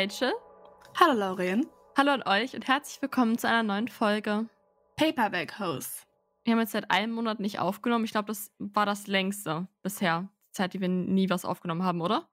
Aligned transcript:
Rachel. 0.00 0.32
Hallo 0.98 1.12
Lauren. 1.12 1.66
Hallo 1.94 2.12
an 2.12 2.22
euch 2.22 2.54
und 2.54 2.66
herzlich 2.66 3.02
willkommen 3.02 3.36
zu 3.36 3.46
einer 3.46 3.62
neuen 3.62 3.88
Folge. 3.88 4.48
Paperback 4.96 5.58
Host. 5.58 6.06
Wir 6.42 6.54
haben 6.54 6.60
jetzt 6.60 6.72
seit 6.72 6.90
einem 6.90 7.12
Monat 7.12 7.38
nicht 7.38 7.58
aufgenommen. 7.58 8.06
Ich 8.06 8.12
glaube, 8.12 8.28
das 8.28 8.50
war 8.58 8.86
das 8.86 9.08
längste 9.08 9.68
bisher. 9.82 10.30
Die 10.48 10.52
Zeit, 10.52 10.72
die 10.72 10.80
wir 10.80 10.88
nie 10.88 11.28
was 11.28 11.44
aufgenommen 11.44 11.82
haben, 11.82 12.00
oder? 12.00 12.30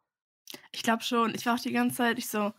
Ich 0.72 0.82
glaube 0.82 1.04
schon. 1.04 1.36
Ich 1.36 1.46
war 1.46 1.56
auch 1.56 1.60
die 1.60 1.74
ganze 1.74 1.98
Zeit, 1.98 2.18
ich 2.18 2.30
so, 2.30 2.54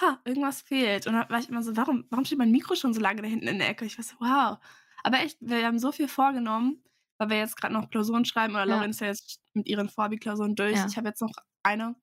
ha, 0.00 0.20
irgendwas 0.24 0.62
fehlt. 0.62 1.08
Und 1.08 1.14
dann 1.14 1.28
war 1.28 1.40
ich 1.40 1.48
immer 1.48 1.64
so, 1.64 1.76
warum, 1.76 2.06
warum 2.10 2.24
steht 2.24 2.38
mein 2.38 2.52
Mikro 2.52 2.76
schon 2.76 2.94
so 2.94 3.00
lange 3.00 3.22
da 3.22 3.26
hinten 3.26 3.48
in 3.48 3.58
der 3.58 3.70
Ecke? 3.70 3.84
Ich 3.84 3.98
war 3.98 4.04
so, 4.04 4.14
wow. 4.20 4.58
Aber 5.02 5.18
echt, 5.18 5.36
wir 5.40 5.66
haben 5.66 5.80
so 5.80 5.90
viel 5.90 6.06
vorgenommen, 6.06 6.80
weil 7.18 7.28
wir 7.28 7.38
jetzt 7.38 7.56
gerade 7.56 7.74
noch 7.74 7.90
Klausuren 7.90 8.24
schreiben 8.24 8.54
oder 8.54 8.68
Ja. 8.68 8.76
Lauren 8.76 8.90
ist 8.90 9.00
ja 9.00 9.08
jetzt 9.08 9.40
mit 9.52 9.66
ihren 9.66 9.88
Vorbi-Klausuren 9.88 10.54
durch. 10.54 10.76
Ja. 10.76 10.86
Ich 10.86 10.96
habe 10.96 11.08
jetzt 11.08 11.22
noch 11.22 11.32
eine. 11.64 11.96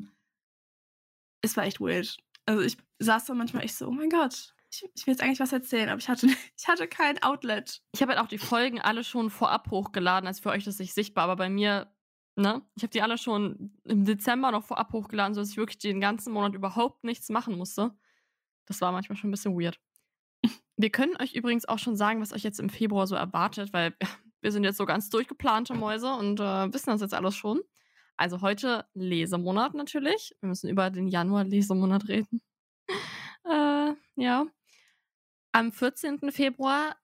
Es 1.41 1.55
war 1.55 1.63
echt 1.63 1.79
weird. 1.79 2.17
Also 2.45 2.61
ich 2.61 2.77
saß 2.99 3.25
da 3.25 3.33
manchmal 3.33 3.63
echt 3.63 3.75
so, 3.75 3.87
oh 3.87 3.91
mein 3.91 4.09
Gott, 4.09 4.53
ich, 4.71 4.89
ich 4.95 5.05
will 5.05 5.13
jetzt 5.13 5.21
eigentlich 5.21 5.39
was 5.39 5.51
erzählen, 5.53 5.89
aber 5.89 5.99
ich 5.99 6.09
hatte, 6.09 6.27
ich 6.57 6.67
hatte 6.67 6.87
kein 6.87 7.21
Outlet. 7.23 7.81
Ich 7.93 8.01
habe 8.01 8.13
halt 8.13 8.21
auch 8.21 8.27
die 8.27 8.37
Folgen 8.37 8.79
alle 8.79 9.03
schon 9.03 9.29
vorab 9.29 9.69
hochgeladen. 9.69 10.27
Also 10.27 10.41
für 10.41 10.49
euch 10.49 10.63
das 10.63 10.79
nicht 10.79 10.93
sichtbar, 10.93 11.25
aber 11.25 11.35
bei 11.35 11.49
mir, 11.49 11.93
ne? 12.35 12.61
Ich 12.75 12.83
habe 12.83 12.91
die 12.91 13.01
alle 13.01 13.17
schon 13.17 13.77
im 13.83 14.05
Dezember 14.05 14.51
noch 14.51 14.63
vorab 14.63 14.93
hochgeladen, 14.93 15.33
sodass 15.33 15.51
ich 15.51 15.57
wirklich 15.57 15.79
den 15.79 16.01
ganzen 16.01 16.33
Monat 16.33 16.53
überhaupt 16.53 17.03
nichts 17.03 17.29
machen 17.29 17.57
musste. 17.57 17.91
Das 18.65 18.81
war 18.81 18.91
manchmal 18.91 19.17
schon 19.17 19.29
ein 19.29 19.31
bisschen 19.31 19.59
weird. 19.59 19.79
Wir 20.77 20.89
können 20.89 21.15
euch 21.21 21.33
übrigens 21.33 21.67
auch 21.67 21.77
schon 21.77 21.95
sagen, 21.95 22.21
was 22.21 22.33
euch 22.33 22.43
jetzt 22.43 22.59
im 22.59 22.69
Februar 22.69 23.05
so 23.05 23.15
erwartet, 23.15 23.73
weil 23.73 23.95
wir 24.41 24.51
sind 24.51 24.63
jetzt 24.63 24.77
so 24.77 24.85
ganz 24.85 25.09
durchgeplante 25.09 25.73
Mäuse 25.73 26.13
und 26.13 26.39
äh, 26.39 26.73
wissen 26.73 26.89
das 26.89 27.01
jetzt 27.01 27.13
alles 27.13 27.35
schon. 27.35 27.61
Also 28.21 28.41
heute 28.41 28.85
Lesemonat 28.93 29.73
natürlich. 29.73 30.35
Wir 30.41 30.49
müssen 30.49 30.69
über 30.69 30.91
den 30.91 31.07
Januar-Lesemonat 31.07 32.07
reden. 32.07 32.39
äh, 33.45 33.95
ja. 34.15 34.45
Am 35.53 35.71
14. 35.71 36.31
Februar 36.31 36.95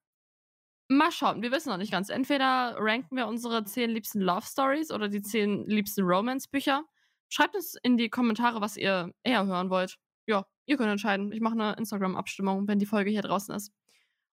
Mal 0.89 1.11
schauen, 1.11 1.41
wir 1.41 1.51
wissen 1.51 1.69
noch 1.69 1.77
nicht 1.77 1.91
ganz. 1.91 2.09
Entweder 2.09 2.75
ranken 2.77 3.17
wir 3.17 3.25
unsere 3.25 3.63
zehn 3.63 3.89
liebsten 3.89 4.21
Love 4.21 4.45
Stories 4.45 4.91
oder 4.91 5.09
die 5.09 5.23
zehn 5.23 5.65
liebsten 5.65 6.03
Romance-Bücher. 6.03 6.83
Schreibt 7.29 7.55
uns 7.55 7.75
in 7.81 7.97
die 7.97 8.09
Kommentare, 8.09 8.61
was 8.61 8.77
ihr 8.77 9.11
eher 9.23 9.47
hören 9.47 9.71
wollt. 9.71 9.97
Ja, 10.27 10.45
ihr 10.67 10.77
könnt 10.77 10.91
entscheiden. 10.91 11.31
Ich 11.31 11.41
mache 11.41 11.55
eine 11.55 11.73
Instagram-Abstimmung, 11.77 12.67
wenn 12.67 12.77
die 12.77 12.85
Folge 12.85 13.09
hier 13.09 13.23
draußen 13.23 13.55
ist. 13.55 13.73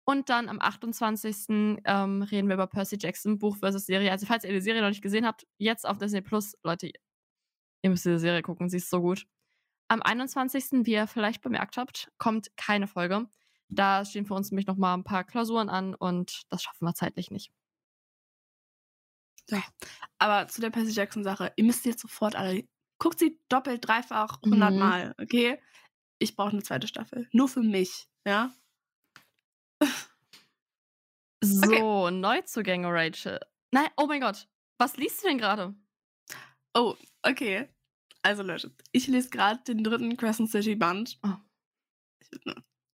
Und 0.03 0.29
dann 0.29 0.49
am 0.49 0.59
28. 0.59 1.45
Ähm, 1.85 2.23
reden 2.23 2.47
wir 2.47 2.55
über 2.55 2.67
Percy 2.67 2.97
Jackson, 2.99 3.37
Buch 3.37 3.57
versus 3.57 3.85
Serie. 3.85 4.11
Also, 4.11 4.25
falls 4.25 4.43
ihr 4.43 4.51
die 4.51 4.61
Serie 4.61 4.81
noch 4.81 4.89
nicht 4.89 5.01
gesehen 5.03 5.25
habt, 5.25 5.45
jetzt 5.57 5.87
auf 5.87 5.97
Disney 5.99 6.21
Plus, 6.21 6.57
Leute, 6.63 6.91
ihr 7.83 7.89
müsst 7.89 8.05
diese 8.05 8.19
Serie 8.19 8.41
gucken, 8.41 8.69
sie 8.69 8.77
ist 8.77 8.89
so 8.89 8.99
gut. 9.01 9.25
Am 9.89 10.01
21., 10.01 10.85
wie 10.85 10.93
ihr 10.93 11.07
vielleicht 11.07 11.41
bemerkt 11.41 11.77
habt, 11.77 12.11
kommt 12.17 12.55
keine 12.57 12.87
Folge. 12.87 13.27
Da 13.69 14.03
stehen 14.05 14.25
für 14.25 14.33
uns 14.33 14.49
nämlich 14.51 14.67
noch 14.67 14.75
mal 14.77 14.93
ein 14.95 15.03
paar 15.03 15.23
Klausuren 15.23 15.69
an 15.69 15.95
und 15.95 16.41
das 16.49 16.63
schaffen 16.63 16.85
wir 16.85 16.93
zeitlich 16.93 17.29
nicht. 17.31 17.51
Ja. 19.49 19.63
Aber 20.17 20.47
zu 20.47 20.61
der 20.61 20.69
Percy 20.69 20.91
Jackson-Sache, 20.91 21.53
ihr 21.55 21.63
müsst 21.63 21.85
jetzt 21.85 22.01
sofort 22.01 22.35
alle. 22.35 22.63
Guckt 22.99 23.19
sie 23.19 23.39
doppelt, 23.49 23.85
dreifach, 23.87 24.41
hundertmal, 24.41 25.09
Mhm. 25.09 25.13
okay? 25.23 25.61
Ich 26.19 26.35
brauche 26.35 26.51
eine 26.51 26.63
zweite 26.63 26.87
Staffel. 26.87 27.27
Nur 27.31 27.47
für 27.49 27.61
mich, 27.63 28.07
ja? 28.25 28.51
So, 31.43 32.09
Neuzugänge, 32.09 32.87
Rachel. 32.91 33.39
Nein, 33.71 33.89
oh 33.97 34.05
mein 34.05 34.21
Gott. 34.21 34.47
Was 34.77 34.97
liest 34.97 35.23
du 35.23 35.27
denn 35.27 35.37
gerade? 35.37 35.73
Oh, 36.73 36.95
okay. 37.23 37.67
Also 38.21 38.43
Leute, 38.43 38.71
ich 38.91 39.07
lese 39.07 39.29
gerade 39.29 39.61
den 39.63 39.83
dritten 39.83 40.15
Crescent 40.17 40.51
City 40.51 40.75
Band. 40.75 41.19
Oh. 41.23 41.33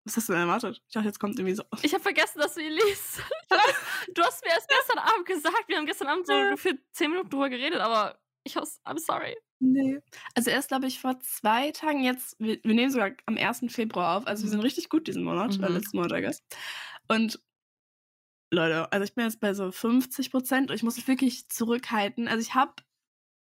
Was 0.05 0.17
hast 0.17 0.29
du 0.29 0.33
denn 0.33 0.43
erwartet? 0.43 0.81
Ich 0.87 0.93
dachte, 0.93 1.07
jetzt 1.07 1.19
kommt 1.19 1.39
irgendwie 1.39 1.55
so. 1.55 1.63
Ich 1.81 1.93
habe 1.93 2.03
vergessen, 2.03 2.39
dass 2.39 2.53
du 2.53 2.61
ihn 2.61 2.73
liest. 2.73 3.21
du 4.13 4.21
hast 4.23 4.43
mir 4.45 4.51
erst 4.51 4.69
gestern 4.69 4.99
Abend 4.99 5.25
gesagt. 5.25 5.63
Wir 5.67 5.77
haben 5.77 5.87
gestern 5.87 6.07
Abend 6.07 6.27
so 6.27 6.33
für 6.57 6.77
zehn 6.91 7.09
Minuten 7.09 7.29
drüber 7.31 7.49
geredet, 7.49 7.79
aber 7.79 8.19
ich 8.43 8.55
hab's, 8.55 8.79
I'm 8.85 8.99
sorry. 8.99 9.35
Nee. 9.59 9.99
Also 10.35 10.51
erst, 10.51 10.67
glaube 10.67 10.85
ich, 10.85 10.99
vor 10.99 11.19
zwei 11.21 11.71
Tagen 11.71 12.03
jetzt, 12.03 12.35
wir, 12.39 12.59
wir 12.63 12.75
nehmen 12.75 12.91
sogar 12.91 13.11
am 13.25 13.37
1. 13.37 13.65
Februar 13.69 14.17
auf, 14.17 14.27
also 14.27 14.43
wir 14.43 14.51
sind 14.51 14.59
richtig 14.59 14.89
gut 14.89 15.07
diesen 15.07 15.23
Monat, 15.23 15.55
äh, 15.55 15.67
Mhm. 15.69 15.73
letzten 15.75 15.97
Monat, 15.97 16.11
I 16.11 16.21
guess. 16.21 16.43
Und 17.07 17.39
Leute, 18.51 18.91
also 18.91 19.03
ich 19.03 19.15
bin 19.15 19.25
jetzt 19.25 19.39
bei 19.39 19.53
so 19.53 19.71
50 19.71 20.31
Prozent 20.31 20.69
und 20.69 20.75
ich 20.75 20.83
muss 20.83 20.95
mich 20.95 21.07
wirklich 21.07 21.49
zurückhalten. 21.49 22.27
Also 22.27 22.41
ich 22.41 22.53
habe 22.53 22.73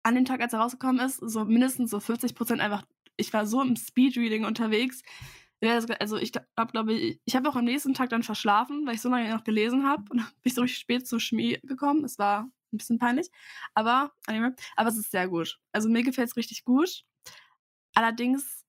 an 0.03 0.15
dem 0.15 0.25
Tag, 0.25 0.41
als 0.41 0.53
er 0.53 0.61
rausgekommen 0.61 1.05
ist, 1.05 1.17
so 1.17 1.45
mindestens 1.45 1.91
so 1.91 2.01
50 2.01 2.35
Prozent 2.35 2.61
einfach, 2.61 2.85
ich 3.17 3.33
war 3.33 3.47
so 3.47 3.61
im 3.63 3.77
Speedreading 3.77 4.45
unterwegs. 4.45 5.03
Also 6.01 6.17
ich 6.17 6.33
habe, 6.59 6.73
glaube 6.73 6.93
ich, 6.93 7.21
ich 7.25 7.37
habe 7.37 7.49
auch 7.49 7.55
am 7.55 7.65
nächsten 7.65 7.95
Tag 7.95 8.11
dann 8.11 8.25
verschlafen, 8.25 8.85
weil 8.85 8.97
ich 8.97 9.01
so 9.01 9.09
lange 9.09 9.31
noch 9.31 9.45
gelesen 9.45 9.87
habe 9.87 10.03
und 10.11 10.19
bin 10.19 10.27
ich 10.43 10.55
so 10.55 10.67
spät 10.67 11.07
zur 11.07 11.21
Schmied 11.21 11.63
gekommen. 11.63 12.05
Es 12.05 12.19
war 12.19 12.43
ein 12.73 12.79
bisschen 12.79 12.99
peinlich, 12.99 13.31
aber, 13.75 14.13
aber 14.27 14.89
es 14.89 14.97
ist 14.97 15.13
sehr 15.13 15.29
gut. 15.29 15.61
Also 15.73 15.89
mir 15.89 16.03
gefällt 16.03 16.31
es 16.31 16.37
richtig 16.37 16.65
gut. 16.65 17.05
Allerdings 17.95 18.65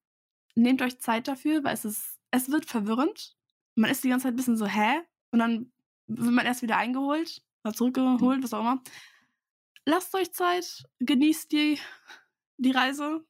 nehmt 0.54 0.84
euch 0.84 1.00
Zeit 1.00 1.28
dafür, 1.28 1.64
weil 1.64 1.74
es 1.74 1.86
ist, 1.86 2.20
es 2.30 2.52
wird 2.52 2.66
verwirrend. 2.66 3.36
Man 3.76 3.90
ist 3.90 4.04
die 4.04 4.10
ganze 4.10 4.26
Zeit 4.26 4.34
ein 4.34 4.38
bisschen 4.38 4.58
so, 4.58 4.68
hä? 4.68 5.02
Und 5.32 5.40
dann 5.40 5.73
wird 6.08 6.31
man 6.31 6.46
erst 6.46 6.62
wieder 6.62 6.78
eingeholt 6.78 7.41
oder 7.64 7.74
zurückgeholt, 7.74 8.44
was 8.44 8.53
auch 8.53 8.62
immer. 8.62 8.84
Lasst 9.86 10.16
euch 10.16 10.31
Zeit, 10.34 10.84
genießt 11.00 11.52
die, 11.52 11.80
die 12.58 12.72
Reise. 12.72 13.25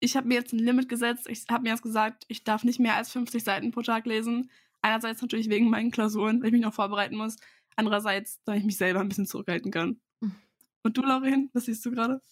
Ich 0.00 0.16
habe 0.16 0.28
mir 0.28 0.34
jetzt 0.34 0.52
ein 0.52 0.58
Limit 0.58 0.88
gesetzt. 0.88 1.26
Ich 1.28 1.44
habe 1.50 1.62
mir 1.62 1.70
jetzt 1.70 1.82
gesagt, 1.82 2.24
ich 2.28 2.44
darf 2.44 2.64
nicht 2.64 2.80
mehr 2.80 2.96
als 2.96 3.10
50 3.12 3.42
Seiten 3.44 3.70
pro 3.70 3.82
Tag 3.82 4.06
lesen. 4.06 4.50
Einerseits 4.82 5.20
natürlich 5.20 5.48
wegen 5.48 5.68
meinen 5.68 5.90
Klausuren, 5.90 6.40
weil 6.40 6.48
ich 6.48 6.52
mich 6.52 6.62
noch 6.62 6.74
vorbereiten 6.74 7.16
muss. 7.16 7.36
Andererseits, 7.76 8.42
damit 8.44 8.60
ich 8.60 8.66
mich 8.66 8.76
selber 8.76 9.00
ein 9.00 9.08
bisschen 9.08 9.26
zurückhalten 9.26 9.70
kann. 9.70 10.00
Mhm. 10.20 10.36
Und 10.82 10.96
du, 10.96 11.02
Lauren, 11.02 11.50
was 11.52 11.64
siehst 11.64 11.84
du 11.84 11.90
gerade? 11.90 12.22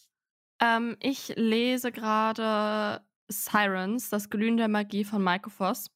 Ähm, 0.61 0.97
ich 1.01 1.33
lese 1.37 1.91
gerade 1.91 3.05
Sirens, 3.29 4.11
das 4.11 4.31
Glühen 4.31 4.57
der 4.57 4.69
Magie 4.69 5.05
von 5.05 5.23
Michael 5.23 5.51
Voss. 5.51 5.91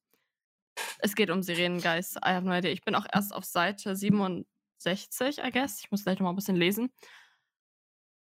Es 0.99 1.15
geht 1.15 1.31
um 1.31 1.43
Sirenengeist. 1.43 2.17
I 2.17 2.31
have 2.31 2.47
no 2.47 2.53
idea. 2.55 2.73
Ich 2.73 2.83
bin 2.83 2.95
auch 2.95 3.07
erst 3.13 3.35
auf 3.35 3.45
Seite 3.45 3.95
67, 3.97 5.39
I 5.39 5.51
guess. 5.51 5.81
Ich 5.81 5.91
muss 5.91 6.05
gleich 6.05 6.19
noch 6.19 6.25
mal 6.25 6.31
ein 6.31 6.37
bisschen 6.37 6.57
lesen. 6.57 6.93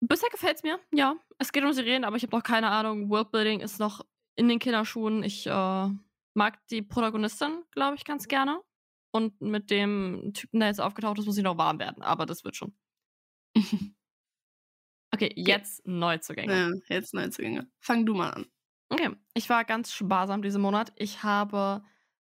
Bisher 0.01 0.31
gefällt 0.31 0.57
es 0.57 0.63
mir, 0.63 0.81
ja. 0.93 1.17
Es 1.39 1.53
geht 1.53 1.63
um 1.63 1.73
Sirenen, 1.73 2.05
aber 2.05 2.17
ich 2.17 2.23
habe 2.23 2.35
noch 2.37 2.43
keine 2.43 2.71
Ahnung. 2.71 3.11
Worldbuilding 3.11 3.61
ist 3.61 3.79
noch 3.79 4.05
in 4.35 4.49
den 4.49 4.59
Kinderschuhen. 4.59 5.23
Ich 5.23 5.47
äh, 5.47 5.89
mag 6.35 6.67
die 6.69 6.83
Protagonistin, 6.83 7.63
glaube 7.71 7.97
ich, 7.97 8.05
ganz 8.05 8.27
gerne. 8.27 8.61
Und 9.13 9.41
mit 9.41 9.71
dem 9.71 10.33
Typen, 10.35 10.61
der 10.61 10.69
jetzt 10.69 10.81
aufgetaucht 10.81 11.19
ist, 11.19 11.27
muss 11.27 11.37
ich 11.37 11.45
noch 11.45 11.59
warm 11.59 11.79
werden. 11.79 12.03
Aber 12.03 12.27
das 12.27 12.45
wird 12.45 12.57
schon. 12.57 12.75
Okay, 15.13 15.33
jetzt 15.35 15.85
Neuzugänge. 15.87 16.53
Ja, 16.89 16.97
jetzt 16.97 17.15
Neuzugänge. 17.15 17.69
Fang 17.81 18.07
du 18.07 18.15
mal 18.15 18.31
an. 18.31 18.47
Okay, 18.91 19.11
ich 19.35 19.49
war 19.49 19.65
ganz 19.65 19.93
sparsam 19.93 20.41
diesen 20.41 20.63
Monat. 20.63 20.93
Ich 20.97 21.23
habe 21.23 21.83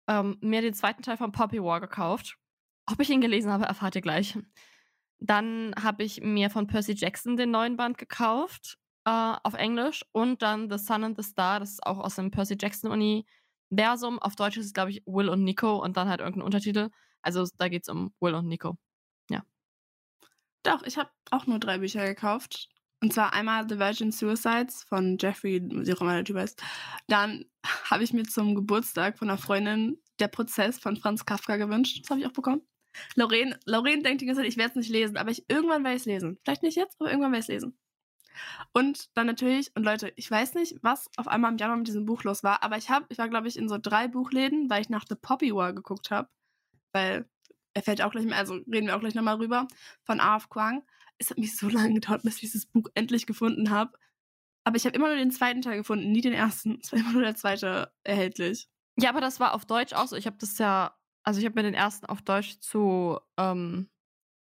ähm, 0.09 0.39
mir 0.41 0.63
den 0.63 0.75
zweiten 0.75 1.03
Teil 1.03 1.17
von 1.17 1.33
Poppy 1.33 1.63
War 1.63 1.81
gekauft. 1.81 2.37
Ob 2.87 3.01
ich 3.01 3.11
ihn 3.11 3.21
gelesen 3.21 3.51
habe, 3.51 3.65
erfahrt 3.65 3.95
ihr 3.97 4.03
gleich. 4.03 4.39
Dann 5.19 5.75
habe 5.81 6.03
ich 6.05 6.21
mir 6.21 6.51
von 6.51 6.67
Percy 6.67 6.93
Jackson 6.93 7.37
den 7.37 7.51
neuen 7.51 7.77
Band 7.77 7.99
gekauft, 7.99 8.79
äh, 9.07 9.11
auf 9.43 9.55
Englisch. 9.55 10.05
Und 10.13 10.43
dann 10.43 10.71
The 10.71 10.79
Sun 10.79 11.05
and 11.05 11.17
the 11.17 11.29
Star, 11.29 11.61
das 11.61 11.71
ist 11.73 11.87
auch 11.87 11.99
aus 11.99 12.17
dem 12.17 12.31
Percy 12.31 12.57
Jackson 12.61 12.91
Universum. 12.91 14.19
Auf 14.19 14.37
Deutsch 14.37 14.57
ist 14.59 14.67
es, 14.67 14.75
glaube 14.75 14.91
ich, 14.91 15.03
Will 15.07 15.29
und 15.29 15.45
Nico 15.45 15.83
und 15.83 15.97
dann 15.97 16.09
halt 16.09 16.21
irgendein 16.21 16.43
Untertitel. 16.43 16.91
Also 17.23 17.47
da 17.59 17.69
geht 17.69 17.85
es 17.85 17.89
um 17.89 18.13
Will 18.21 18.35
und 18.35 18.49
Nico. 18.49 18.77
Doch, 20.65 20.83
ich 20.83 20.97
habe 20.97 21.11
auch 21.31 21.47
nur 21.47 21.59
drei 21.59 21.79
Bücher 21.79 22.07
gekauft. 22.07 22.69
Und 23.05 23.13
zwar 23.13 23.35
einmal 23.35 23.69
The 23.69 23.79
Virgin 23.79 24.13
Suicides 24.13 24.85
von 24.85 25.19
Jeffrey, 25.21 25.61
wie 25.63 25.93
auch 25.93 26.01
immer 26.01 26.15
der 26.15 26.25
Typ 26.25 26.39
heißt. 26.39 26.63
Dann 27.07 27.45
habe 27.91 28.03
ich 28.03 28.15
mir 28.15 28.23
zum 28.23 28.55
Geburtstag 28.55 29.19
von 29.19 29.29
einer 29.29 29.37
Freundin 29.37 29.99
Der 30.21 30.29
Prozess 30.29 30.79
von 30.79 30.97
Franz 30.97 31.27
Kafka 31.27 31.59
gewünscht. 31.59 32.01
Das 32.01 32.09
habe 32.09 32.21
ich 32.21 32.27
auch 32.27 32.33
bekommen. 32.33 32.63
Lorraine, 33.15 33.61
Lorraine 33.67 34.03
denkt 34.03 34.23
die 34.23 34.27
ganze 34.27 34.41
Zeit, 34.41 34.49
ich 34.49 34.57
werde 34.57 34.71
es 34.71 34.77
nicht 34.77 34.89
lesen, 34.89 35.19
aber 35.19 35.31
ich, 35.31 35.45
irgendwann 35.49 35.85
werde 35.85 35.97
ich 35.97 36.01
es 36.01 36.07
lesen. 36.07 36.39
Vielleicht 36.45 36.63
nicht 36.63 36.79
jetzt, 36.79 36.99
aber 36.99 37.11
irgendwann 37.11 37.33
werde 37.33 37.41
ich 37.41 37.49
es 37.51 37.53
lesen. 37.53 37.79
Und 38.73 39.11
dann 39.15 39.27
natürlich, 39.27 39.71
und 39.75 39.85
Leute, 39.85 40.11
ich 40.17 40.31
weiß 40.31 40.55
nicht, 40.55 40.79
was 40.81 41.11
auf 41.19 41.29
einmal 41.29 41.53
im 41.53 41.59
Januar 41.59 41.77
mit 41.77 41.87
diesem 41.87 42.07
Buch 42.07 42.25
los 42.25 42.43
war, 42.43 42.63
aber 42.63 42.79
ich 42.79 42.89
habe, 42.89 43.05
ich 43.11 43.19
war, 43.19 43.29
glaube 43.29 43.49
ich, 43.49 43.59
in 43.59 43.69
so 43.69 43.77
drei 43.77 44.09
Buchläden, 44.09 44.71
weil 44.71 44.81
ich 44.81 44.89
nach 44.89 45.05
The 45.07 45.15
Poppy 45.15 45.55
War 45.55 45.75
geguckt 45.75 46.11
habe. 46.11 46.31
Weil 46.93 47.29
er 47.75 47.83
fällt 47.83 48.01
auch 48.01 48.13
gleich 48.13 48.25
mehr, 48.25 48.39
also 48.39 48.55
reden 48.55 48.87
wir 48.87 48.97
auch 48.97 49.01
gleich 49.01 49.15
nochmal 49.15 49.37
rüber, 49.37 49.69
von 50.05 50.21
A.F. 50.21 50.49
Kwang. 50.49 50.85
Es 51.19 51.31
hat 51.31 51.39
mich 51.39 51.57
so 51.57 51.69
lange 51.69 51.95
gedauert, 51.95 52.23
bis 52.23 52.37
ich 52.37 52.41
dieses 52.41 52.67
Buch 52.67 52.89
endlich 52.95 53.27
gefunden 53.27 53.71
habe. 53.71 53.99
Aber 54.65 54.77
ich 54.77 54.87
habe 54.87 54.97
immer 54.97 55.09
nur 55.09 55.17
den 55.17 55.31
zweiten 55.31 55.63
Teil 55.63 55.79
gefunden, 55.79 56.11
nie 56.11 56.21
den 56.21 56.33
ersten. 56.33 56.79
Es 56.83 56.93
war 56.93 56.99
immer 56.99 57.13
nur 57.13 57.23
der 57.23 57.37
zweite 57.37 57.93
erhältlich. 58.03 58.69
Ja, 58.97 59.11
aber 59.11 59.21
das 59.21 59.41
war 59.41 59.55
auf 59.55 59.67
Deutsch 59.67 59.93
auch 59.93 60.07
so. 60.07 60.17
Ich 60.17 60.27
habe 60.27 60.37
das 60.39 60.59
ja, 60.59 60.97
also 61.23 61.41
ich 61.41 61.47
habe 61.47 61.57
mir 61.57 61.63
den 61.63 61.75
ersten 61.75 62.07
auf 62.07 62.23
Deutsch 62.23 62.61
zu, 62.61 63.19
ähm, 63.37 63.91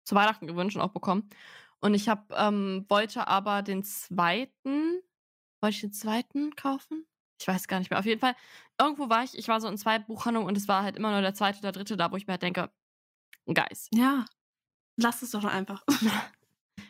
zu 0.06 0.16
Weihnachten 0.16 0.48
gewünscht 0.48 0.78
und 0.78 0.84
auch 0.84 0.94
bekommen. 0.94 1.30
Und 1.80 1.94
ich 1.94 2.10
habe, 2.10 2.34
ähm, 2.36 2.86
wollte 2.90 3.28
aber 3.28 3.62
den 3.62 3.84
zweiten, 3.84 5.02
wollte 5.62 5.76
ich 5.76 5.82
den 5.82 5.94
zweiten 5.94 6.56
kaufen? 6.56 7.06
Ich 7.40 7.48
weiß 7.48 7.68
gar 7.68 7.80
nicht 7.80 7.92
mehr. 7.92 8.00
Auf 8.00 8.06
jeden 8.06 8.22
Fall, 8.22 8.36
irgendwo 8.80 9.10
war 9.10 9.24
ich, 9.24 9.38
ich 9.38 9.48
war 9.48 9.62
so 9.62 9.68
in 9.68 9.78
zwei 9.78 10.00
Buchhandlungen 10.00 10.48
und 10.48 10.58
es 10.58 10.68
war 10.68 10.84
halt 10.84 10.96
immer 10.96 11.12
nur 11.12 11.22
der 11.22 11.36
zweite 11.36 11.60
oder 11.60 11.72
dritte 11.72 11.98
da, 11.98 12.12
wo 12.12 12.16
ich 12.16 12.26
mir 12.26 12.34
halt 12.34 12.42
denke, 12.42 12.72
Guys. 13.54 13.88
Ja. 13.94 14.26
Lass 14.98 15.22
es 15.22 15.32
doch 15.32 15.46
einfach. 15.46 15.84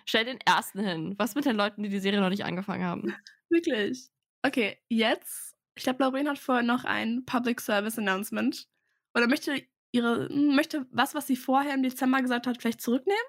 Stell 0.07 0.23
den 0.23 0.39
ersten 0.41 0.79
hin. 0.79 1.15
Was 1.17 1.35
mit 1.35 1.45
den 1.45 1.57
Leuten, 1.57 1.83
die 1.83 1.89
die 1.89 1.99
Serie 1.99 2.21
noch 2.21 2.29
nicht 2.29 2.45
angefangen 2.45 2.85
haben? 2.85 3.13
Wirklich. 3.49 4.09
Okay, 4.41 4.77
jetzt. 4.87 5.55
Ich 5.75 5.83
glaube, 5.83 6.03
Lauren 6.03 6.29
hat 6.29 6.39
vorher 6.39 6.63
noch 6.63 6.85
ein 6.85 7.25
Public 7.25 7.59
Service 7.59 7.97
Announcement. 7.97 8.67
Oder 9.13 9.27
möchte 9.27 9.61
ihre, 9.91 10.29
möchte 10.29 10.87
was, 10.91 11.13
was 11.13 11.27
sie 11.27 11.35
vorher 11.35 11.73
im 11.73 11.83
Dezember 11.83 12.21
gesagt 12.21 12.47
hat, 12.47 12.61
vielleicht 12.61 12.81
zurücknehmen? 12.81 13.21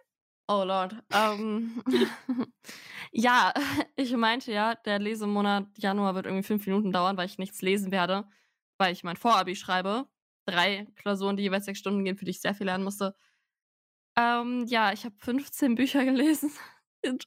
Oh 0.47 0.63
Lord. 0.65 0.95
Um, 1.13 1.83
ja, 3.13 3.53
ich 3.97 4.17
meinte 4.17 4.53
ja, 4.53 4.77
der 4.77 5.01
Lesemonat 5.01 5.67
Januar 5.77 6.15
wird 6.15 6.27
irgendwie 6.27 6.47
fünf 6.47 6.65
Minuten 6.65 6.93
dauern, 6.93 7.17
weil 7.17 7.27
ich 7.27 7.39
nichts 7.39 7.61
lesen 7.61 7.91
werde, 7.91 8.25
weil 8.79 8.93
ich 8.93 9.03
mein 9.03 9.17
Vorabi 9.17 9.57
schreibe. 9.57 10.07
Drei 10.47 10.87
Klausuren, 10.95 11.37
die 11.37 11.43
jeweils 11.43 11.65
sechs 11.65 11.81
Stunden 11.81 12.05
gehen, 12.05 12.17
für 12.17 12.25
die 12.25 12.31
ich 12.31 12.41
sehr 12.41 12.55
viel 12.55 12.67
lernen 12.67 12.85
musste. 12.85 13.15
Ähm, 14.19 14.65
ja, 14.67 14.93
ich 14.93 15.05
habe 15.05 15.15
15 15.21 15.77
Bücher 15.77 16.05
gelesen. 16.05 16.51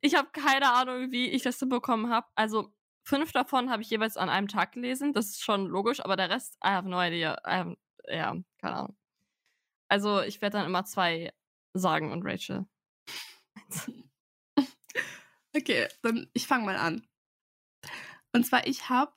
ich 0.00 0.16
habe 0.16 0.28
keine 0.32 0.72
Ahnung, 0.72 1.12
wie 1.12 1.30
ich 1.30 1.42
das 1.42 1.60
hinbekommen 1.60 2.10
habe. 2.10 2.26
Also 2.34 2.74
fünf 3.04 3.30
davon 3.30 3.70
habe 3.70 3.82
ich 3.82 3.90
jeweils 3.90 4.16
an 4.16 4.28
einem 4.28 4.48
Tag 4.48 4.72
gelesen. 4.72 5.12
Das 5.12 5.26
ist 5.26 5.44
schon 5.44 5.66
logisch, 5.66 6.00
aber 6.04 6.16
der 6.16 6.30
Rest, 6.30 6.56
I 6.64 6.70
have 6.70 6.88
no 6.88 7.00
idea. 7.00 7.36
Have, 7.44 7.76
ja, 8.08 8.36
keine 8.60 8.76
Ahnung. 8.76 8.96
Also 9.88 10.20
ich 10.22 10.42
werde 10.42 10.58
dann 10.58 10.66
immer 10.66 10.84
zwei 10.84 11.32
sagen 11.74 12.10
und 12.10 12.24
Rachel. 12.24 12.66
okay, 15.56 15.86
dann 16.02 16.28
ich 16.32 16.48
fange 16.48 16.64
mal 16.64 16.76
an. 16.76 17.06
Und 18.32 18.44
zwar, 18.44 18.66
ich 18.66 18.88
habe, 18.88 19.14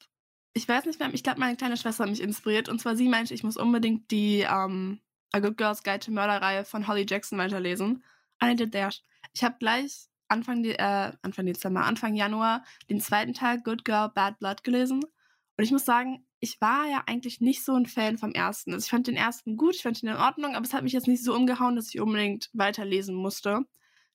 ich 0.53 0.67
weiß 0.67 0.85
nicht 0.85 1.00
mehr, 1.00 1.11
ich 1.13 1.23
glaube, 1.23 1.39
meine 1.39 1.57
kleine 1.57 1.75
Schwester 1.75 2.03
hat 2.03 2.11
mich 2.11 2.21
inspiriert. 2.21 2.69
Und 2.69 2.79
zwar, 2.79 2.95
sie 2.95 3.09
meinte, 3.09 3.33
ich 3.33 3.44
muss 3.44 3.57
unbedingt 3.57 4.11
die 4.11 4.41
ähm, 4.41 5.01
A 5.31 5.39
Good 5.39 5.57
Girls 5.57 5.83
Guide 5.83 5.99
to 5.99 6.11
Murder-Reihe 6.11 6.65
von 6.65 6.87
Holly 6.87 7.05
Jackson 7.07 7.37
weiterlesen. 7.37 8.03
Eine 8.39 8.55
der 8.55 8.67
der. 8.67 8.89
Ich 9.33 9.43
habe 9.43 9.57
gleich 9.59 10.07
Anfang, 10.27 10.63
äh, 10.63 11.11
Anfang 11.21 11.45
Dezember, 11.45 11.83
Anfang 11.85 12.15
Januar 12.15 12.63
den 12.89 13.01
zweiten 13.01 13.33
Teil 13.33 13.61
Good 13.61 13.85
Girl, 13.85 14.09
Bad 14.09 14.39
Blood 14.39 14.63
gelesen. 14.63 15.03
Und 15.03 15.63
ich 15.63 15.71
muss 15.71 15.85
sagen, 15.85 16.25
ich 16.39 16.61
war 16.61 16.87
ja 16.87 17.03
eigentlich 17.05 17.41
nicht 17.41 17.65
so 17.65 17.73
ein 17.73 17.85
Fan 17.85 18.17
vom 18.17 18.31
ersten. 18.31 18.73
Also 18.73 18.85
ich 18.85 18.89
fand 18.89 19.07
den 19.07 19.15
ersten 19.15 19.57
gut, 19.57 19.75
ich 19.75 19.83
fand 19.83 20.01
ihn 20.01 20.09
in 20.09 20.15
Ordnung, 20.15 20.55
aber 20.55 20.65
es 20.65 20.73
hat 20.73 20.83
mich 20.83 20.93
jetzt 20.93 21.07
nicht 21.07 21.23
so 21.23 21.35
umgehauen, 21.35 21.75
dass 21.75 21.89
ich 21.89 21.99
unbedingt 21.99 22.49
weiterlesen 22.53 23.15
musste. 23.15 23.65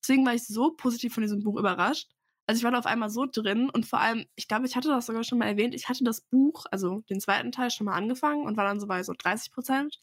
Deswegen 0.02 0.24
war 0.24 0.34
ich 0.34 0.46
so 0.46 0.72
positiv 0.72 1.14
von 1.14 1.22
diesem 1.22 1.42
Buch 1.42 1.58
überrascht. 1.58 2.08
Also 2.46 2.58
ich 2.58 2.64
war 2.64 2.70
da 2.70 2.78
auf 2.78 2.86
einmal 2.86 3.10
so 3.10 3.26
drin 3.26 3.70
und 3.70 3.86
vor 3.86 4.00
allem, 4.00 4.26
ich 4.36 4.48
glaube, 4.48 4.66
ich 4.66 4.76
hatte 4.76 4.88
das 4.88 5.06
sogar 5.06 5.24
schon 5.24 5.38
mal 5.38 5.46
erwähnt, 5.46 5.74
ich 5.74 5.88
hatte 5.88 6.04
das 6.04 6.20
Buch, 6.20 6.66
also 6.70 7.00
den 7.08 7.20
zweiten 7.20 7.52
Teil 7.52 7.70
schon 7.70 7.86
mal 7.86 7.94
angefangen 7.94 8.44
und 8.44 8.56
war 8.56 8.64
dann 8.64 8.80
so 8.80 8.86
bei 8.86 9.02
so 9.02 9.14
30 9.16 9.52
Prozent. 9.52 10.00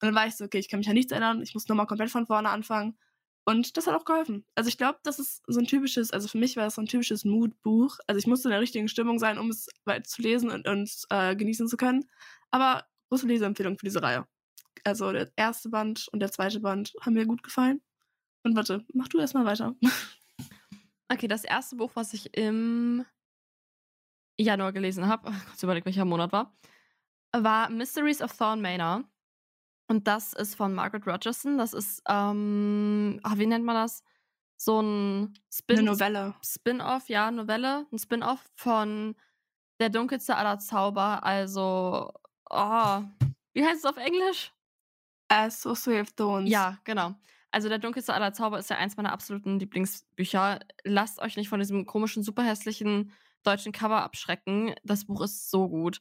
Und 0.00 0.06
dann 0.06 0.14
war 0.14 0.26
ich 0.26 0.36
so, 0.36 0.44
okay, 0.44 0.58
ich 0.58 0.68
kann 0.68 0.80
mich 0.80 0.88
an 0.88 0.94
nichts 0.94 1.12
erinnern, 1.12 1.42
ich 1.42 1.54
muss 1.54 1.68
nochmal 1.68 1.86
komplett 1.86 2.10
von 2.10 2.26
vorne 2.26 2.48
anfangen. 2.48 2.98
Und 3.44 3.76
das 3.76 3.86
hat 3.86 3.94
auch 3.94 4.04
geholfen. 4.04 4.44
Also 4.54 4.68
ich 4.68 4.78
glaube, 4.78 4.98
das 5.02 5.18
ist 5.18 5.42
so 5.46 5.58
ein 5.58 5.66
typisches, 5.66 6.10
also 6.12 6.28
für 6.28 6.38
mich 6.38 6.56
war 6.56 6.64
das 6.64 6.74
so 6.76 6.82
ein 6.82 6.86
typisches 6.86 7.24
Mood-Buch. 7.24 7.98
Also 8.06 8.18
ich 8.18 8.26
musste 8.26 8.48
in 8.48 8.52
der 8.52 8.60
richtigen 8.60 8.88
Stimmung 8.88 9.18
sein, 9.18 9.38
um 9.38 9.50
es 9.50 9.66
weiter 9.84 10.04
zu 10.04 10.22
lesen 10.22 10.50
und, 10.50 10.68
und 10.68 10.90
äh, 11.10 11.34
genießen 11.34 11.66
zu 11.66 11.76
können. 11.76 12.08
Aber 12.50 12.84
große 13.08 13.26
Leseempfehlung 13.26 13.78
für 13.78 13.86
diese 13.86 14.02
Reihe. 14.02 14.26
Also 14.84 15.10
der 15.12 15.30
erste 15.36 15.68
Band 15.68 16.06
und 16.12 16.20
der 16.20 16.30
zweite 16.30 16.60
Band 16.60 16.92
haben 17.00 17.14
mir 17.14 17.26
gut 17.26 17.42
gefallen. 17.42 17.80
Und 18.42 18.56
warte, 18.56 18.84
mach 18.94 19.08
du 19.08 19.18
erstmal 19.18 19.44
weiter. 19.44 19.74
Okay, 21.12 21.26
das 21.26 21.42
erste 21.42 21.74
Buch, 21.74 21.90
was 21.94 22.14
ich 22.14 22.36
im 22.36 23.04
Januar 24.38 24.72
gelesen 24.72 25.08
habe, 25.08 25.32
kurz 25.48 25.60
überlegt, 25.60 25.86
welcher 25.86 26.04
Monat 26.04 26.30
war, 26.30 26.56
war 27.32 27.68
Mysteries 27.68 28.22
of 28.22 28.36
Thorn 28.36 28.60
Manor. 28.60 29.02
Und 29.90 30.06
das 30.06 30.34
ist 30.34 30.54
von 30.54 30.72
Margaret 30.72 31.04
Rogerson. 31.04 31.58
Das 31.58 31.72
ist, 31.72 32.00
ähm, 32.08 33.18
ach, 33.24 33.38
wie 33.38 33.46
nennt 33.46 33.64
man 33.64 33.74
das? 33.74 34.04
So 34.56 34.80
ein 34.80 35.34
Spin 35.52 35.80
Eine 35.80 35.90
Novelle. 35.90 36.34
Spin-off, 36.44 37.08
ja, 37.08 37.32
Novelle. 37.32 37.86
Ein 37.90 37.98
Spin-off 37.98 38.38
von 38.54 39.16
Der 39.80 39.88
dunkelste 39.88 40.36
aller 40.36 40.60
Zauber. 40.60 41.24
Also, 41.24 42.12
oh, 42.48 43.02
wie 43.52 43.64
heißt 43.64 43.78
es 43.78 43.84
auf 43.84 43.96
Englisch? 43.96 44.52
As 45.26 45.60
Sorcery 45.60 46.02
of 46.02 46.12
Thorns. 46.12 46.48
Ja, 46.48 46.78
genau. 46.84 47.16
Also 47.50 47.68
der 47.68 47.78
dunkelste 47.78 48.14
aller 48.14 48.32
Zauber 48.32 48.60
ist 48.60 48.70
ja 48.70 48.76
eins 48.76 48.96
meiner 48.96 49.10
absoluten 49.10 49.58
Lieblingsbücher. 49.58 50.60
Lasst 50.84 51.18
euch 51.18 51.36
nicht 51.36 51.48
von 51.48 51.58
diesem 51.58 51.84
komischen, 51.84 52.22
super 52.22 52.44
hässlichen 52.44 53.10
deutschen 53.42 53.72
Cover 53.72 54.04
abschrecken. 54.04 54.72
Das 54.84 55.06
Buch 55.06 55.22
ist 55.22 55.50
so 55.50 55.68
gut. 55.68 56.00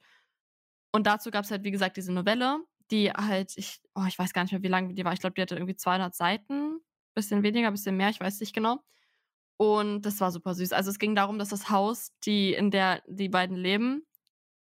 Und 0.92 1.08
dazu 1.08 1.32
gab 1.32 1.46
es 1.46 1.50
halt, 1.50 1.64
wie 1.64 1.72
gesagt, 1.72 1.98
diese 1.98 2.14
Novelle 2.14 2.64
die 2.92 3.12
halt, 3.12 3.54
ich, 3.58 3.82
oh, 3.96 4.06
ich 4.08 4.18
weiß 4.18 4.34
gar 4.34 4.44
nicht 4.44 4.52
mehr, 4.52 4.64
wie 4.64 4.68
lang 4.68 4.96
die 4.96 5.06
war. 5.06 5.14
Ich 5.14 5.20
glaube, 5.20 5.36
die 5.36 5.42
hatte 5.42 5.56
irgendwie 5.56 5.76
200 5.76 6.16
Seiten. 6.16 6.80
Bisschen 7.16 7.44
weniger, 7.44 7.72
bisschen 7.72 7.98
mehr, 7.98 8.10
ich 8.10 8.20
weiß 8.20 8.40
nicht 8.40 8.54
genau. 8.54 8.80
Und 9.58 10.04
das 10.04 10.22
war 10.22 10.32
super 10.32 10.56
süß. 10.56 10.74
Also 10.74 10.90
es 10.90 11.00
ging 11.00 11.16
darum, 11.16 11.38
dass 11.40 11.50
das 11.50 11.70
Haus, 11.70 12.14
die, 12.26 12.54
in 12.54 12.72
der 12.72 13.04
die 13.08 13.30
beiden 13.30 13.58
leben, 13.58 14.06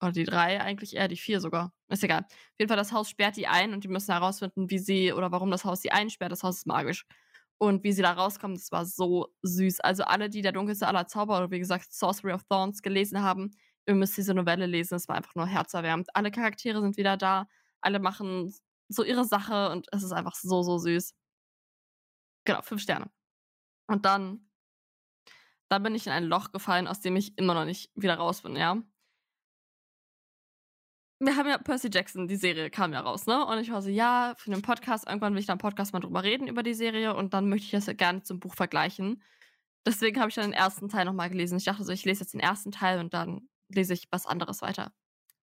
oder 0.02 0.12
die 0.12 0.24
drei 0.24 0.62
eigentlich 0.62 0.96
eher, 0.96 1.08
die 1.08 1.18
vier 1.18 1.40
sogar, 1.42 1.74
ist 1.90 2.04
egal. 2.04 2.22
Auf 2.22 2.60
jeden 2.60 2.70
Fall, 2.70 2.78
das 2.78 2.92
Haus 2.92 3.10
sperrt 3.10 3.36
die 3.38 3.48
ein 3.48 3.74
und 3.74 3.84
die 3.84 3.88
müssen 3.88 4.12
herausfinden, 4.12 4.70
wie 4.70 4.80
sie 4.80 5.14
oder 5.14 5.32
warum 5.32 5.52
das 5.52 5.66
Haus 5.66 5.82
sie 5.82 5.92
einsperrt. 5.92 6.32
Das 6.32 6.44
Haus 6.44 6.58
ist 6.58 6.68
magisch. 6.68 7.06
Und 7.60 7.84
wie 7.84 7.92
sie 7.92 8.04
da 8.04 8.14
rauskommen, 8.14 8.56
das 8.56 8.72
war 8.72 8.86
so 8.86 9.34
süß. 9.42 9.80
Also 9.82 10.04
alle, 10.04 10.30
die 10.30 10.42
der 10.42 10.52
dunkelste 10.52 10.88
aller 10.88 11.08
Zauber 11.08 11.38
oder 11.38 11.52
wie 11.52 11.60
gesagt 11.60 11.92
Sorcery 11.92 12.34
of 12.34 12.44
Thorns 12.44 12.82
gelesen 12.84 13.22
haben, 13.24 13.52
ihr 13.88 13.96
müsst 13.96 14.18
diese 14.18 14.34
Novelle 14.36 14.68
lesen. 14.68 14.96
Es 14.96 15.08
war 15.08 15.16
einfach 15.16 15.34
nur 15.36 15.48
herzerwärmend. 15.48 16.10
Alle 16.16 16.30
Charaktere 16.30 16.82
sind 16.82 16.98
wieder 16.98 17.18
da 17.18 17.48
alle 17.82 18.00
machen 18.00 18.54
so 18.90 19.04
ihre 19.04 19.26
Sache 19.26 19.70
und 19.72 19.88
es 19.92 20.04
ist 20.04 20.12
einfach 20.12 20.36
so, 20.36 20.64
so 20.64 20.78
süß. 20.78 21.14
Genau, 22.46 22.62
fünf 22.62 22.82
Sterne. 22.82 23.12
Und 23.88 24.06
dann, 24.06 24.50
dann 25.70 25.84
bin 25.84 25.96
ich 25.96 26.08
in 26.08 26.14
ein 26.14 26.26
Loch 26.26 26.52
gefallen, 26.52 26.88
aus 26.88 27.02
dem 27.02 27.16
ich 27.16 27.38
immer 27.38 27.54
noch 27.54 27.66
nicht 27.66 27.92
wieder 27.96 28.16
raus 28.16 28.42
bin, 28.42 28.56
ja. 28.56 28.82
Wir 31.20 31.36
haben 31.36 31.50
ja 31.50 31.58
Percy 31.58 31.90
Jackson, 31.92 32.28
die 32.28 32.36
Serie 32.36 32.70
kam 32.70 32.94
ja 32.94 33.00
raus, 33.02 33.26
ne? 33.26 33.44
Und 33.46 33.58
ich 33.60 33.72
war 33.72 33.82
so, 33.82 33.90
ja, 33.90 34.36
für 34.38 34.52
den 34.52 34.62
Podcast, 34.62 35.08
irgendwann 35.08 35.34
will 35.34 35.40
ich 35.40 35.48
da 35.48 35.54
im 35.54 35.60
Podcast 35.60 35.92
mal 35.92 36.00
drüber 36.00 36.24
reden 36.24 36.48
über 36.48 36.62
die 36.62 36.76
Serie 36.76 37.16
und 37.16 37.34
dann 37.34 37.50
möchte 37.50 37.66
ich 37.66 37.72
das 37.72 37.88
ja 37.88 37.94
gerne 37.94 38.22
zum 38.22 38.40
Buch 38.40 38.54
vergleichen. 38.54 39.24
Deswegen 39.86 40.20
habe 40.20 40.30
ich 40.30 40.36
dann 40.36 40.52
den 40.52 40.54
ersten 40.54 40.90
Teil 40.90 41.06
nochmal 41.06 41.30
gelesen. 41.30 41.58
Ich 41.58 41.64
dachte 41.66 41.84
so, 41.84 41.92
ich 41.92 42.06
lese 42.06 42.22
jetzt 42.22 42.34
den 42.34 42.40
ersten 42.40 42.72
Teil 42.72 43.00
und 43.00 43.14
dann 43.14 43.50
lese 43.70 43.94
ich 43.94 44.08
was 44.12 44.28
anderes 44.28 44.62
weiter. 44.62 44.94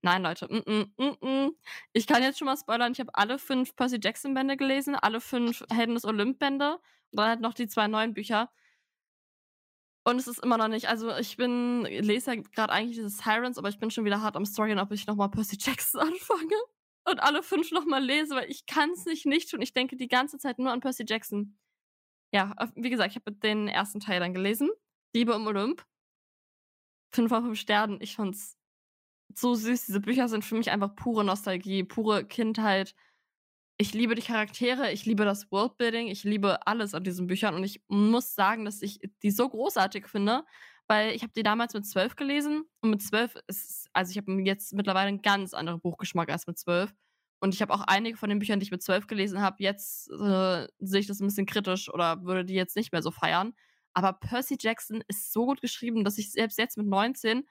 Nein, 0.04 0.22
Leute. 0.22 0.48
Mm 0.48 0.90
-mm, 0.98 1.26
mm 1.26 1.56
ich 1.94 2.08
kann 2.08 2.22
jetzt 2.24 2.38
schon 2.38 2.46
mal 2.46 2.58
spoilern. 2.58 2.92
Ich 2.92 3.00
habe 3.00 3.16
alle 3.16 3.40
fünf 3.40 3.76
Percy 3.76 4.00
Jackson 4.02 4.34
Bände 4.34 4.58
gelesen, 4.58 4.96
alle 4.96 5.22
fünf 5.22 5.64
Helden 5.72 5.96
des 5.96 6.04
Olymp 6.06 6.40
Bände 6.40 6.74
und 6.76 7.18
dann 7.18 7.30
halt 7.30 7.42
noch 7.42 7.54
die 7.54 7.68
zwei 7.68 7.88
neuen 7.88 8.14
Bücher. 8.14 8.52
Und 10.06 10.18
es 10.18 10.28
ist 10.28 10.44
immer 10.44 10.58
noch 10.58 10.68
nicht. 10.68 10.90
Also 10.90 11.16
ich 11.18 11.38
bin 11.38 11.84
lese 11.84 12.36
ja 12.36 12.42
gerade 12.42 12.74
eigentlich 12.74 12.98
diese 12.98 13.10
Sirens, 13.10 13.58
aber 13.58 13.70
ich 13.70 13.80
bin 13.80 13.92
schon 13.92 14.04
wieder 14.04 14.22
hart 14.22 14.36
am 14.36 14.46
Storyen, 14.46 14.80
ob 14.80 14.92
ich 14.92 15.08
nochmal 15.08 15.30
Percy 15.30 15.58
Jackson 15.60 16.02
anfange 16.02 16.58
und 17.06 17.22
alle 17.24 17.42
fünf 17.42 17.72
nochmal 17.72 18.04
lese, 18.04 18.36
weil 18.36 18.52
ich 18.52 18.66
kann 18.66 18.92
es 18.92 19.06
nicht 19.06 19.26
nicht 19.26 19.50
tun. 19.50 19.62
Ich 19.62 19.74
denke 19.74 19.96
die 19.96 20.10
ganze 20.10 20.38
Zeit 20.38 20.60
nur 20.60 20.72
an 20.72 20.82
Percy 20.82 21.06
Jackson. 21.08 21.58
Ja, 22.34 22.54
wie 22.76 22.90
gesagt, 22.90 23.12
ich 23.12 23.16
habe 23.16 23.32
den 23.32 23.70
ersten 23.70 24.02
Teil 24.02 24.20
dann 24.20 24.34
gelesen. 24.34 24.70
Liebe 25.14 25.34
im 25.34 25.48
Olymp. 25.48 25.86
Fünf 27.14 27.30
von 27.30 27.44
fünf 27.44 27.60
Sternen. 27.60 28.02
Ich 28.02 28.16
fand's 28.16 28.58
so 29.40 29.56
süß. 29.56 29.86
Diese 29.86 30.00
Bücher 30.00 30.28
sind 30.28 30.46
für 30.46 30.56
mich 30.56 30.72
einfach 30.72 30.96
pure 30.96 31.24
Nostalgie, 31.24 31.84
pure 31.84 32.26
Kindheit. 32.26 32.96
Ich 33.78 33.94
liebe 33.94 34.16
die 34.16 34.22
Charaktere, 34.22 34.92
ich 34.92 35.06
liebe 35.06 35.26
das 35.26 35.52
Worldbuilding, 35.52 36.08
ich 36.08 36.24
liebe 36.24 36.66
alles 36.68 36.94
an 36.94 37.04
diesen 37.04 37.28
Büchern 37.28 37.56
und 37.56 37.64
ich 37.64 37.82
muss 37.88 38.36
sagen, 38.36 38.66
dass 38.66 38.82
ich 38.82 39.00
die 39.24 39.32
so 39.32 39.50
großartig 39.50 40.08
finde, 40.08 40.44
weil 40.88 41.12
ich 41.16 41.24
habe 41.24 41.34
die 41.36 41.44
damals 41.44 41.74
mit 41.74 41.86
zwölf 41.86 42.16
gelesen 42.16 42.66
und 42.82 42.92
mit 42.92 43.02
zwölf 43.02 43.36
ist, 43.48 43.90
also 43.94 44.12
ich 44.12 44.18
habe 44.18 44.32
jetzt 44.44 44.74
mittlerweile 44.74 45.08
einen 45.08 45.22
ganz 45.22 45.54
anderen 45.54 45.82
Buchgeschmack 45.82 46.30
als 46.30 46.46
mit 46.48 46.58
zwölf. 46.60 46.94
Und 47.40 47.54
ich 47.54 47.62
habe 47.62 47.74
auch 47.74 47.82
einige 47.82 48.16
von 48.16 48.30
den 48.30 48.40
Büchern, 48.40 48.60
die 48.60 48.66
ich 48.66 48.72
mit 48.72 48.84
zwölf 48.84 49.08
gelesen 49.08 49.42
habe, 49.42 49.58
jetzt 49.60 50.10
äh, 50.12 50.68
sehe 50.80 51.00
ich 51.02 51.08
das 51.08 51.20
ein 51.20 51.28
bisschen 51.28 51.46
kritisch 51.46 51.90
oder 51.94 52.24
würde 52.24 52.46
die 52.46 52.54
jetzt 52.54 52.76
nicht 52.78 52.92
mehr 52.94 53.02
so 53.02 53.12
feiern. 53.12 53.54
Aber 53.94 54.14
Percy 54.14 54.58
Jackson 54.60 55.04
ist 55.08 55.34
so 55.34 55.46
gut 55.46 55.62
geschrieben, 55.62 56.04
dass 56.04 56.18
ich 56.18 56.32
selbst 56.32 56.58
jetzt 56.58 56.78
mit 56.78 56.88
19 56.88 57.44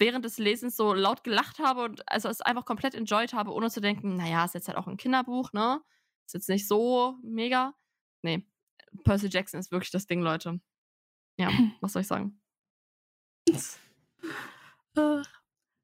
während 0.00 0.24
des 0.24 0.38
Lesens 0.38 0.76
so 0.76 0.94
laut 0.94 1.22
gelacht 1.22 1.58
habe 1.58 1.82
und 1.82 2.10
also 2.10 2.28
es 2.28 2.40
einfach 2.40 2.64
komplett 2.64 2.94
enjoyed 2.94 3.32
habe, 3.32 3.52
ohne 3.52 3.70
zu 3.70 3.80
denken, 3.80 4.16
naja, 4.16 4.44
ist 4.44 4.54
jetzt 4.54 4.66
halt 4.66 4.78
auch 4.78 4.88
ein 4.88 4.96
Kinderbuch, 4.96 5.52
ne? 5.52 5.80
Ist 6.26 6.34
jetzt 6.34 6.48
nicht 6.48 6.66
so 6.66 7.16
mega. 7.22 7.74
Nee, 8.22 8.46
Percy 9.04 9.28
Jackson 9.28 9.60
ist 9.60 9.70
wirklich 9.70 9.90
das 9.90 10.06
Ding, 10.06 10.22
Leute. 10.22 10.60
Ja, 11.38 11.50
was 11.80 11.92
soll 11.92 12.02
ich 12.02 12.08
sagen? 12.08 12.40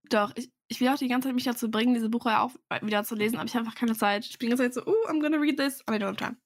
Doch, 0.09 0.33
ich, 0.37 0.51
ich 0.69 0.81
will 0.81 0.89
auch 0.89 0.97
die 0.97 1.09
ganze 1.09 1.29
Zeit 1.29 1.35
mich 1.35 1.45
dazu 1.45 1.71
bringen, 1.71 1.95
diese 1.95 2.09
Buchreihe 2.09 2.41
auch 2.41 2.53
wieder 2.83 3.05
zu 3.05 3.15
lesen, 3.15 3.37
aber 3.37 3.47
ich 3.47 3.55
habe 3.55 3.67
einfach 3.67 3.79
keine 3.79 3.97
Zeit. 3.97 4.25
Ich 4.27 4.39
bin 4.39 4.49
die 4.49 4.57
ganze 4.57 4.71
Zeit 4.71 4.75
so, 4.75 4.91
oh, 4.91 5.09
I'm 5.09 5.21
gonna 5.21 5.39
read 5.39 5.59
this, 5.59 5.83
aber 5.87 5.97
I 5.97 6.01
don't 6.01 6.07
have 6.07 6.17
time. 6.17 6.37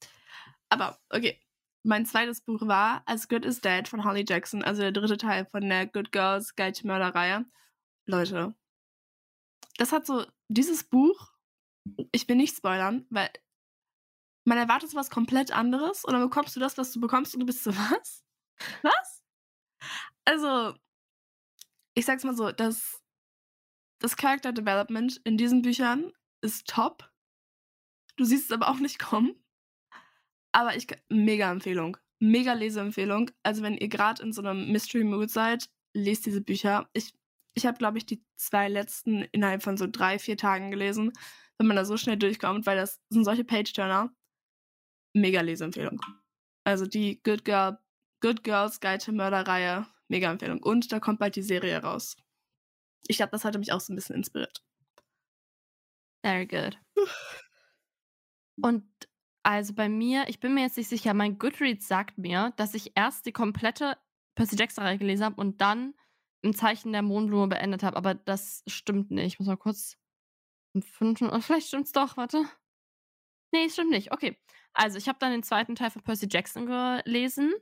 Aber, 0.70 0.98
okay, 1.10 1.40
mein 1.82 2.06
zweites 2.06 2.40
Buch 2.42 2.66
war 2.66 3.02
As 3.06 3.28
Good 3.28 3.46
as 3.46 3.60
Dead 3.60 3.88
von 3.88 4.04
Holly 4.04 4.24
Jackson, 4.26 4.62
also 4.62 4.82
der 4.82 4.92
dritte 4.92 5.16
Teil 5.16 5.46
von 5.46 5.68
der 5.68 5.86
Good 5.86 6.12
Girls 6.12 6.54
Guide 6.54 6.72
to 6.72 6.86
Murder 6.86 7.14
Reihe. 7.14 7.44
Leute, 8.10 8.54
das 9.78 9.92
hat 9.92 10.06
so, 10.06 10.26
dieses 10.48 10.84
Buch, 10.84 11.32
ich 12.12 12.28
will 12.28 12.36
nicht 12.36 12.56
spoilern, 12.56 13.06
weil 13.10 13.30
man 14.46 14.58
erwartet 14.58 14.90
so 14.90 14.96
was 14.96 15.10
komplett 15.10 15.52
anderes 15.52 16.04
und 16.04 16.12
dann 16.12 16.22
bekommst 16.22 16.56
du 16.56 16.60
das, 16.60 16.76
was 16.76 16.92
du 16.92 17.00
bekommst 17.00 17.34
und 17.34 17.40
du 17.40 17.46
bist 17.46 17.64
so, 17.64 17.70
was? 17.74 18.24
Was? 18.82 19.22
Also, 20.24 20.74
ich 21.94 22.04
sag's 22.04 22.24
mal 22.24 22.36
so, 22.36 22.52
das, 22.52 23.02
das 24.00 24.16
Character 24.16 24.52
Development 24.52 25.20
in 25.24 25.36
diesen 25.36 25.62
Büchern 25.62 26.12
ist 26.42 26.66
top. 26.66 27.10
Du 28.16 28.24
siehst 28.24 28.46
es 28.46 28.52
aber 28.52 28.68
auch 28.68 28.78
nicht 28.78 28.98
kommen. 28.98 29.34
Aber 30.52 30.76
ich, 30.76 30.86
mega 31.08 31.50
Empfehlung. 31.50 31.96
Mega 32.18 32.52
Leseempfehlung. 32.52 33.30
Also, 33.42 33.62
wenn 33.62 33.76
ihr 33.76 33.88
gerade 33.88 34.22
in 34.22 34.32
so 34.32 34.42
einem 34.42 34.70
Mystery 34.70 35.04
Mood 35.04 35.30
seid, 35.30 35.70
lest 35.94 36.26
diese 36.26 36.40
Bücher. 36.40 36.88
Ich, 36.92 37.14
ich 37.54 37.66
habe, 37.66 37.78
glaube 37.78 37.98
ich, 37.98 38.06
die 38.06 38.24
zwei 38.36 38.68
letzten 38.68 39.22
innerhalb 39.32 39.62
von 39.62 39.76
so 39.76 39.86
drei, 39.86 40.18
vier 40.18 40.36
Tagen 40.36 40.70
gelesen, 40.70 41.12
wenn 41.58 41.66
man 41.66 41.76
da 41.76 41.84
so 41.84 41.96
schnell 41.96 42.16
durchkommt, 42.16 42.66
weil 42.66 42.76
das 42.76 43.00
sind 43.10 43.24
solche 43.24 43.44
Page-Turner. 43.44 44.14
Mega 45.14 45.40
Leseempfehlung. 45.40 46.00
Also 46.64 46.86
die 46.86 47.22
Good, 47.22 47.44
Girl, 47.44 47.78
Good 48.20 48.44
Girls 48.44 48.80
Guide 48.80 49.04
to 49.04 49.12
Mörder-Reihe, 49.12 49.86
mega 50.08 50.30
Empfehlung. 50.30 50.62
Und 50.62 50.92
da 50.92 51.00
kommt 51.00 51.18
bald 51.18 51.36
die 51.36 51.42
Serie 51.42 51.82
raus. 51.82 52.16
Ich 53.08 53.16
glaube, 53.16 53.32
das 53.32 53.44
hatte 53.44 53.58
mich 53.58 53.72
auch 53.72 53.80
so 53.80 53.92
ein 53.92 53.96
bisschen 53.96 54.16
inspiriert. 54.16 54.62
Very 56.24 56.46
good. 56.46 56.78
Und 58.62 58.84
also 59.42 59.74
bei 59.74 59.88
mir, 59.88 60.28
ich 60.28 60.38
bin 60.38 60.54
mir 60.54 60.62
jetzt 60.62 60.76
nicht 60.76 60.88
sicher, 60.88 61.14
mein 61.14 61.38
Goodreads 61.38 61.88
sagt 61.88 62.18
mir, 62.18 62.52
dass 62.56 62.74
ich 62.74 62.92
erst 62.94 63.24
die 63.24 63.32
komplette 63.32 63.96
Percy 64.34 64.56
Jackson-Reihe 64.56 64.98
gelesen 64.98 65.24
habe 65.24 65.40
und 65.40 65.60
dann 65.60 65.94
im 66.42 66.54
Zeichen 66.54 66.92
der 66.92 67.02
Mondblume 67.02 67.48
beendet 67.48 67.82
habe. 67.82 67.96
Aber 67.96 68.14
das 68.14 68.62
stimmt 68.66 69.10
nicht. 69.10 69.34
Ich 69.34 69.38
muss 69.38 69.48
mal 69.48 69.56
kurz 69.56 69.96
im 70.74 70.82
fünften, 70.82 71.28
oder 71.28 71.42
vielleicht 71.42 71.68
stimmt's 71.68 71.92
doch, 71.92 72.16
warte. 72.16 72.44
Nee, 73.52 73.64
es 73.66 73.72
stimmt 73.72 73.90
nicht. 73.90 74.12
Okay. 74.12 74.38
Also, 74.72 74.98
ich 74.98 75.08
habe 75.08 75.18
dann 75.18 75.32
den 75.32 75.42
zweiten 75.42 75.74
Teil 75.74 75.90
von 75.90 76.02
Percy 76.02 76.28
Jackson 76.30 76.66
gelesen. 76.66 77.52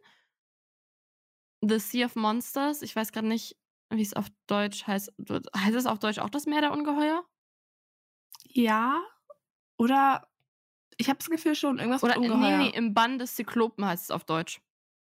The 1.62 1.78
Sea 1.78 2.06
of 2.06 2.16
Monsters. 2.16 2.82
Ich 2.82 2.94
weiß 2.94 3.12
gerade 3.12 3.26
nicht, 3.26 3.56
wie 3.90 4.02
es 4.02 4.14
auf 4.14 4.26
Deutsch 4.46 4.86
heißt. 4.86 5.12
Heißt 5.56 5.74
es 5.74 5.86
auf 5.86 5.98
Deutsch 5.98 6.18
auch 6.18 6.30
das 6.30 6.46
Meer 6.46 6.60
der 6.60 6.72
Ungeheuer? 6.72 7.24
Ja. 8.44 9.02
Oder 9.78 10.28
ich 10.98 11.08
habe 11.08 11.18
das 11.18 11.30
Gefühl 11.30 11.54
schon, 11.54 11.78
irgendwas 11.78 12.02
Oder 12.02 12.18
mit 12.18 12.28
nee, 12.28 12.34
Ungeheuer. 12.34 12.58
nee, 12.58 12.70
im 12.70 12.92
Bann 12.92 13.18
des 13.18 13.36
Zyklopen 13.36 13.84
heißt 13.84 14.04
es 14.04 14.10
auf 14.10 14.24
Deutsch. 14.24 14.60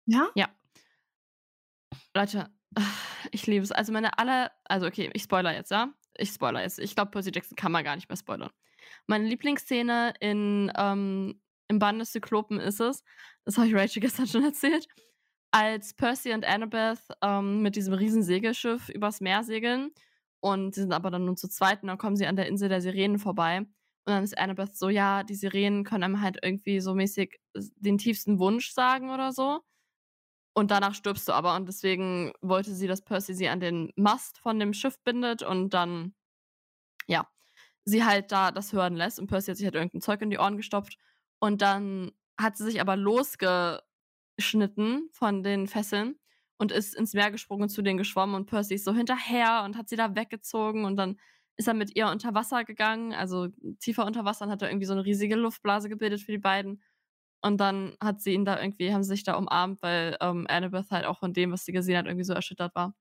Ja? 0.06 0.30
Ja. 0.34 0.48
Leute, 2.14 2.50
ich 3.30 3.46
liebe 3.46 3.62
es. 3.64 3.72
Also 3.72 3.92
meine 3.92 4.18
aller, 4.18 4.50
also 4.64 4.86
okay, 4.86 5.10
ich 5.12 5.22
spoiler 5.22 5.54
jetzt, 5.54 5.70
ja? 5.70 5.92
Ich 6.16 6.30
spoiler 6.30 6.62
jetzt. 6.62 6.78
Ich 6.78 6.94
glaube, 6.94 7.10
Percy 7.10 7.30
Jackson 7.34 7.56
kann 7.56 7.72
man 7.72 7.84
gar 7.84 7.96
nicht 7.96 8.08
mehr 8.08 8.16
spoilern. 8.16 8.50
Meine 9.06 9.26
Lieblingsszene 9.26 10.14
in, 10.20 10.72
ähm, 10.76 11.40
im 11.68 11.78
Bann 11.78 11.98
des 11.98 12.12
Zyklopen 12.12 12.60
ist 12.60 12.80
es, 12.80 13.02
das 13.44 13.56
habe 13.56 13.68
ich 13.68 13.74
Rachel 13.74 14.00
gestern 14.00 14.26
schon 14.26 14.44
erzählt, 14.44 14.86
als 15.50 15.94
Percy 15.94 16.32
und 16.32 16.44
Annabeth 16.44 17.00
ähm, 17.22 17.62
mit 17.62 17.76
diesem 17.76 17.94
riesen 17.94 18.22
Segelschiff 18.22 18.88
übers 18.88 19.20
Meer 19.20 19.42
segeln 19.42 19.90
und 20.40 20.74
sie 20.74 20.82
sind 20.82 20.92
aber 20.92 21.10
dann 21.10 21.24
nur 21.24 21.36
zu 21.36 21.48
zweit 21.48 21.82
und 21.82 21.88
dann 21.88 21.98
kommen 21.98 22.16
sie 22.16 22.26
an 22.26 22.36
der 22.36 22.48
Insel 22.48 22.68
der 22.68 22.80
Sirenen 22.80 23.18
vorbei 23.18 23.58
und 24.06 24.12
dann 24.12 24.24
ist 24.24 24.36
Annabeth 24.36 24.76
so, 24.76 24.88
ja, 24.90 25.22
die 25.22 25.34
Sirenen 25.34 25.84
können 25.84 26.04
einem 26.04 26.20
halt 26.20 26.38
irgendwie 26.42 26.80
so 26.80 26.94
mäßig 26.94 27.40
den 27.54 27.96
tiefsten 27.98 28.38
Wunsch 28.38 28.72
sagen 28.72 29.10
oder 29.10 29.32
so. 29.32 29.60
Und 30.54 30.70
danach 30.70 30.94
stirbst 30.94 31.28
du 31.28 31.32
aber. 31.32 31.56
Und 31.56 31.66
deswegen 31.66 32.32
wollte 32.40 32.74
sie, 32.74 32.86
dass 32.86 33.02
Percy 33.02 33.34
sie 33.34 33.48
an 33.48 33.60
den 33.60 33.92
Mast 33.96 34.38
von 34.38 34.58
dem 34.60 34.72
Schiff 34.72 34.98
bindet 35.02 35.42
und 35.42 35.74
dann, 35.74 36.14
ja, 37.08 37.28
sie 37.84 38.04
halt 38.04 38.32
da 38.32 38.52
das 38.52 38.72
hören 38.72 38.94
lässt. 38.94 39.18
Und 39.18 39.26
Percy 39.26 39.50
hat 39.50 39.56
sich 39.58 39.66
halt 39.66 39.74
irgendein 39.74 40.00
Zeug 40.00 40.22
in 40.22 40.30
die 40.30 40.38
Ohren 40.38 40.56
gestopft. 40.56 40.96
Und 41.40 41.62
dann 41.62 42.12
hat 42.38 42.56
sie 42.56 42.64
sich 42.64 42.80
aber 42.80 42.96
losgeschnitten 42.96 45.08
von 45.12 45.42
den 45.42 45.66
Fesseln 45.66 46.18
und 46.56 46.72
ist 46.72 46.94
ins 46.94 47.14
Meer 47.14 47.30
gesprungen, 47.30 47.68
zu 47.68 47.82
denen 47.82 47.98
geschwommen. 47.98 48.36
Und 48.36 48.46
Percy 48.46 48.74
ist 48.74 48.84
so 48.84 48.94
hinterher 48.94 49.62
und 49.64 49.76
hat 49.76 49.88
sie 49.88 49.96
da 49.96 50.14
weggezogen. 50.14 50.84
Und 50.84 50.96
dann 50.96 51.18
ist 51.56 51.68
er 51.68 51.74
mit 51.74 51.96
ihr 51.96 52.08
unter 52.08 52.34
Wasser 52.34 52.64
gegangen, 52.64 53.12
also 53.12 53.48
tiefer 53.80 54.06
unter 54.06 54.24
Wasser 54.24 54.46
und 54.46 54.50
hat 54.50 54.62
da 54.62 54.68
irgendwie 54.68 54.86
so 54.86 54.92
eine 54.92 55.04
riesige 55.04 55.36
Luftblase 55.36 55.88
gebildet 55.88 56.20
für 56.20 56.32
die 56.32 56.38
beiden. 56.38 56.82
Und 57.44 57.58
dann 57.58 57.94
hat 58.02 58.22
sie 58.22 58.32
ihn 58.32 58.46
da 58.46 58.58
irgendwie, 58.58 58.94
haben 58.94 59.02
sie 59.02 59.10
sich 59.10 59.22
da 59.22 59.34
umarmt, 59.34 59.82
weil 59.82 60.16
ähm, 60.22 60.46
Annabeth 60.48 60.90
halt 60.90 61.04
auch 61.04 61.18
von 61.18 61.34
dem, 61.34 61.52
was 61.52 61.66
sie 61.66 61.72
gesehen 61.72 61.98
hat, 61.98 62.06
irgendwie 62.06 62.24
so 62.24 62.32
erschüttert 62.32 62.74
war. 62.74 62.94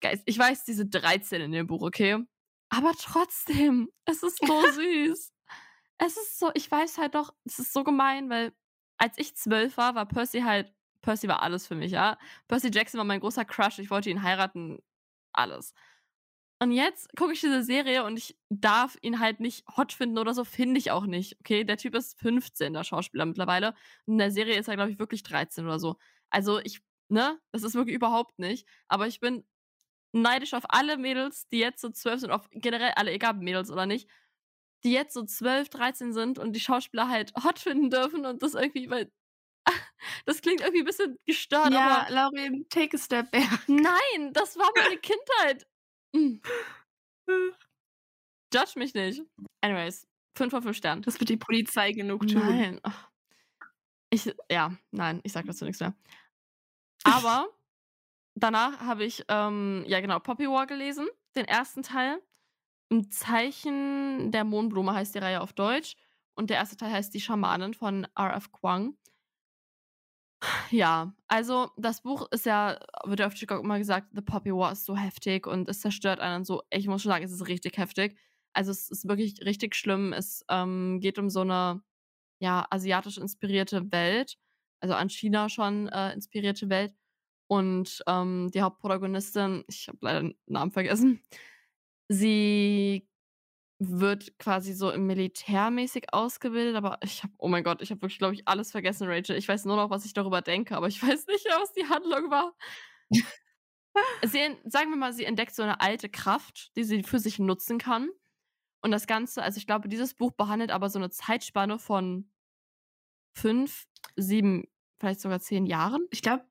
Geist, 0.00 0.22
ich 0.26 0.38
weiß, 0.38 0.64
diese 0.64 0.86
13 0.86 1.40
in 1.42 1.50
dem 1.50 1.66
Buch, 1.66 1.82
okay? 1.82 2.24
Aber 2.68 2.92
trotzdem, 2.96 3.90
es 4.04 4.22
ist 4.22 4.38
so 4.46 4.62
süß. 4.72 5.32
Es 5.98 6.16
ist 6.16 6.38
so, 6.38 6.52
ich 6.54 6.70
weiß 6.70 6.98
halt 6.98 7.16
doch, 7.16 7.34
es 7.46 7.58
ist 7.58 7.72
so 7.72 7.82
gemein, 7.82 8.30
weil 8.30 8.52
als 8.96 9.18
ich 9.18 9.34
zwölf 9.34 9.76
war, 9.76 9.96
war 9.96 10.06
Percy 10.06 10.42
halt, 10.42 10.72
Percy 11.02 11.26
war 11.26 11.42
alles 11.42 11.66
für 11.66 11.74
mich, 11.74 11.90
ja. 11.90 12.16
Percy 12.46 12.70
Jackson 12.72 12.98
war 12.98 13.04
mein 13.04 13.18
großer 13.18 13.44
Crush, 13.44 13.80
ich 13.80 13.90
wollte 13.90 14.10
ihn 14.10 14.22
heiraten, 14.22 14.78
alles. 15.32 15.74
Und 16.60 16.72
jetzt 16.72 17.14
gucke 17.16 17.32
ich 17.32 17.40
diese 17.40 17.62
Serie 17.62 18.04
und 18.04 18.16
ich 18.16 18.36
darf 18.50 18.96
ihn 19.00 19.20
halt 19.20 19.38
nicht 19.38 19.64
hot 19.76 19.92
finden 19.92 20.18
oder 20.18 20.34
so, 20.34 20.44
finde 20.44 20.78
ich 20.78 20.90
auch 20.90 21.06
nicht. 21.06 21.38
Okay, 21.40 21.62
der 21.64 21.76
Typ 21.76 21.94
ist 21.94 22.18
15, 22.20 22.72
der 22.72 22.82
Schauspieler 22.84 23.26
mittlerweile. 23.26 23.68
Und 24.06 24.14
in 24.14 24.18
der 24.18 24.32
Serie 24.32 24.58
ist 24.58 24.66
er, 24.68 24.74
glaube 24.74 24.90
ich, 24.90 24.98
wirklich 24.98 25.22
13 25.22 25.64
oder 25.64 25.78
so. 25.78 25.96
Also 26.30 26.58
ich, 26.58 26.80
ne, 27.08 27.38
das 27.52 27.62
ist 27.62 27.74
wirklich 27.74 27.94
überhaupt 27.94 28.38
nicht. 28.40 28.66
Aber 28.88 29.06
ich 29.06 29.20
bin 29.20 29.46
neidisch 30.12 30.54
auf 30.54 30.64
alle 30.68 30.96
Mädels, 30.96 31.48
die 31.48 31.58
jetzt 31.58 31.80
so 31.80 31.90
12 31.90 32.20
sind, 32.22 32.30
auf 32.32 32.48
generell 32.50 32.92
alle, 32.96 33.12
egal 33.12 33.34
Mädels 33.34 33.70
oder 33.70 33.86
nicht, 33.86 34.08
die 34.84 34.92
jetzt 34.92 35.14
so 35.14 35.24
12, 35.24 35.68
13 35.70 36.12
sind 36.12 36.38
und 36.38 36.54
die 36.54 36.60
Schauspieler 36.60 37.08
halt 37.08 37.32
hot 37.44 37.58
finden 37.58 37.90
dürfen 37.90 38.26
und 38.26 38.42
das 38.42 38.54
irgendwie, 38.54 38.90
weil 38.90 39.12
das 40.26 40.40
klingt 40.40 40.60
irgendwie 40.60 40.80
ein 40.82 40.86
bisschen 40.86 41.18
gestört, 41.26 41.72
Ja, 41.72 42.06
aber 42.06 42.10
Laurin, 42.14 42.66
take 42.70 42.96
a 42.96 43.00
step 43.00 43.30
back. 43.30 43.48
nein, 43.68 44.32
das 44.32 44.56
war 44.56 44.70
meine 44.76 44.96
Kindheit. 45.00 45.66
Mm. 46.12 46.40
Judge 48.52 48.72
mich 48.76 48.94
nicht. 48.94 49.22
Anyways, 49.60 50.06
5 50.36 50.50
von 50.50 50.62
5 50.62 50.76
Sternen. 50.76 51.02
Das 51.02 51.20
wird 51.20 51.28
die 51.28 51.36
Polizei 51.36 51.92
genug 51.92 52.26
tun. 52.26 52.40
Nein. 52.40 52.80
Ich, 54.10 54.32
ja, 54.50 54.74
nein, 54.90 55.20
ich 55.22 55.32
sag 55.32 55.44
dazu 55.44 55.64
nichts 55.64 55.80
mehr. 55.80 55.94
Aber 57.04 57.48
danach 58.34 58.80
habe 58.80 59.04
ich, 59.04 59.24
ähm, 59.28 59.84
ja 59.86 60.00
genau, 60.00 60.18
Poppy 60.18 60.48
War 60.48 60.66
gelesen, 60.66 61.08
den 61.36 61.44
ersten 61.44 61.82
Teil. 61.82 62.22
Im 62.90 63.10
Zeichen 63.10 64.32
der 64.32 64.44
Mondblume 64.44 64.94
heißt 64.94 65.14
die 65.14 65.18
Reihe 65.18 65.42
auf 65.42 65.52
Deutsch. 65.52 65.96
Und 66.34 66.50
der 66.50 66.56
erste 66.56 66.76
Teil 66.76 66.92
heißt 66.92 67.12
Die 67.12 67.20
Schamanin 67.20 67.74
von 67.74 68.06
R.F. 68.14 68.52
Kwang. 68.52 68.96
Ja, 70.70 71.14
also 71.26 71.70
das 71.76 72.02
Buch 72.02 72.28
ist 72.30 72.46
ja, 72.46 72.78
wird 73.04 73.20
ja 73.20 73.26
auf 73.26 73.34
TikTok 73.34 73.62
immer 73.62 73.78
gesagt, 73.78 74.08
The 74.14 74.20
Poppy 74.20 74.52
War 74.52 74.72
ist 74.72 74.84
so 74.84 74.96
heftig 74.96 75.46
und 75.46 75.68
es 75.68 75.80
zerstört 75.80 76.20
einen 76.20 76.44
so. 76.44 76.62
Ich 76.70 76.86
muss 76.86 77.02
schon 77.02 77.10
sagen, 77.10 77.24
es 77.24 77.32
ist 77.32 77.48
richtig 77.48 77.76
heftig. 77.78 78.16
Also 78.52 78.70
es 78.70 78.88
ist 78.90 79.08
wirklich 79.08 79.40
richtig 79.44 79.74
schlimm. 79.74 80.12
Es 80.12 80.44
ähm, 80.48 81.00
geht 81.00 81.18
um 81.18 81.28
so 81.30 81.40
eine, 81.40 81.82
ja, 82.40 82.66
asiatisch 82.70 83.18
inspirierte 83.18 83.90
Welt, 83.92 84.38
also 84.80 84.94
an 84.94 85.10
China 85.10 85.48
schon 85.48 85.88
äh, 85.88 86.12
inspirierte 86.14 86.68
Welt. 86.70 86.94
Und 87.48 88.02
ähm, 88.06 88.50
die 88.54 88.62
Hauptprotagonistin, 88.62 89.64
ich 89.68 89.88
habe 89.88 89.98
leider 90.02 90.20
den 90.22 90.34
Namen 90.46 90.72
vergessen, 90.72 91.22
sie 92.08 93.07
wird 93.78 94.38
quasi 94.38 94.72
so 94.72 94.90
im 94.90 95.06
Militärmäßig 95.06 96.12
ausgebildet, 96.12 96.74
aber 96.74 96.98
ich 97.02 97.22
habe, 97.22 97.32
oh 97.38 97.48
mein 97.48 97.62
Gott, 97.62 97.80
ich 97.80 97.90
habe 97.90 98.02
wirklich, 98.02 98.18
glaube 98.18 98.34
ich, 98.34 98.48
alles 98.48 98.72
vergessen, 98.72 99.08
Rachel. 99.08 99.36
Ich 99.36 99.48
weiß 99.48 99.64
nur 99.66 99.76
noch, 99.76 99.90
was 99.90 100.04
ich 100.04 100.14
darüber 100.14 100.42
denke, 100.42 100.76
aber 100.76 100.88
ich 100.88 101.02
weiß 101.02 101.26
nicht 101.26 101.46
was 101.46 101.72
die 101.72 101.88
Handlung 101.88 102.30
war. 102.30 102.56
sie, 104.24 104.38
en- 104.38 104.58
sagen 104.64 104.90
wir 104.90 104.96
mal, 104.96 105.12
sie 105.12 105.24
entdeckt 105.24 105.54
so 105.54 105.62
eine 105.62 105.80
alte 105.80 106.08
Kraft, 106.08 106.76
die 106.76 106.84
sie 106.84 107.02
für 107.02 107.18
sich 107.18 107.38
nutzen 107.38 107.78
kann. 107.78 108.08
Und 108.80 108.90
das 108.90 109.06
Ganze, 109.06 109.42
also 109.42 109.58
ich 109.58 109.66
glaube, 109.66 109.88
dieses 109.88 110.14
Buch 110.14 110.32
behandelt 110.32 110.70
aber 110.70 110.88
so 110.88 110.98
eine 110.98 111.10
Zeitspanne 111.10 111.78
von 111.78 112.30
fünf, 113.36 113.86
sieben, 114.16 114.64
vielleicht 114.98 115.20
sogar 115.20 115.40
zehn 115.40 115.66
Jahren. 115.66 116.06
Ich 116.10 116.22
glaube, 116.22 116.44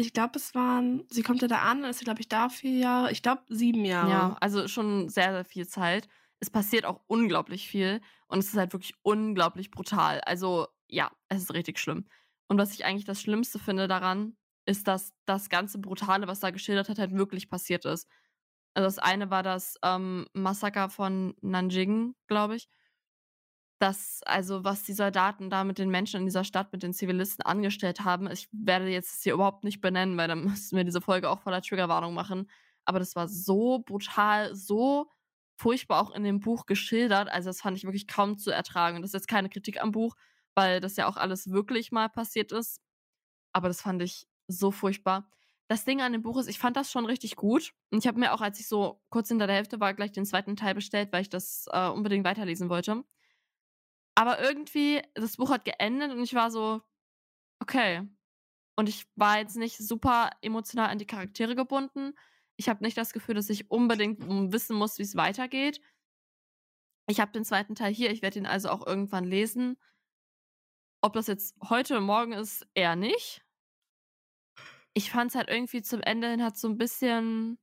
ich 0.00 0.12
glaube, 0.12 0.38
es 0.38 0.54
waren, 0.54 1.04
sie 1.10 1.22
kommt 1.22 1.42
ja 1.42 1.48
da 1.48 1.62
an, 1.62 1.82
ist 1.84 1.98
sie, 1.98 2.04
glaube 2.04 2.20
ich, 2.20 2.28
da 2.28 2.48
vier 2.48 2.78
Jahre, 2.78 3.10
ich 3.10 3.20
glaube, 3.20 3.42
sieben 3.48 3.84
Jahre. 3.84 4.10
Ja, 4.10 4.36
also 4.40 4.68
schon 4.68 5.08
sehr, 5.08 5.32
sehr 5.32 5.44
viel 5.44 5.66
Zeit. 5.66 6.08
Es 6.38 6.50
passiert 6.50 6.84
auch 6.84 7.00
unglaublich 7.08 7.68
viel 7.68 8.00
und 8.28 8.38
es 8.38 8.46
ist 8.48 8.56
halt 8.56 8.72
wirklich 8.72 8.94
unglaublich 9.02 9.72
brutal. 9.72 10.20
Also 10.20 10.68
ja, 10.86 11.10
es 11.28 11.42
ist 11.42 11.52
richtig 11.52 11.80
schlimm. 11.80 12.06
Und 12.46 12.58
was 12.58 12.72
ich 12.74 12.84
eigentlich 12.84 13.06
das 13.06 13.20
Schlimmste 13.20 13.58
finde 13.58 13.88
daran, 13.88 14.36
ist, 14.66 14.86
dass 14.86 15.14
das 15.26 15.48
ganze 15.48 15.78
Brutale, 15.80 16.28
was 16.28 16.38
da 16.40 16.50
geschildert 16.50 16.88
hat, 16.88 16.98
halt 16.98 17.12
wirklich 17.12 17.50
passiert 17.50 17.84
ist. 17.84 18.08
Also 18.74 18.86
das 18.86 18.98
eine 19.00 19.30
war 19.30 19.42
das 19.42 19.74
ähm, 19.82 20.26
Massaker 20.32 20.90
von 20.90 21.34
Nanjing, 21.40 22.14
glaube 22.28 22.54
ich. 22.54 22.68
Das, 23.78 24.22
also 24.24 24.64
was 24.64 24.82
die 24.82 24.92
Soldaten 24.92 25.50
da 25.50 25.62
mit 25.62 25.78
den 25.78 25.88
Menschen 25.88 26.20
in 26.20 26.26
dieser 26.26 26.42
Stadt, 26.44 26.72
mit 26.72 26.82
den 26.82 26.92
Zivilisten 26.92 27.44
angestellt 27.44 28.00
haben. 28.00 28.28
Ich 28.30 28.48
werde 28.52 28.88
jetzt 28.88 29.22
hier 29.22 29.34
überhaupt 29.34 29.62
nicht 29.64 29.80
benennen, 29.80 30.16
weil 30.16 30.28
dann 30.28 30.44
müssten 30.44 30.76
wir 30.76 30.84
diese 30.84 31.00
Folge 31.00 31.30
auch 31.30 31.40
voller 31.40 31.62
Triggerwarnung 31.62 32.14
machen. 32.14 32.50
aber 32.84 32.98
das 32.98 33.14
war 33.16 33.28
so 33.28 33.80
brutal, 33.80 34.54
so 34.54 35.10
furchtbar 35.58 36.00
auch 36.02 36.12
in 36.12 36.24
dem 36.24 36.40
Buch 36.40 36.66
geschildert. 36.66 37.28
Also 37.28 37.50
das 37.50 37.60
fand 37.60 37.76
ich 37.76 37.84
wirklich 37.84 38.06
kaum 38.06 38.38
zu 38.38 38.50
ertragen. 38.50 39.02
Das 39.02 39.10
ist 39.10 39.14
jetzt 39.14 39.28
keine 39.28 39.48
Kritik 39.48 39.82
am 39.82 39.92
Buch, 39.92 40.14
weil 40.54 40.80
das 40.80 40.96
ja 40.96 41.06
auch 41.08 41.16
alles 41.16 41.50
wirklich 41.50 41.92
mal 41.92 42.08
passiert 42.08 42.52
ist. 42.52 42.80
Aber 43.52 43.68
das 43.68 43.82
fand 43.82 44.02
ich 44.02 44.26
so 44.46 44.70
furchtbar. 44.70 45.28
Das 45.68 45.84
Ding 45.84 46.00
an 46.00 46.12
dem 46.12 46.22
Buch 46.22 46.38
ist, 46.38 46.48
ich 46.48 46.58
fand 46.58 46.76
das 46.76 46.90
schon 46.90 47.04
richtig 47.04 47.36
gut. 47.36 47.74
Und 47.90 47.98
ich 47.98 48.06
habe 48.06 48.18
mir 48.18 48.32
auch, 48.32 48.40
als 48.40 48.58
ich 48.60 48.68
so 48.68 49.02
kurz 49.10 49.28
hinter 49.28 49.46
der 49.46 49.56
Hälfte 49.56 49.80
war, 49.80 49.92
gleich 49.94 50.12
den 50.12 50.24
zweiten 50.24 50.56
Teil 50.56 50.74
bestellt, 50.74 51.12
weil 51.12 51.22
ich 51.22 51.28
das 51.28 51.66
äh, 51.72 51.88
unbedingt 51.88 52.24
weiterlesen 52.24 52.70
wollte. 52.70 53.04
Aber 54.18 54.40
irgendwie, 54.40 55.00
das 55.14 55.36
Buch 55.36 55.48
hat 55.48 55.64
geendet 55.64 56.10
und 56.10 56.20
ich 56.20 56.34
war 56.34 56.50
so, 56.50 56.82
okay. 57.60 58.02
Und 58.76 58.88
ich 58.88 59.06
war 59.14 59.38
jetzt 59.38 59.56
nicht 59.56 59.78
super 59.78 60.30
emotional 60.42 60.90
an 60.90 60.98
die 60.98 61.06
Charaktere 61.06 61.54
gebunden. 61.54 62.14
Ich 62.56 62.68
habe 62.68 62.82
nicht 62.82 62.96
das 62.96 63.12
Gefühl, 63.12 63.36
dass 63.36 63.48
ich 63.48 63.70
unbedingt 63.70 64.18
wissen 64.52 64.74
muss, 64.74 64.98
wie 64.98 65.04
es 65.04 65.14
weitergeht. 65.14 65.80
Ich 67.06 67.20
habe 67.20 67.30
den 67.30 67.44
zweiten 67.44 67.76
Teil 67.76 67.94
hier, 67.94 68.10
ich 68.10 68.20
werde 68.20 68.40
ihn 68.40 68.46
also 68.46 68.70
auch 68.70 68.84
irgendwann 68.84 69.22
lesen. 69.22 69.78
Ob 71.00 71.12
das 71.12 71.28
jetzt 71.28 71.54
heute 71.68 71.94
oder 71.94 72.00
morgen 72.00 72.32
ist, 72.32 72.66
eher 72.74 72.96
nicht. 72.96 73.44
Ich 74.94 75.12
fand 75.12 75.30
es 75.30 75.36
halt 75.36 75.48
irgendwie 75.48 75.80
zum 75.82 76.00
Ende 76.00 76.28
hin 76.28 76.42
hat 76.42 76.58
so 76.58 76.68
ein 76.68 76.76
bisschen 76.76 77.56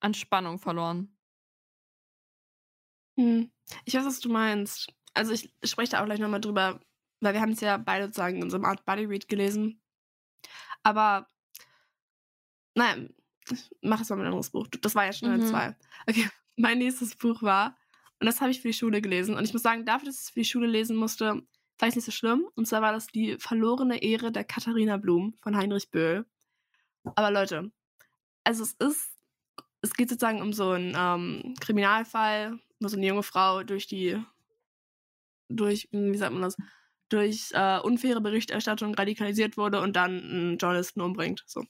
an 0.00 0.14
Spannung 0.14 0.58
verloren. 0.58 1.14
Hm. 3.18 3.52
Ich 3.84 3.92
weiß, 3.92 4.06
was 4.06 4.20
du 4.20 4.30
meinst. 4.30 4.94
Also 5.14 5.32
ich 5.32 5.52
spreche 5.64 5.92
da 5.92 6.00
auch 6.00 6.06
gleich 6.06 6.20
nochmal 6.20 6.40
drüber, 6.40 6.80
weil 7.20 7.34
wir 7.34 7.40
haben 7.40 7.52
es 7.52 7.60
ja 7.60 7.76
beide 7.76 8.06
sozusagen 8.06 8.42
in 8.42 8.50
so 8.50 8.56
einem 8.56 8.64
Art 8.64 8.84
Buddy 8.84 9.04
Read 9.04 9.28
gelesen. 9.28 9.80
Aber 10.82 11.28
naja, 12.74 13.08
mach 13.82 14.00
es 14.00 14.08
mal 14.08 14.16
mit 14.16 14.24
einem 14.24 14.34
anderes 14.34 14.50
Buch. 14.50 14.68
Das 14.80 14.94
war 14.94 15.04
ja 15.06 15.12
schon 15.12 15.36
mhm. 15.36 15.46
zwei. 15.46 15.76
Okay, 16.06 16.28
mein 16.56 16.78
nächstes 16.78 17.16
Buch 17.16 17.42
war, 17.42 17.76
und 18.20 18.26
das 18.26 18.40
habe 18.40 18.50
ich 18.50 18.60
für 18.60 18.68
die 18.68 18.74
Schule 18.74 19.00
gelesen. 19.00 19.36
Und 19.36 19.44
ich 19.44 19.52
muss 19.52 19.62
sagen, 19.62 19.84
dafür, 19.84 20.06
dass 20.06 20.16
ich 20.16 20.22
es 20.22 20.30
für 20.30 20.40
die 20.40 20.44
Schule 20.44 20.66
lesen 20.66 20.96
musste, 20.96 21.42
war 21.78 21.88
ich 21.88 21.94
nicht 21.94 22.04
so 22.04 22.10
schlimm. 22.10 22.48
Und 22.56 22.66
zwar 22.66 22.82
war 22.82 22.92
das 22.92 23.06
die 23.06 23.36
verlorene 23.38 24.02
Ehre 24.02 24.32
der 24.32 24.44
Katharina 24.44 24.96
Blum 24.96 25.34
von 25.40 25.56
Heinrich 25.56 25.90
Böhl. 25.90 26.26
Aber 27.14 27.30
Leute, 27.30 27.70
also 28.44 28.64
es 28.64 28.72
ist, 28.72 29.10
es 29.82 29.94
geht 29.94 30.08
sozusagen 30.08 30.42
um 30.42 30.52
so 30.52 30.70
einen 30.70 30.94
ähm, 30.96 31.54
Kriminalfall, 31.60 32.58
wo 32.80 32.88
so 32.88 32.96
eine 32.96 33.06
junge 33.06 33.22
Frau 33.22 33.62
durch 33.62 33.86
die, 33.86 34.20
durch, 35.48 35.88
wie 35.92 36.16
sagt 36.16 36.32
man 36.32 36.42
das, 36.42 36.56
durch 37.08 37.50
äh, 37.52 37.78
unfaire 37.80 38.20
Berichterstattung 38.20 38.94
radikalisiert 38.94 39.56
wurde 39.56 39.80
und 39.80 39.96
dann 39.96 40.22
einen 40.22 40.58
Journalisten 40.58 41.00
umbringt. 41.00 41.42
So. 41.46 41.64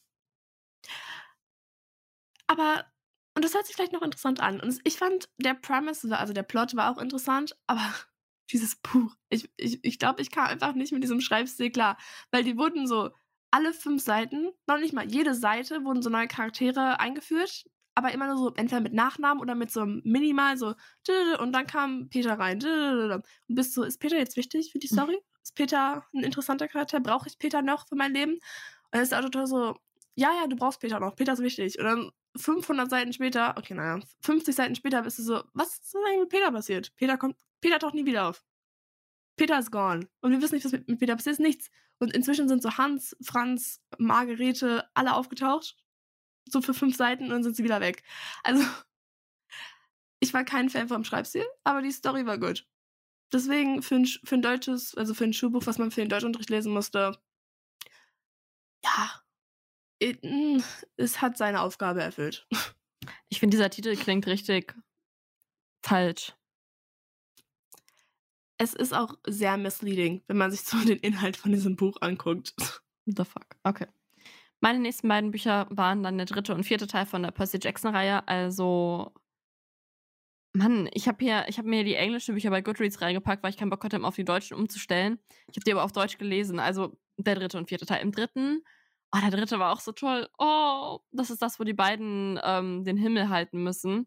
Aber, 2.47 2.87
und 3.35 3.44
das 3.44 3.54
hört 3.54 3.66
sich 3.66 3.76
vielleicht 3.76 3.92
noch 3.92 4.02
interessant 4.02 4.40
an. 4.40 4.61
Und 4.61 4.80
ich 4.85 4.97
fand, 4.97 5.28
der 5.38 5.54
Premise, 5.54 6.16
also 6.16 6.32
der 6.32 6.42
Plot 6.42 6.75
war 6.75 6.92
auch 6.92 7.00
interessant, 7.00 7.56
aber 7.66 7.82
dieses 8.50 8.76
Buch, 8.76 9.14
ich, 9.28 9.50
ich, 9.56 9.85
ich 9.85 9.99
glaube, 9.99 10.23
ich 10.23 10.30
kam 10.30 10.47
einfach 10.47 10.75
nicht 10.75 10.92
mit 10.92 11.02
diesem 11.02 11.20
Schreibstil 11.20 11.70
klar. 11.70 11.99
Weil 12.30 12.44
die 12.44 12.56
wurden 12.56 12.87
so, 12.87 13.11
alle 13.50 13.73
fünf 13.73 14.02
Seiten, 14.02 14.50
noch 14.66 14.78
nicht 14.78 14.92
mal 14.92 15.11
jede 15.11 15.35
Seite, 15.35 15.85
wurden 15.85 16.02
so 16.02 16.11
neue 16.11 16.28
Charaktere 16.28 17.00
eingeführt, 17.00 17.64
aber 17.99 18.12
immer 18.12 18.28
nur 18.28 18.37
so 18.37 18.55
entweder 18.55 18.81
mit 18.81 18.93
Nachnamen 18.93 19.43
oder 19.43 19.57
mit 19.57 19.73
so 19.73 19.81
einem 19.81 20.00
Minimal, 20.05 20.56
so 20.56 20.75
und 21.41 21.52
dann 21.52 21.67
kam 21.67 22.08
Peter 22.08 22.39
rein. 22.39 22.63
Und 22.63 23.25
bist 23.49 23.75
so, 23.75 23.82
ist 23.82 23.99
Peter 23.99 24.17
jetzt 24.17 24.37
wichtig 24.37 24.71
für 24.71 24.78
die 24.78 24.87
Story? 24.87 25.19
Ist 25.43 25.56
Peter 25.56 26.04
ein 26.15 26.23
interessanter 26.23 26.69
Charakter? 26.69 27.00
Brauche 27.00 27.28
ich 27.28 27.41
Peter 27.41 27.61
noch 27.61 27.89
für 27.89 27.97
mein 27.97 28.13
Leben? 28.13 28.34
Und 28.34 28.41
dann 28.93 29.02
ist 29.02 29.11
der 29.11 29.19
Autor 29.19 29.49
so, 29.49 29.75
ja, 30.15 30.30
ja, 30.41 30.47
du 30.47 30.54
brauchst 30.54 30.80
Peter 30.80 31.00
noch, 31.00 31.17
Peter 31.17 31.32
ist 31.32 31.43
wichtig. 31.43 31.76
Und 31.80 31.84
dann 31.87 32.11
500 32.37 32.89
Seiten 32.89 33.13
später, 33.13 33.56
okay, 33.58 33.75
naja, 33.75 33.99
50 34.21 34.54
Seiten 34.54 34.76
später 34.76 35.02
bist 35.02 35.19
du 35.19 35.25
so, 35.25 35.43
was 35.54 35.78
ist 35.78 35.97
eigentlich 35.97 36.21
mit 36.21 36.28
Peter 36.28 36.52
passiert? 36.52 36.95
Peter 36.95 37.19
kommt, 37.19 37.37
Peter 37.61 37.80
taucht 37.80 37.95
nie 37.95 38.06
wieder 38.06 38.28
auf. 38.28 38.45
Peter 39.37 39.58
ist 39.58 39.73
gone. 39.73 40.08
Und 40.21 40.30
wir 40.30 40.41
wissen 40.41 40.54
nicht, 40.54 40.65
was 40.65 40.73
mit, 40.73 40.87
mit 40.87 41.00
Peter 41.00 41.17
passiert 41.17 41.34
ist, 41.34 41.41
nichts. 41.41 41.69
Und 41.99 42.15
inzwischen 42.15 42.47
sind 42.49 42.63
so 42.63 42.78
Hans, 42.78 43.17
Franz, 43.21 43.80
Margarete 43.99 44.89
alle 44.95 45.15
aufgetaucht. 45.15 45.76
So 46.50 46.63
für 46.63 46.75
fünf 46.75 46.97
Seiten 46.97 47.25
und 47.25 47.30
dann 47.30 47.43
sind 47.43 47.56
sie 47.56 47.65
wieder 47.65 47.80
weg. 47.80 48.02
Also, 48.45 48.65
ich 50.21 50.34
war 50.34 50.45
kein 50.45 50.71
Fan 50.71 50.89
vom 50.89 51.04
Schreibstil, 51.04 51.47
aber 51.65 51.82
die 51.82 51.93
Story 51.93 52.26
war 52.26 52.39
gut. 52.39 52.67
Deswegen 53.32 53.82
für 53.82 53.97
ein, 53.97 54.06
für 54.06 54.37
ein 54.37 54.43
deutsches, 54.43 54.95
also 54.97 55.15
für 55.15 55.25
ein 55.25 55.32
Schulbuch, 55.32 55.67
was 55.67 55.78
man 55.78 55.91
für 55.91 56.00
den 56.00 56.08
Deutschunterricht 56.08 56.50
lesen 56.50 56.73
musste, 56.73 57.19
ja, 58.84 59.23
Mm, 60.02 60.61
es 60.97 61.21
hat 61.21 61.37
seine 61.37 61.61
Aufgabe 61.61 62.02
erfüllt. 62.02 62.47
Ich 63.30 63.41
finde, 63.41 63.56
dieser 63.56 63.71
Titel 63.71 63.95
klingt 63.95 64.26
richtig 64.26 64.75
falsch. 65.82 66.34
Es 68.58 68.75
ist 68.75 68.93
auch 68.93 69.17
sehr 69.26 69.56
misleading, 69.56 70.23
wenn 70.26 70.37
man 70.37 70.50
sich 70.50 70.63
so 70.63 70.76
den 70.84 70.99
Inhalt 70.99 71.37
von 71.37 71.52
diesem 71.52 71.76
Buch 71.76 71.97
anguckt. 72.00 72.54
The 73.06 73.25
fuck. 73.25 73.47
Okay. 73.63 73.87
Meine 74.60 74.80
nächsten 74.80 75.08
beiden 75.08 75.30
Bücher 75.30 75.66
waren 75.71 76.02
dann 76.02 76.16
der 76.18 76.26
dritte 76.26 76.54
und 76.54 76.64
vierte 76.64 76.86
Teil 76.86 77.06
von 77.06 77.23
der 77.23 77.30
Percy 77.30 77.58
Jackson-Reihe. 77.62 78.26
Also, 78.26 79.12
Mann, 80.54 80.88
ich 80.92 81.06
habe 81.06 81.18
hier, 81.25 81.44
ich 81.49 81.58
habe 81.58 81.68
mir 81.68 81.84
die 81.84 81.94
englischen 81.94 82.34
Bücher 82.34 82.50
bei 82.50 82.62
Goodreads 82.62 83.00
reingepackt, 83.00 83.42
weil 83.42 83.50
ich 83.50 83.56
keinen 83.56 83.71
Bock 83.71 83.84
hatte, 83.84 84.02
auf 84.02 84.16
die 84.16 84.25
deutschen 84.25 84.56
umzustellen. 84.56 85.18
Ich 85.50 85.56
habe 85.56 85.64
die 85.64 85.73
aber 85.73 85.84
auf 85.84 85.92
Deutsch 85.92 86.18
gelesen. 86.18 86.58
Also 86.58 86.97
der 87.16 87.36
dritte 87.36 87.58
und 87.58 87.68
vierte 87.68 87.86
Teil. 87.86 88.02
Im 88.02 88.12
dritten 88.12 88.62
Oh, 89.12 89.18
der 89.23 89.30
dritte 89.30 89.58
war 89.58 89.73
auch 89.73 89.80
so 89.80 89.92
toll. 89.92 90.28
Oh, 90.38 90.99
das 91.12 91.30
ist 91.30 91.40
das, 91.40 91.58
wo 91.58 91.64
die 91.64 91.73
beiden 91.73 92.38
ähm, 92.44 92.84
den 92.84 92.99
Himmel 92.99 93.30
halten 93.30 93.62
müssen 93.62 94.06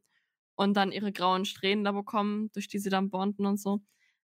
und 0.56 0.76
dann 0.78 0.92
ihre 0.92 1.12
grauen 1.12 1.46
Strähnen 1.46 1.84
da 1.84 1.92
bekommen, 1.92 2.52
durch 2.54 2.68
die 2.68 2.78
sie 2.80 2.90
dann 2.92 3.10
bonden 3.10 3.46
und 3.48 3.60
so. 3.60 3.82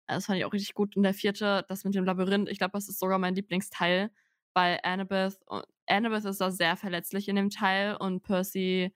Das 0.08 0.28
fand 0.28 0.40
ich 0.40 0.46
auch 0.46 0.54
richtig 0.54 0.76
gut. 0.76 0.96
Und 0.96 1.04
der 1.04 1.14
vierte, 1.16 1.66
das 1.70 1.84
mit 1.84 1.96
dem 1.96 2.06
Labyrinth, 2.06 2.50
ich 2.50 2.60
glaube, 2.60 2.74
das 2.74 2.90
ist 2.90 3.00
sogar 3.00 3.18
mein 3.20 3.36
Lieblingsteil, 3.36 4.12
weil 4.54 4.80
Annabeth, 4.84 5.40
Annabeth 5.88 6.26
ist 6.26 6.42
da 6.42 6.52
sehr 6.52 6.78
verletzlich 6.78 7.28
in 7.28 7.36
dem 7.36 7.50
Teil 7.50 7.96
und 7.96 8.22
Percy, 8.22 8.94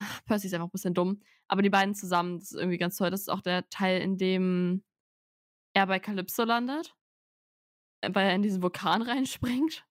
Percy 0.26 0.46
ist 0.46 0.54
einfach 0.54 0.68
ein 0.68 0.72
bisschen 0.72 0.94
dumm. 0.94 1.22
Aber 1.48 1.62
die 1.62 1.70
beiden 1.70 1.94
zusammen, 1.94 2.38
das 2.38 2.52
ist 2.52 2.58
irgendwie 2.58 2.78
ganz 2.78 2.96
toll. 2.96 3.10
Das 3.10 3.22
ist 3.22 3.28
auch 3.28 3.40
der 3.40 3.68
Teil, 3.70 4.00
in 4.00 4.16
dem 4.18 4.84
er 5.74 5.86
bei 5.86 5.98
Calypso 5.98 6.44
landet, 6.44 6.94
weil 8.02 8.28
er 8.28 8.34
in 8.34 8.42
diesen 8.42 8.62
Vulkan 8.62 9.02
reinspringt. 9.02 9.84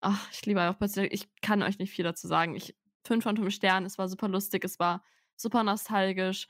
Ach, 0.00 0.30
ich 0.30 0.44
liebe 0.46 0.62
auch 0.62 0.78
Percy. 0.78 1.06
Ich 1.06 1.28
kann 1.40 1.62
euch 1.62 1.78
nicht 1.78 1.90
viel 1.92 2.04
dazu 2.04 2.26
sagen. 2.28 2.54
Ich 2.54 2.76
fünf 3.06 3.24
von 3.24 3.36
fünf 3.36 3.54
Sternen. 3.54 3.86
Es 3.86 3.98
war 3.98 4.08
super 4.08 4.28
lustig. 4.28 4.64
Es 4.64 4.78
war 4.78 5.02
super 5.36 5.62
nostalgisch. 5.62 6.48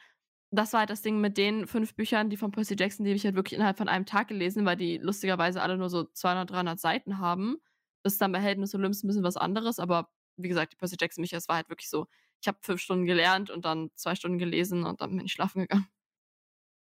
Das 0.50 0.72
war 0.72 0.80
halt 0.80 0.90
das 0.90 1.02
Ding 1.02 1.20
mit 1.20 1.36
den 1.38 1.66
fünf 1.66 1.94
Büchern, 1.94 2.30
die 2.30 2.36
von 2.36 2.52
Percy 2.52 2.76
Jackson, 2.78 3.04
die 3.04 3.10
habe 3.10 3.16
ich 3.16 3.24
halt 3.24 3.34
wirklich 3.34 3.54
innerhalb 3.54 3.76
von 3.78 3.88
einem 3.88 4.06
Tag 4.06 4.28
gelesen, 4.28 4.64
weil 4.64 4.76
die 4.76 4.98
lustigerweise 4.98 5.60
alle 5.60 5.76
nur 5.76 5.90
so 5.90 6.04
200, 6.04 6.50
300 6.50 6.80
Seiten 6.80 7.18
haben. 7.18 7.58
Ist 8.04 8.20
dann 8.20 8.32
bei 8.32 8.40
Helden 8.40 8.62
des 8.62 8.74
Olymps 8.74 9.02
ein 9.02 9.08
bisschen 9.08 9.24
was 9.24 9.36
anderes, 9.36 9.78
aber 9.78 10.10
wie 10.36 10.48
gesagt, 10.48 10.72
die 10.72 10.76
Percy 10.76 10.96
Jackson 11.00 11.24
es 11.24 11.48
war 11.48 11.56
halt 11.56 11.68
wirklich 11.68 11.88
so, 11.88 12.06
ich 12.40 12.48
habe 12.48 12.58
fünf 12.60 12.80
Stunden 12.80 13.06
gelernt 13.06 13.50
und 13.50 13.64
dann 13.64 13.90
zwei 13.94 14.14
Stunden 14.14 14.38
gelesen 14.38 14.84
und 14.84 15.00
dann 15.00 15.16
bin 15.16 15.26
ich 15.26 15.32
schlafen 15.32 15.62
gegangen. 15.62 15.88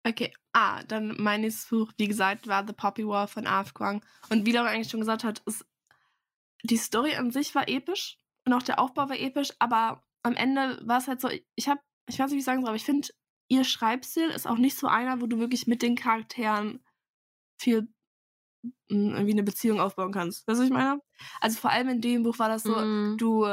Okay, 0.04 0.34
ah, 0.54 0.84
dann 0.84 1.16
mein 1.20 1.42
nächstes 1.42 1.70
Buch, 1.70 1.92
wie 1.98 2.08
gesagt, 2.08 2.48
war 2.48 2.66
The 2.66 2.74
Poppy 2.74 3.06
War 3.06 3.28
von 3.28 3.46
A.F. 3.46 3.74
Kwang. 3.74 4.04
Und 4.30 4.46
wie 4.46 4.52
Laura 4.52 4.70
eigentlich 4.70 4.90
schon 4.90 5.00
gesagt 5.00 5.24
hat, 5.24 5.44
ist 5.46 5.66
die 6.64 6.78
Story 6.78 7.16
an 7.16 7.32
sich 7.32 7.54
war 7.54 7.68
episch 7.68 8.18
und 8.46 8.54
auch 8.54 8.64
der 8.64 8.80
Aufbau 8.80 9.10
war 9.10 9.20
episch, 9.20 9.52
aber 9.60 10.04
am 10.24 10.36
Ende 10.36 10.80
war 10.84 10.98
es 10.98 11.08
halt 11.08 11.22
so, 11.22 11.30
ich 11.56 11.68
habe, 11.68 11.82
ich 12.08 12.20
weiß 12.20 12.28
nicht, 12.28 12.36
wie 12.36 12.40
ich 12.40 12.46
sagen 12.46 12.62
soll, 12.62 12.70
aber 12.70 12.76
ich 12.76 12.86
finde, 12.86 13.10
ihr 13.48 13.64
Schreibstil 13.64 14.30
ist 14.30 14.48
auch 14.48 14.58
nicht 14.58 14.78
so 14.78 14.88
einer, 14.88 15.22
wo 15.22 15.28
du 15.28 15.40
wirklich 15.40 15.68
mit 15.68 15.82
den 15.82 15.96
Charakteren 15.96 16.84
viel 17.60 17.88
irgendwie 18.88 19.32
eine 19.32 19.44
Beziehung 19.44 19.80
aufbauen 19.80 20.12
kannst. 20.12 20.48
Weißt 20.48 20.60
du, 20.60 20.64
was 20.64 20.70
ich 20.70 20.74
meine? 20.74 21.02
Also 21.40 21.60
vor 21.60 21.72
allem 21.72 21.90
in 21.90 22.02
dem 22.02 22.24
Buch 22.24 22.40
war 22.40 22.50
das 22.50 22.64
so, 22.64 22.76
mm. 22.76 23.18
du 23.18 23.48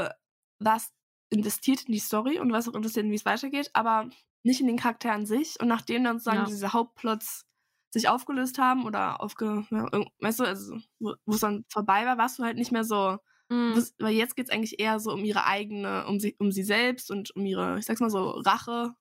warst 0.59 0.93
investiert 1.31 1.85
in 1.85 1.93
die 1.93 1.99
Story 1.99 2.39
und 2.39 2.53
warst 2.53 2.69
auch 2.69 2.75
interessiert, 2.75 3.07
wie 3.07 3.15
es 3.15 3.25
weitergeht, 3.25 3.71
aber 3.75 4.09
nicht 4.43 4.61
in 4.61 4.67
den 4.67 4.79
Charakter 4.79 5.13
an 5.13 5.27
sich. 5.27 5.61
Und 5.61 5.69
nachdem 5.69 6.05
dann 6.05 6.19
sozusagen 6.19 6.45
ja. 6.45 6.47
diese 6.47 6.73
Hauptplots 6.73 7.47
sich 7.91 8.09
aufgelöst 8.09 8.59
haben 8.59 8.85
oder 8.85 9.23
aufge, 9.23 9.67
ja, 9.71 9.89
weißt 10.21 10.41
du, 10.41 10.45
also 10.45 10.79
wo 10.99 11.15
es 11.27 11.41
dann 11.41 11.65
vorbei 11.69 12.05
war, 12.05 12.19
warst 12.19 12.39
du 12.39 12.45
halt 12.45 12.57
nicht 12.57 12.73
mehr 12.73 12.85
so, 12.85 13.19
mhm. 13.49 13.83
weil 13.99 14.15
jetzt 14.15 14.37
geht 14.37 14.49
es 14.49 14.55
eigentlich 14.55 14.79
eher 14.79 15.01
so 15.01 15.13
um 15.13 15.25
ihre 15.25 15.45
eigene, 15.45 16.07
um 16.07 16.21
sie, 16.21 16.37
um 16.39 16.53
sie 16.53 16.63
selbst 16.63 17.11
und 17.11 17.35
um 17.35 17.47
ihre, 17.47 17.79
ich 17.79 17.87
sag's 17.87 18.01
mal 18.01 18.11
so, 18.11 18.31
Rache, 18.31 18.95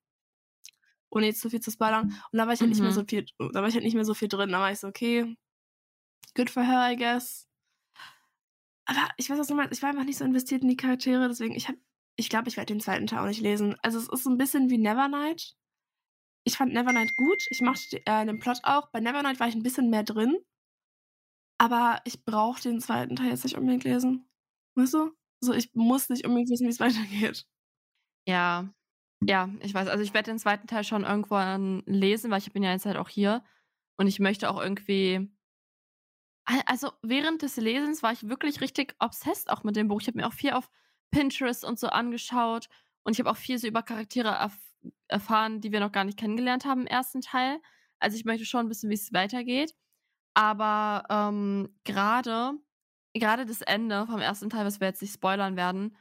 ohne 1.09 1.27
jetzt 1.27 1.41
zu 1.41 1.49
viel 1.49 1.59
zu 1.59 1.71
spoilern. 1.71 2.13
Und 2.31 2.37
da 2.37 2.45
war 2.45 2.53
ich 2.53 2.59
halt 2.59 2.69
mhm. 2.69 2.75
nicht 2.75 2.81
mehr 2.81 2.91
so 2.91 3.01
mhm. 3.01 3.07
viel, 3.07 3.25
da 3.37 3.61
war 3.61 3.67
ich 3.67 3.75
halt 3.75 3.83
nicht 3.83 3.95
mehr 3.95 4.05
so 4.05 4.13
viel 4.13 4.29
drin. 4.29 4.51
Da 4.51 4.59
war 4.59 4.71
ich 4.71 4.79
so, 4.79 4.87
okay, 4.87 5.37
good 6.37 6.49
for 6.49 6.63
her, 6.63 6.89
I 6.89 6.95
guess. 6.95 7.49
Aber 8.85 9.09
ich 9.17 9.29
weiß, 9.29 9.37
was 9.37 9.47
du. 9.47 9.59
Ich 9.71 9.81
war 9.81 9.89
einfach 9.89 10.05
nicht 10.05 10.17
so 10.17 10.23
investiert 10.23 10.61
in 10.61 10.69
die 10.69 10.77
Charaktere, 10.77 11.27
deswegen, 11.27 11.55
ich 11.55 11.67
hab, 11.67 11.75
ich 12.15 12.29
glaube, 12.29 12.47
ich 12.47 12.55
werde 12.55 12.73
den 12.73 12.79
zweiten 12.79 13.07
Teil 13.07 13.19
auch 13.19 13.27
nicht 13.27 13.41
lesen. 13.41 13.75
Also 13.81 13.99
es 13.99 14.07
ist 14.07 14.23
so 14.23 14.29
ein 14.29 14.37
bisschen 14.37 14.69
wie 14.69 14.77
Nevernight 14.77 15.57
ich 16.47 16.55
fand 16.55 16.73
Nevernight 16.73 17.15
gut. 17.17 17.45
Ich 17.49 17.61
mochte 17.61 18.01
äh, 18.05 18.25
den 18.25 18.39
Plot 18.39 18.59
auch. 18.63 18.89
Bei 18.91 19.01
Nevernight 19.01 19.39
war 19.39 19.49
ich 19.49 19.55
ein 19.55 19.63
bisschen 19.63 19.89
mehr 19.89 20.03
drin. 20.03 20.37
Aber 21.59 21.99
ich 22.05 22.23
brauche 22.23 22.61
den 22.61 22.79
zweiten 22.79 23.15
Teil 23.17 23.29
jetzt 23.29 23.43
nicht 23.43 23.57
unbedingt 23.57 23.83
lesen. 23.83 24.29
Weißt 24.75 24.93
du? 24.93 25.11
So, 25.41 25.53
ich 25.53 25.73
muss 25.75 26.09
nicht 26.09 26.25
unbedingt 26.25 26.49
wissen, 26.49 26.65
wie 26.65 26.71
es 26.71 26.79
weitergeht. 26.79 27.45
Ja, 28.27 28.73
ja, 29.21 29.49
ich 29.61 29.73
weiß. 29.73 29.87
Also 29.87 30.03
ich 30.03 30.13
werde 30.13 30.31
den 30.31 30.39
zweiten 30.39 30.67
Teil 30.67 30.83
schon 30.83 31.03
irgendwann 31.03 31.83
lesen, 31.85 32.31
weil 32.31 32.39
ich 32.39 32.53
bin 32.53 32.63
ja 32.63 32.71
jetzt 32.71 32.85
halt 32.85 32.97
auch 32.97 33.09
hier. 33.09 33.43
Und 33.97 34.07
ich 34.07 34.19
möchte 34.19 34.49
auch 34.49 34.61
irgendwie. 34.61 35.29
Also 36.65 36.93
während 37.01 37.41
des 37.41 37.57
Lesens 37.57 38.03
war 38.03 38.13
ich 38.13 38.29
wirklich 38.29 38.61
richtig 38.61 38.95
obsessed 38.99 39.49
auch 39.49 39.63
mit 39.63 39.75
dem 39.75 39.89
Buch. 39.89 40.01
Ich 40.01 40.07
habe 40.07 40.17
mir 40.17 40.27
auch 40.27 40.33
viel 40.33 40.51
auf 40.51 40.69
Pinterest 41.11 41.65
und 41.65 41.77
so 41.77 41.87
angeschaut. 41.87 42.67
Und 43.03 43.13
ich 43.13 43.19
habe 43.19 43.29
auch 43.29 43.37
viel 43.37 43.57
so 43.57 43.67
über 43.67 43.83
Charaktere 43.83 44.29
erf 44.29 44.57
erfahren, 45.09 45.59
die 45.59 45.71
wir 45.71 45.79
noch 45.79 45.91
gar 45.91 46.03
nicht 46.05 46.19
kennengelernt 46.19 46.63
haben 46.63 46.81
im 46.81 46.87
ersten 46.87 47.21
Teil. 47.21 47.59
Also 47.99 48.15
ich 48.15 48.25
möchte 48.25 48.45
schon 48.45 48.69
wissen, 48.69 48.89
wie 48.89 48.93
es 48.93 49.11
weitergeht. 49.11 49.75
Aber 50.35 51.03
ähm, 51.09 51.75
gerade 51.83 52.53
gerade 53.19 53.45
das 53.45 53.61
Ende 53.61 54.05
vom 54.07 54.19
ersten 54.19 54.49
Teil, 54.49 54.65
was 54.65 54.79
wir 54.79 54.87
jetzt 54.87 55.01
nicht 55.01 55.13
spoilern 55.13 55.55
werden, 55.55 55.95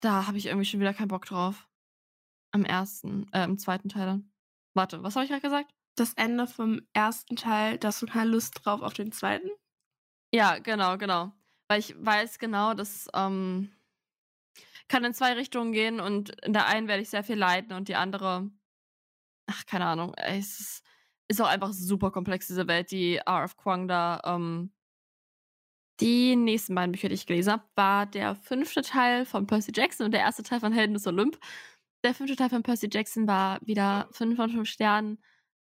da 0.00 0.26
habe 0.26 0.38
ich 0.38 0.46
irgendwie 0.46 0.66
schon 0.66 0.80
wieder 0.80 0.94
keinen 0.94 1.08
Bock 1.08 1.26
drauf. 1.26 1.68
Am 2.52 2.64
ersten, 2.64 3.26
äh, 3.32 3.44
im 3.44 3.58
zweiten 3.58 3.88
Teil 3.88 4.06
dann. 4.06 4.32
Warte, 4.74 5.02
was 5.02 5.16
habe 5.16 5.24
ich 5.24 5.30
gerade 5.30 5.42
gesagt? 5.42 5.74
Das 5.96 6.14
Ende 6.14 6.46
vom 6.46 6.82
ersten 6.92 7.36
Teil, 7.36 7.78
da 7.78 7.88
hast 7.88 8.02
du 8.02 8.06
keine 8.06 8.30
Lust 8.30 8.64
drauf 8.64 8.82
auf 8.82 8.92
den 8.92 9.12
zweiten? 9.12 9.48
Ja, 10.36 10.58
genau, 10.58 10.98
genau. 10.98 11.32
Weil 11.66 11.80
ich 11.80 11.94
weiß 11.98 12.38
genau, 12.38 12.74
dass 12.74 13.08
ähm, 13.14 13.72
kann 14.86 15.02
in 15.04 15.14
zwei 15.14 15.32
Richtungen 15.32 15.72
gehen 15.72 15.98
und 15.98 16.30
in 16.44 16.52
der 16.52 16.66
einen 16.66 16.88
werde 16.88 17.00
ich 17.02 17.08
sehr 17.08 17.24
viel 17.24 17.36
leiden 17.38 17.72
und 17.72 17.88
die 17.88 17.96
andere, 17.96 18.50
ach, 19.46 19.64
keine 19.66 19.86
Ahnung, 19.86 20.14
es 20.16 20.60
ist, 20.60 20.84
ist 21.28 21.40
auch 21.40 21.48
einfach 21.48 21.72
super 21.72 22.10
komplex, 22.10 22.48
diese 22.48 22.68
Welt, 22.68 22.90
die 22.90 23.16
R.F. 23.16 23.56
Kwang 23.56 23.88
da 23.88 24.20
ähm, 24.26 24.72
die 26.00 26.36
nächsten 26.36 26.74
beiden 26.74 26.92
Bücher, 26.92 27.08
die 27.08 27.14
ich 27.14 27.26
gelesen 27.26 27.52
habe, 27.52 27.64
war 27.74 28.04
der 28.04 28.34
fünfte 28.34 28.82
Teil 28.82 29.24
von 29.24 29.46
Percy 29.46 29.72
Jackson 29.74 30.04
und 30.04 30.12
der 30.12 30.20
erste 30.20 30.42
Teil 30.42 30.60
von 30.60 30.72
Helden 30.72 30.92
des 30.92 31.06
Olymp. 31.06 31.38
Der 32.04 32.14
fünfte 32.14 32.36
Teil 32.36 32.50
von 32.50 32.62
Percy 32.62 32.88
Jackson 32.92 33.26
war 33.26 33.58
wieder 33.62 34.08
5 34.12 34.36
von 34.36 34.50
5 34.50 34.68
Sternen. 34.68 35.18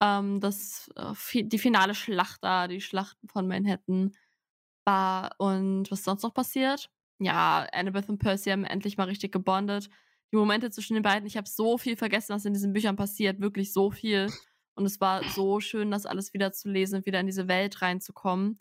Ähm, 0.02 0.40
das, 0.42 0.90
äh, 0.96 1.44
die 1.44 1.60
finale 1.60 1.94
Schlacht 1.94 2.44
da, 2.44 2.68
die 2.68 2.82
Schlachten 2.82 3.28
von 3.28 3.48
Manhattan 3.48 4.14
war. 4.86 5.36
Und 5.40 5.90
was 5.92 6.04
sonst 6.04 6.24
noch 6.24 6.34
passiert? 6.34 6.90
Ja, 7.20 7.68
Annabeth 7.72 8.10
und 8.10 8.20
Percy 8.20 8.50
haben 8.50 8.66
endlich 8.66 8.98
mal 8.98 9.08
richtig 9.08 9.32
gebondet. 9.32 9.90
Die 10.32 10.38
Momente 10.38 10.70
zwischen 10.72 10.96
den 10.96 11.04
beiden, 11.04 11.28
ich 11.28 11.38
habe 11.38 11.48
so 11.48 11.78
viel 11.78 11.96
vergessen, 11.96 12.34
was 12.34 12.46
in 12.46 12.54
diesen 12.54 12.74
Büchern 12.74 12.96
passiert. 12.96 13.40
Wirklich 13.40 13.74
so 13.74 13.92
viel. 13.92 14.32
Und 14.76 14.86
es 14.86 15.00
war 15.00 15.24
so 15.24 15.60
schön, 15.60 15.92
das 15.92 16.06
alles 16.06 16.34
wieder 16.34 16.52
zu 16.52 16.70
lesen 16.70 16.98
und 16.98 17.06
wieder 17.06 17.20
in 17.20 17.28
diese 17.28 17.48
Welt 17.48 17.82
reinzukommen 17.82 18.60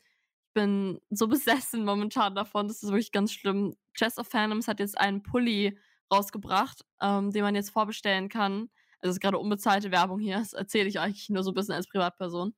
bin 0.55 1.01
so 1.11 1.29
besessen 1.29 1.85
momentan 1.85 2.35
davon. 2.35 2.69
Das 2.69 2.83
ist 2.83 2.91
wirklich 2.91 3.13
ganz 3.13 3.33
schlimm. 3.33 3.77
Chess 3.93 4.17
of 4.17 4.29
Phantoms 4.29 4.69
hat 4.69 4.81
jetzt 4.81 4.99
einen 4.99 5.23
Pulli 5.23 5.79
rausgebracht, 6.11 6.85
ähm, 7.03 7.33
den 7.33 7.43
man 7.43 7.55
jetzt 7.55 7.71
vorbestellen 7.71 8.29
kann. 8.29 8.71
Also 9.01 9.11
es 9.11 9.17
ist 9.17 9.21
gerade 9.21 9.39
unbezahlte 9.39 9.91
Werbung 9.91 10.21
hier. 10.21 10.39
Das 10.39 10.55
erzähle 10.55 10.89
ich 10.89 11.01
eigentlich 11.01 11.29
nur 11.29 11.43
so 11.43 11.51
ein 11.51 11.55
bisschen 11.55 11.75
als 11.75 11.89
Privatperson. 11.89 12.55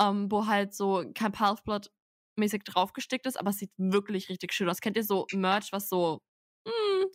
Ähm, 0.00 0.30
wo 0.30 0.46
halt 0.46 0.74
so 0.74 1.04
kein 1.14 1.38
Half-Blood 1.38 1.90
mäßig 2.38 2.64
draufgestickt 2.64 3.26
ist, 3.26 3.38
aber 3.38 3.50
es 3.50 3.58
sieht 3.58 3.72
wirklich 3.76 4.28
richtig 4.28 4.52
schön 4.52 4.68
aus. 4.68 4.80
Kennt 4.80 4.96
ihr 4.96 5.04
so 5.04 5.26
Merch, 5.32 5.72
was 5.72 5.88
so. 5.88 6.22
Mh, 6.66 6.72
hm, 6.72 7.06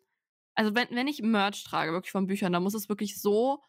also 0.55 0.75
wenn, 0.75 0.89
wenn 0.91 1.07
ich 1.07 1.21
Merch 1.21 1.63
trage, 1.63 1.91
wirklich 1.93 2.11
von 2.11 2.27
Büchern, 2.27 2.53
dann 2.53 2.63
muss 2.63 2.73
es 2.73 2.89
wirklich 2.89 3.21
so 3.21 3.61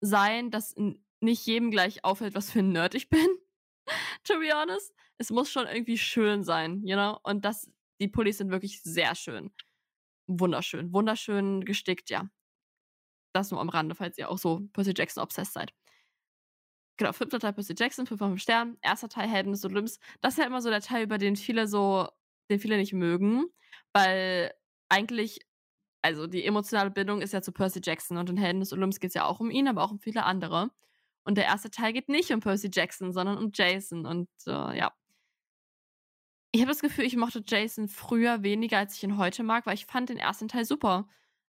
sein, 0.00 0.50
dass 0.50 0.74
nicht 1.20 1.46
jedem 1.46 1.70
gleich 1.70 2.04
auffällt, 2.04 2.34
was 2.34 2.50
für 2.50 2.60
ein 2.60 2.72
Nerd 2.72 2.94
ich 2.94 3.08
bin. 3.08 3.26
to 4.24 4.38
be 4.38 4.52
honest. 4.52 4.94
Es 5.18 5.30
muss 5.30 5.50
schon 5.50 5.66
irgendwie 5.66 5.98
schön 5.98 6.44
sein, 6.44 6.82
you 6.84 6.94
know? 6.94 7.18
Und 7.24 7.44
das, 7.44 7.70
die 8.00 8.08
Pullis 8.08 8.38
sind 8.38 8.50
wirklich 8.50 8.82
sehr 8.82 9.14
schön. 9.14 9.52
Wunderschön. 10.28 10.92
Wunderschön 10.92 11.64
gestickt, 11.64 12.10
ja. 12.10 12.28
Das 13.32 13.50
nur 13.50 13.60
am 13.60 13.68
Rande, 13.68 13.94
falls 13.94 14.18
ihr 14.18 14.30
auch 14.30 14.38
so 14.38 14.60
Percy 14.72 14.92
Jackson 14.96 15.22
obsessed 15.22 15.54
seid. 15.54 15.72
Genau, 16.98 17.12
fünfter 17.12 17.38
Teil 17.38 17.52
Percy 17.52 17.74
Jackson, 17.78 18.06
fünf 18.06 18.18
von 18.18 18.30
fünf 18.30 18.42
Sternen. 18.42 18.76
Erster 18.82 19.08
Teil 19.08 19.28
Helden 19.28 19.52
des 19.52 19.64
Olymps. 19.64 20.00
Das 20.20 20.34
ist 20.34 20.38
ja 20.38 20.46
immer 20.46 20.60
so 20.60 20.68
der 20.68 20.80
Teil, 20.80 21.04
über 21.04 21.16
den 21.16 21.36
viele 21.36 21.68
so, 21.68 22.08
den 22.50 22.58
viele 22.58 22.76
nicht 22.76 22.92
mögen, 22.92 23.44
weil 23.92 24.52
eigentlich, 24.88 25.40
also 26.02 26.26
die 26.26 26.44
emotionale 26.44 26.90
Bindung 26.90 27.22
ist 27.22 27.32
ja 27.32 27.40
zu 27.42 27.52
Percy 27.52 27.80
Jackson 27.84 28.18
und 28.18 28.28
in 28.30 28.36
Helden 28.36 28.60
des 28.60 28.72
Olymps 28.72 28.98
geht 29.00 29.10
es 29.10 29.14
ja 29.14 29.26
auch 29.26 29.38
um 29.40 29.50
ihn, 29.50 29.68
aber 29.68 29.84
auch 29.84 29.92
um 29.92 30.00
viele 30.00 30.24
andere. 30.24 30.70
Und 31.24 31.36
der 31.36 31.44
erste 31.44 31.70
Teil 31.70 31.92
geht 31.92 32.08
nicht 32.08 32.32
um 32.32 32.40
Percy 32.40 32.70
Jackson, 32.72 33.12
sondern 33.12 33.38
um 33.38 33.52
Jason. 33.54 34.04
Und 34.04 34.28
äh, 34.46 34.78
ja. 34.78 34.92
Ich 36.52 36.60
habe 36.62 36.70
das 36.70 36.80
Gefühl, 36.80 37.04
ich 37.04 37.16
mochte 37.16 37.44
Jason 37.46 37.88
früher 37.88 38.42
weniger, 38.42 38.78
als 38.78 38.96
ich 38.96 39.04
ihn 39.04 39.18
heute 39.18 39.44
mag, 39.44 39.66
weil 39.66 39.74
ich 39.74 39.86
fand 39.86 40.08
den 40.08 40.18
ersten 40.18 40.48
Teil 40.48 40.64
super. 40.64 41.08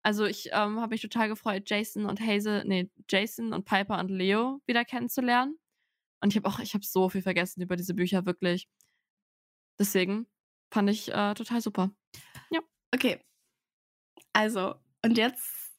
Also 0.05 0.27
ich 0.27 0.51
ähm, 0.53 0.81
habe 0.81 0.91
mich 0.91 1.03
total 1.03 1.29
gefreut, 1.29 1.69
Jason 1.69 2.05
und 2.05 2.21
Hazel, 2.21 2.65
nee, 2.67 2.91
Jason 3.09 3.53
und 3.53 3.65
Piper 3.65 3.99
und 3.99 4.11
Leo 4.11 4.61
wieder 4.67 4.85
kennenzulernen. 4.85 5.59
Und 6.21 6.31
ich 6.31 6.37
habe 6.37 6.49
auch, 6.49 6.59
ich 6.61 6.75
habe 6.75 6.85
so 6.85 7.09
viel 7.09 7.23
vergessen 7.23 7.63
über 7.63 7.77
diese 7.77 7.95
Bücher, 7.95 8.27
wirklich. 8.27 8.69
Deswegen 9.79 10.27
fand 10.73 10.91
ich 10.91 11.13
äh, 11.13 11.35
total 11.35 11.61
super. 11.61 11.91
Ja. 12.51 12.61
Okay. 12.95 13.21
Also, 14.33 14.75
und 15.05 15.17
jetzt, 15.17 15.73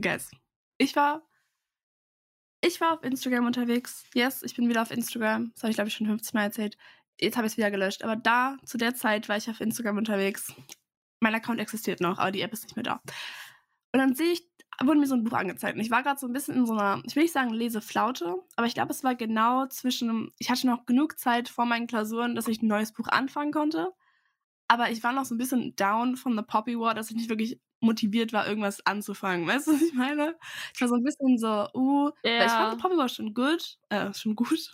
guys, 0.00 0.30
ich 0.78 0.94
war 0.96 1.26
ich 2.62 2.80
war 2.80 2.92
auf 2.92 3.02
Instagram 3.02 3.46
unterwegs. 3.46 4.04
Yes, 4.14 4.42
ich 4.42 4.54
bin 4.54 4.68
wieder 4.68 4.82
auf 4.82 4.90
Instagram. 4.90 5.52
Das 5.54 5.62
habe 5.62 5.70
ich, 5.70 5.76
glaube 5.76 5.88
ich, 5.88 5.94
schon 5.94 6.06
50 6.06 6.34
Mal 6.34 6.42
erzählt. 6.44 6.76
Jetzt 7.18 7.36
habe 7.36 7.46
ich 7.46 7.54
es 7.54 7.56
wieder 7.56 7.70
gelöscht. 7.70 8.04
Aber 8.04 8.16
da, 8.16 8.58
zu 8.64 8.76
der 8.76 8.94
Zeit, 8.94 9.28
war 9.28 9.36
ich 9.38 9.48
auf 9.48 9.60
Instagram 9.60 9.96
unterwegs. 9.96 10.52
Mein 11.20 11.34
Account 11.34 11.60
existiert 11.60 12.00
noch, 12.00 12.18
aber 12.18 12.30
die 12.30 12.42
App 12.42 12.52
ist 12.52 12.64
nicht 12.64 12.76
mehr 12.76 12.82
da. 12.82 13.00
Und 13.92 13.98
dann 13.98 14.14
sehe 14.14 14.32
ich, 14.32 14.42
wurde 14.82 14.98
mir 14.98 15.06
so 15.06 15.14
ein 15.14 15.24
Buch 15.24 15.36
angezeigt. 15.36 15.76
Und 15.76 15.82
ich 15.82 15.90
war 15.90 16.02
gerade 16.02 16.18
so 16.18 16.26
ein 16.26 16.32
bisschen 16.32 16.54
in 16.54 16.66
so 16.66 16.72
einer, 16.72 17.02
ich 17.04 17.16
will 17.16 17.24
nicht 17.24 17.32
sagen 17.32 17.50
Leseflaute, 17.50 18.36
aber 18.56 18.66
ich 18.66 18.74
glaube, 18.74 18.92
es 18.92 19.04
war 19.04 19.14
genau 19.14 19.66
zwischen, 19.66 20.32
ich 20.38 20.50
hatte 20.50 20.66
noch 20.66 20.86
genug 20.86 21.18
Zeit 21.18 21.48
vor 21.48 21.66
meinen 21.66 21.86
Klausuren, 21.86 22.34
dass 22.34 22.48
ich 22.48 22.62
ein 22.62 22.68
neues 22.68 22.92
Buch 22.92 23.08
anfangen 23.08 23.52
konnte. 23.52 23.92
Aber 24.68 24.90
ich 24.90 25.02
war 25.02 25.12
noch 25.12 25.24
so 25.24 25.34
ein 25.34 25.38
bisschen 25.38 25.74
down 25.74 26.16
von 26.16 26.36
The 26.36 26.44
Poppy 26.44 26.78
War, 26.78 26.94
dass 26.94 27.10
ich 27.10 27.16
nicht 27.16 27.28
wirklich 27.28 27.60
motiviert 27.80 28.32
war, 28.32 28.46
irgendwas 28.46 28.84
anzufangen. 28.86 29.46
Weißt 29.46 29.66
du, 29.66 29.72
was 29.72 29.82
ich 29.82 29.94
meine? 29.94 30.36
Ich 30.74 30.80
war 30.80 30.88
so 30.88 30.94
ein 30.94 31.02
bisschen 31.02 31.38
so, 31.38 31.66
uh, 31.74 32.10
ja. 32.22 32.44
ich 32.44 32.52
fand 32.52 32.80
Poppy 32.80 32.96
war 32.96 33.08
schon 33.08 33.34
gut, 33.34 33.78
äh, 33.88 34.12
schon 34.14 34.36
gut. 34.36 34.70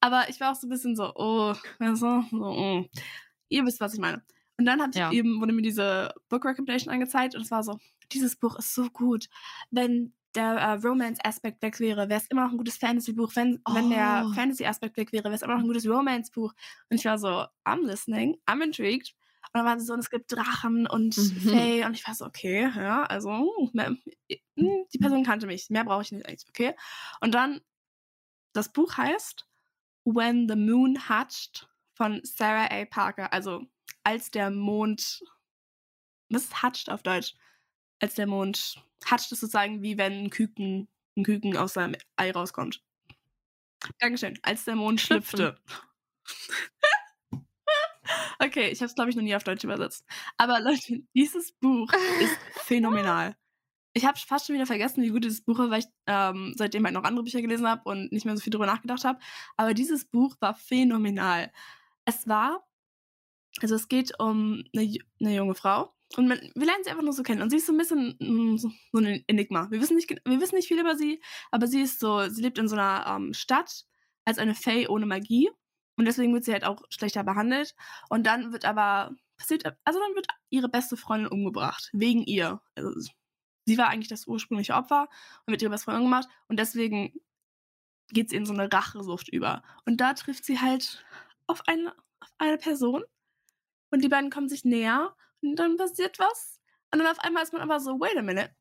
Aber 0.00 0.28
ich 0.28 0.40
war 0.40 0.52
auch 0.52 0.56
so 0.56 0.66
ein 0.66 0.70
bisschen 0.70 0.94
so, 0.94 1.12
oh, 1.16 1.54
weißt 1.78 2.02
du, 2.02 2.24
so, 2.30 2.36
oh. 2.38 2.84
ihr 3.48 3.64
wisst, 3.64 3.80
was 3.80 3.94
ich 3.94 4.00
meine. 4.00 4.22
Und 4.56 4.66
dann 4.66 4.80
hat 4.80 4.94
ja. 4.94 5.10
eben, 5.10 5.40
wurde 5.40 5.52
mir 5.52 5.62
diese 5.62 6.14
Book 6.28 6.44
Recommendation 6.44 6.92
angezeigt 6.92 7.34
und 7.34 7.42
es 7.42 7.50
war 7.50 7.64
so, 7.64 7.78
dieses 8.12 8.36
Buch 8.36 8.56
ist 8.58 8.74
so 8.74 8.90
gut. 8.90 9.28
Wenn 9.70 10.14
der 10.34 10.54
äh, 10.54 10.72
Romance-Aspekt 10.74 11.62
weg 11.62 11.78
wäre, 11.80 12.08
wäre 12.08 12.20
es 12.20 12.26
immer 12.28 12.44
noch 12.44 12.52
ein 12.52 12.58
gutes 12.58 12.76
Fantasy-Buch. 12.76 13.32
Wenn, 13.34 13.60
oh. 13.64 13.74
wenn 13.74 13.90
der 13.90 14.26
oh. 14.26 14.32
Fantasy-Aspekt 14.34 14.96
weg 14.96 15.12
wäre, 15.12 15.24
wäre 15.24 15.34
es 15.34 15.42
immer 15.42 15.54
noch 15.54 15.62
ein 15.62 15.66
gutes 15.66 15.88
Romance-Buch. 15.88 16.52
Und 16.90 16.96
ich 16.96 17.04
war 17.04 17.18
so, 17.18 17.46
I'm 17.64 17.84
listening, 17.86 18.36
I'm 18.46 18.62
intrigued. 18.62 19.14
Und 19.52 19.58
dann 19.60 19.66
war 19.66 19.78
sie 19.78 19.86
so, 19.86 19.92
und 19.92 20.00
es 20.00 20.10
gibt 20.10 20.32
Drachen 20.32 20.86
und 20.86 21.16
mhm. 21.16 21.40
Fae. 21.50 21.84
Und 21.84 21.94
ich 21.94 22.06
war 22.06 22.14
so, 22.14 22.24
okay, 22.24 22.70
ja, 22.74 23.04
also 23.04 23.70
mehr, 23.72 23.96
hm, 24.56 24.86
die 24.92 24.98
Person 24.98 25.24
kannte 25.24 25.46
mich. 25.46 25.70
Mehr 25.70 25.84
brauche 25.84 26.02
ich 26.02 26.12
nicht 26.12 26.26
eigentlich, 26.26 26.48
okay. 26.48 26.74
Und 27.20 27.34
dann, 27.34 27.60
das 28.52 28.72
Buch 28.72 28.96
heißt 28.96 29.46
When 30.04 30.48
the 30.48 30.56
Moon 30.56 31.08
Hatched 31.08 31.68
von 31.94 32.20
Sarah 32.24 32.66
A. 32.70 32.84
Parker. 32.84 33.32
Also, 33.32 33.64
als 34.02 34.30
der 34.30 34.50
Mond, 34.50 35.22
was 36.28 36.44
ist 36.44 36.62
Hatched 36.62 36.90
auf 36.90 37.02
Deutsch? 37.02 37.34
Als 38.04 38.16
der 38.16 38.26
Mond, 38.26 38.84
Hatched 39.06 39.32
ist 39.32 39.40
sozusagen 39.40 39.80
wie 39.80 39.96
wenn 39.96 40.24
ein 40.24 40.28
Küken, 40.28 40.88
ein 41.16 41.24
Küken 41.24 41.56
aus 41.56 41.72
seinem 41.72 41.96
Ei 42.16 42.32
rauskommt. 42.32 42.82
Dankeschön. 43.98 44.38
Als 44.42 44.66
der 44.66 44.76
Mond 44.76 45.00
schlüpfte. 45.00 45.58
Okay, 48.38 48.68
ich 48.68 48.80
habe 48.80 48.86
es, 48.86 48.94
glaube 48.94 49.08
ich, 49.08 49.16
noch 49.16 49.22
nie 49.22 49.34
auf 49.34 49.44
Deutsch 49.44 49.64
übersetzt. 49.64 50.04
Aber 50.36 50.60
Leute, 50.60 51.02
dieses 51.14 51.52
Buch 51.52 51.90
ist 52.20 52.36
phänomenal. 52.66 53.36
Ich 53.94 54.04
habe 54.04 54.18
fast 54.18 54.46
schon 54.46 54.54
wieder 54.54 54.66
vergessen, 54.66 55.02
wie 55.02 55.08
gut 55.08 55.24
dieses 55.24 55.40
Buch 55.40 55.58
war, 55.58 55.70
weil 55.70 55.78
ich 55.78 55.86
ähm, 56.06 56.52
seitdem 56.54 56.84
halt 56.84 56.92
noch 56.92 57.04
andere 57.04 57.24
Bücher 57.24 57.40
gelesen 57.40 57.66
habe 57.66 57.88
und 57.88 58.12
nicht 58.12 58.26
mehr 58.26 58.36
so 58.36 58.42
viel 58.42 58.50
drüber 58.50 58.66
nachgedacht 58.66 59.04
habe. 59.04 59.18
Aber 59.56 59.72
dieses 59.72 60.04
Buch 60.04 60.36
war 60.40 60.54
phänomenal. 60.54 61.50
Es 62.04 62.28
war, 62.28 62.68
also 63.62 63.74
es 63.76 63.88
geht 63.88 64.12
um 64.20 64.62
eine, 64.74 64.94
eine 65.20 65.34
junge 65.34 65.54
Frau 65.54 65.94
und 66.16 66.28
man, 66.28 66.38
wir 66.54 66.66
lernen 66.66 66.84
sie 66.84 66.90
einfach 66.90 67.02
nur 67.02 67.12
so 67.12 67.22
kennen. 67.22 67.42
Und 67.42 67.50
sie 67.50 67.56
ist 67.56 67.66
so 67.66 67.72
ein 67.72 67.78
bisschen 67.78 68.16
mm, 68.20 68.56
so, 68.56 68.70
ein 68.94 69.24
Enigma. 69.26 69.70
Wir 69.70 69.80
wissen, 69.80 69.96
nicht, 69.96 70.10
wir 70.10 70.40
wissen 70.40 70.54
nicht 70.54 70.68
viel 70.68 70.80
über 70.80 70.96
sie, 70.96 71.22
aber 71.50 71.66
sie 71.66 71.80
ist 71.82 72.00
so, 72.00 72.28
sie 72.28 72.42
lebt 72.42 72.58
in 72.58 72.68
so 72.68 72.76
einer 72.76 73.04
ähm, 73.08 73.34
Stadt 73.34 73.84
als 74.24 74.38
eine 74.38 74.54
Fae 74.54 74.86
ohne 74.88 75.06
Magie 75.06 75.50
und 75.96 76.06
deswegen 76.06 76.32
wird 76.34 76.44
sie 76.44 76.52
halt 76.52 76.64
auch 76.64 76.82
schlechter 76.88 77.24
behandelt. 77.24 77.74
Und 78.08 78.26
dann 78.26 78.52
wird 78.52 78.64
aber 78.64 79.14
passiert, 79.36 79.64
also 79.84 79.98
dann 79.98 80.14
wird 80.14 80.26
ihre 80.50 80.68
beste 80.68 80.96
Freundin 80.96 81.30
umgebracht. 81.30 81.90
Wegen 81.92 82.22
ihr. 82.24 82.60
Also 82.74 82.92
sie 83.66 83.78
war 83.78 83.88
eigentlich 83.88 84.08
das 84.08 84.26
ursprüngliche 84.26 84.74
Opfer 84.74 85.08
und 85.46 85.52
wird 85.52 85.62
ihre 85.62 85.70
beste 85.70 85.86
Freundin 85.86 86.04
gemacht. 86.04 86.28
Und 86.48 86.58
deswegen 86.58 87.12
geht 88.08 88.30
sie 88.30 88.36
in 88.36 88.46
so 88.46 88.52
eine 88.52 88.72
Rachesucht 88.72 89.28
über. 89.28 89.62
Und 89.86 90.00
da 90.00 90.14
trifft 90.14 90.44
sie 90.44 90.60
halt 90.60 91.04
auf 91.46 91.66
eine, 91.66 91.94
auf 92.20 92.32
eine 92.38 92.58
Person. 92.58 93.04
Und 93.90 94.02
die 94.02 94.08
beiden 94.08 94.30
kommen 94.30 94.48
sich 94.48 94.64
näher. 94.64 95.14
Und 95.44 95.56
dann 95.56 95.76
passiert 95.76 96.18
was. 96.18 96.58
Und 96.90 97.00
dann 97.00 97.08
auf 97.08 97.18
einmal 97.20 97.42
ist 97.42 97.52
man 97.52 97.62
aber 97.62 97.78
so, 97.80 98.00
wait 98.00 98.16
a 98.16 98.22
minute. 98.22 98.54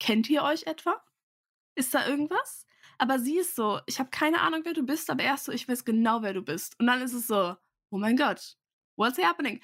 Kennt 0.00 0.28
ihr 0.28 0.42
euch 0.42 0.66
etwa? 0.66 1.00
Ist 1.76 1.94
da 1.94 2.06
irgendwas? 2.06 2.66
Aber 2.98 3.18
sie 3.18 3.38
ist 3.38 3.54
so, 3.54 3.80
ich 3.86 3.98
habe 3.98 4.10
keine 4.10 4.40
Ahnung, 4.40 4.62
wer 4.64 4.74
du 4.74 4.82
bist, 4.82 5.10
aber 5.10 5.22
erst 5.22 5.44
so, 5.44 5.52
ich 5.52 5.68
weiß 5.68 5.84
genau, 5.84 6.22
wer 6.22 6.32
du 6.32 6.42
bist. 6.42 6.78
Und 6.78 6.86
dann 6.86 7.02
ist 7.02 7.12
es 7.12 7.26
so, 7.26 7.56
oh 7.90 7.98
mein 7.98 8.16
Gott, 8.16 8.56
what's 8.96 9.18
happening? 9.18 9.62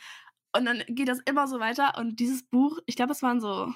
Und 0.57 0.64
dann 0.64 0.83
geht 0.88 1.09
das 1.09 1.20
immer 1.27 1.46
so 1.46 1.61
weiter. 1.61 1.99
Und 1.99 2.20
dieses 2.20 2.42
Buch, 2.42 2.79
ich 2.87 2.96
glaube, 2.96 3.12
es 3.12 3.23
waren 3.23 3.40
so, 3.40 3.73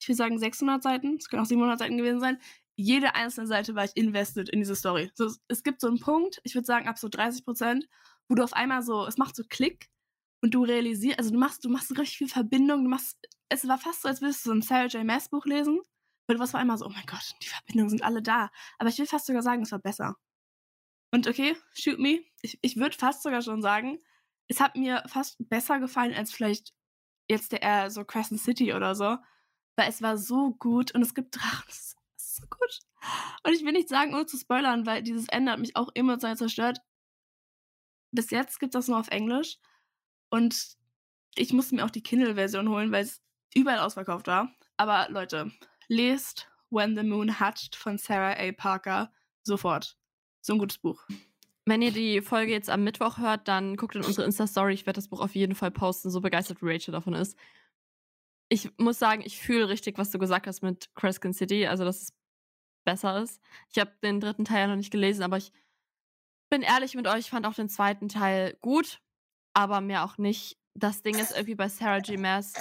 ich 0.00 0.08
will 0.08 0.16
sagen 0.16 0.38
600 0.38 0.82
Seiten, 0.82 1.16
es 1.16 1.28
können 1.28 1.42
auch 1.42 1.46
700 1.46 1.78
Seiten 1.78 1.98
gewesen 1.98 2.20
sein. 2.20 2.38
Jede 2.76 3.14
einzelne 3.14 3.46
Seite 3.46 3.74
war 3.74 3.84
ich 3.84 3.96
invested 3.96 4.48
in 4.48 4.60
diese 4.60 4.76
Story. 4.76 5.10
So, 5.14 5.30
es 5.48 5.62
gibt 5.62 5.80
so 5.80 5.88
einen 5.88 6.00
Punkt, 6.00 6.40
ich 6.44 6.54
würde 6.54 6.66
sagen 6.66 6.88
ab 6.88 6.98
so 6.98 7.08
30 7.08 7.44
Prozent, 7.44 7.88
wo 8.28 8.34
du 8.34 8.42
auf 8.42 8.54
einmal 8.54 8.82
so, 8.82 9.06
es 9.06 9.18
macht 9.18 9.36
so 9.36 9.42
Klick 9.48 9.90
und 10.42 10.54
du 10.54 10.64
realisierst, 10.64 11.18
also 11.18 11.30
du 11.30 11.38
machst, 11.38 11.64
du 11.64 11.68
machst 11.68 11.90
richtig 11.98 12.18
viel 12.18 12.28
Verbindung, 12.28 12.84
du 12.84 12.90
machst, 12.90 13.18
es 13.48 13.66
war 13.68 13.78
fast 13.78 14.02
so, 14.02 14.08
als 14.08 14.20
würdest 14.20 14.44
du 14.44 14.50
so 14.50 14.54
ein 14.54 14.62
Sarah 14.62 14.86
J. 14.86 15.04
Maas 15.04 15.28
Buch 15.28 15.44
lesen, 15.44 15.80
weil 16.26 16.36
du 16.36 16.40
warst 16.40 16.54
auf 16.54 16.60
einmal 16.60 16.78
so, 16.78 16.86
oh 16.86 16.90
mein 16.90 17.06
Gott, 17.06 17.34
die 17.42 17.48
Verbindungen 17.48 17.90
sind 17.90 18.02
alle 18.02 18.22
da. 18.22 18.50
Aber 18.78 18.88
ich 18.88 18.98
will 18.98 19.06
fast 19.06 19.26
sogar 19.26 19.42
sagen, 19.42 19.62
es 19.62 19.72
war 19.72 19.80
besser. 19.80 20.16
Und 21.12 21.26
okay, 21.26 21.56
shoot 21.74 21.98
me, 21.98 22.20
ich, 22.42 22.58
ich 22.62 22.76
würde 22.76 22.96
fast 22.96 23.22
sogar 23.22 23.42
schon 23.42 23.62
sagen, 23.62 23.98
es 24.48 24.60
hat 24.60 24.76
mir 24.76 25.02
fast 25.06 25.36
besser 25.48 25.80
gefallen 25.80 26.14
als 26.14 26.32
vielleicht 26.32 26.72
jetzt 27.28 27.52
der 27.52 27.62
eher 27.62 27.90
so 27.90 28.04
Crescent 28.04 28.40
City 28.40 28.72
oder 28.72 28.94
so, 28.94 29.16
weil 29.76 29.88
es 29.88 30.02
war 30.02 30.16
so 30.16 30.54
gut 30.54 30.94
und 30.94 31.02
es 31.02 31.14
gibt 31.14 31.36
Drachen, 31.36 31.66
es 31.68 31.96
ist 32.16 32.36
so 32.36 32.46
gut. 32.48 32.80
Und 33.44 33.52
ich 33.52 33.64
will 33.64 33.72
nicht 33.72 33.88
sagen, 33.88 34.14
ohne 34.14 34.26
zu 34.26 34.38
spoilern, 34.38 34.86
weil 34.86 35.02
dieses 35.02 35.28
Ende 35.28 35.52
hat 35.52 35.60
mich 35.60 35.76
auch 35.76 35.90
emotional 35.94 36.36
zerstört. 36.36 36.78
Bis 38.12 38.30
jetzt 38.30 38.58
gibt 38.60 38.74
es 38.74 38.80
das 38.80 38.88
nur 38.88 38.98
auf 38.98 39.08
Englisch 39.08 39.58
und 40.30 40.76
ich 41.34 41.52
musste 41.52 41.74
mir 41.74 41.84
auch 41.84 41.90
die 41.90 42.02
Kindle-Version 42.02 42.68
holen, 42.68 42.92
weil 42.92 43.04
es 43.04 43.22
überall 43.54 43.80
ausverkauft 43.80 44.26
war. 44.26 44.54
Aber 44.76 45.08
Leute, 45.10 45.52
lest 45.88 46.48
When 46.70 46.96
the 46.96 47.02
Moon 47.02 47.40
Hatched 47.40 47.76
von 47.76 47.98
Sarah 47.98 48.36
A. 48.38 48.52
Parker 48.52 49.12
sofort. 49.42 49.98
So 50.40 50.54
ein 50.54 50.58
gutes 50.58 50.78
Buch. 50.78 51.04
Wenn 51.66 51.82
ihr 51.82 51.92
die 51.92 52.22
Folge 52.22 52.52
jetzt 52.52 52.70
am 52.70 52.84
Mittwoch 52.84 53.18
hört, 53.18 53.46
dann 53.46 53.76
guckt 53.76 53.94
in 53.94 54.04
unsere 54.04 54.24
Insta-Story. 54.24 54.72
Ich 54.72 54.86
werde 54.86 54.98
das 54.98 55.08
Buch 55.08 55.20
auf 55.20 55.34
jeden 55.34 55.54
Fall 55.54 55.70
posten, 55.70 56.10
so 56.10 56.20
begeistert 56.20 56.58
Rachel 56.62 56.92
davon 56.92 57.14
ist. 57.14 57.36
Ich 58.48 58.70
muss 58.78 58.98
sagen, 58.98 59.22
ich 59.24 59.38
fühle 59.38 59.68
richtig, 59.68 59.98
was 59.98 60.10
du 60.10 60.18
gesagt 60.18 60.46
hast 60.46 60.62
mit 60.62 60.92
Crescent 60.94 61.36
City, 61.36 61.66
also 61.66 61.84
dass 61.84 62.02
es 62.02 62.16
besser 62.84 63.22
ist. 63.22 63.40
Ich 63.70 63.78
habe 63.78 63.92
den 64.02 64.20
dritten 64.20 64.44
Teil 64.44 64.68
noch 64.68 64.76
nicht 64.76 64.90
gelesen, 64.90 65.22
aber 65.22 65.36
ich 65.36 65.52
bin 66.48 66.62
ehrlich 66.62 66.94
mit 66.94 67.06
euch, 67.06 67.20
ich 67.20 67.30
fand 67.30 67.46
auch 67.46 67.54
den 67.54 67.68
zweiten 67.68 68.08
Teil 68.08 68.56
gut, 68.60 69.00
aber 69.54 69.80
mehr 69.80 70.04
auch 70.04 70.18
nicht. 70.18 70.58
Das 70.74 71.02
Ding 71.02 71.18
ist 71.18 71.30
irgendwie 71.36 71.54
bei 71.54 71.68
Sarah 71.68 72.00
G. 72.00 72.16
Maas, 72.16 72.54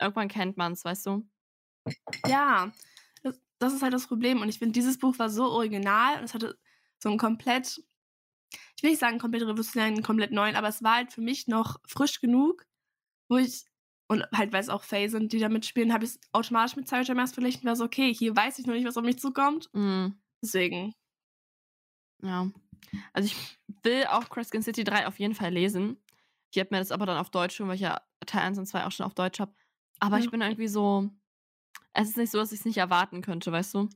irgendwann 0.00 0.28
kennt 0.28 0.56
man 0.56 0.72
es, 0.72 0.84
weißt 0.84 1.06
du? 1.06 1.28
Ja, 2.26 2.72
das, 3.22 3.40
das 3.58 3.74
ist 3.74 3.82
halt 3.82 3.92
das 3.92 4.06
Problem. 4.06 4.40
Und 4.40 4.48
ich 4.48 4.58
finde, 4.58 4.72
dieses 4.72 4.98
Buch 4.98 5.18
war 5.18 5.30
so 5.30 5.44
original 5.44 6.18
und 6.18 6.24
es 6.24 6.34
hatte 6.34 6.58
so 6.98 7.10
ein 7.10 7.18
komplett, 7.18 7.82
ich 8.76 8.82
will 8.82 8.90
nicht 8.90 9.00
sagen 9.00 9.18
komplett 9.18 9.42
revolutionären, 9.42 10.02
komplett 10.02 10.32
neuen, 10.32 10.56
aber 10.56 10.68
es 10.68 10.82
war 10.82 10.96
halt 10.96 11.12
für 11.12 11.20
mich 11.20 11.46
noch 11.46 11.78
frisch 11.86 12.20
genug, 12.20 12.66
wo 13.28 13.36
ich, 13.36 13.64
und 14.08 14.24
halt, 14.32 14.52
weil 14.52 14.60
es 14.60 14.68
auch 14.68 14.84
Faye 14.84 15.08
sind, 15.08 15.32
die 15.32 15.38
da 15.38 15.48
mitspielen, 15.48 15.92
habe 15.92 16.04
ich 16.04 16.12
es 16.12 16.20
automatisch 16.32 16.76
mit 16.76 16.88
Sarah 16.88 17.02
J. 17.02 17.16
Maas 17.16 17.32
verglichen 17.32 17.62
und 17.62 17.66
war 17.68 17.76
so, 17.76 17.84
okay, 17.84 18.14
hier 18.14 18.34
weiß 18.36 18.58
ich 18.58 18.66
noch 18.66 18.74
nicht, 18.74 18.86
was 18.86 18.96
auf 18.96 19.04
mich 19.04 19.18
zukommt. 19.18 19.68
Mhm. 19.72 20.20
Deswegen. 20.42 20.94
Ja. 22.22 22.50
Also 23.12 23.26
ich 23.26 23.58
will 23.82 24.04
auch 24.06 24.28
Crescent 24.28 24.64
City 24.64 24.84
3 24.84 25.06
auf 25.06 25.18
jeden 25.18 25.34
Fall 25.34 25.52
lesen. 25.52 25.98
Ich 26.56 26.60
habe 26.60 26.74
mir 26.74 26.78
das 26.78 26.90
aber 26.90 27.04
dann 27.06 27.18
auf 27.18 27.30
Deutsch 27.30 27.56
schon, 27.56 27.68
weil 27.68 27.74
ich 27.74 27.82
ja 27.82 28.00
Teil 28.24 28.42
1 28.42 28.58
und 28.58 28.66
2 28.66 28.86
auch 28.86 28.92
schon 28.92 29.04
auf 29.06 29.14
Deutsch 29.14 29.40
habe. 29.40 29.52
Aber 30.00 30.16
Ja. 30.18 30.24
ich 30.24 30.30
bin 30.30 30.40
irgendwie 30.40 30.68
so. 30.68 31.10
Es 31.92 32.08
ist 32.08 32.16
nicht 32.16 32.30
so, 32.32 32.38
dass 32.38 32.52
ich 32.52 32.60
es 32.60 32.64
nicht 32.66 32.78
erwarten 32.78 33.22
könnte, 33.22 33.52
weißt 33.52 33.74
du? 33.74 33.88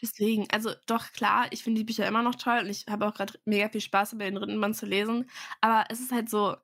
Deswegen, 0.00 0.48
also 0.50 0.70
doch 0.86 1.12
klar, 1.12 1.46
ich 1.50 1.62
finde 1.64 1.80
die 1.80 1.84
Bücher 1.84 2.06
immer 2.06 2.22
noch 2.22 2.34
toll 2.36 2.60
und 2.60 2.68
ich 2.70 2.86
habe 2.88 3.06
auch 3.06 3.14
gerade 3.14 3.38
mega 3.44 3.68
viel 3.68 3.80
Spaß 3.80 4.10
dabei, 4.10 4.26
den 4.26 4.34
dritten 4.36 4.60
Band 4.60 4.76
zu 4.76 4.86
lesen. 4.86 5.28
Aber 5.60 5.84
es 5.88 6.00
ist 6.00 6.12
halt 6.12 6.28
so, 6.30 6.56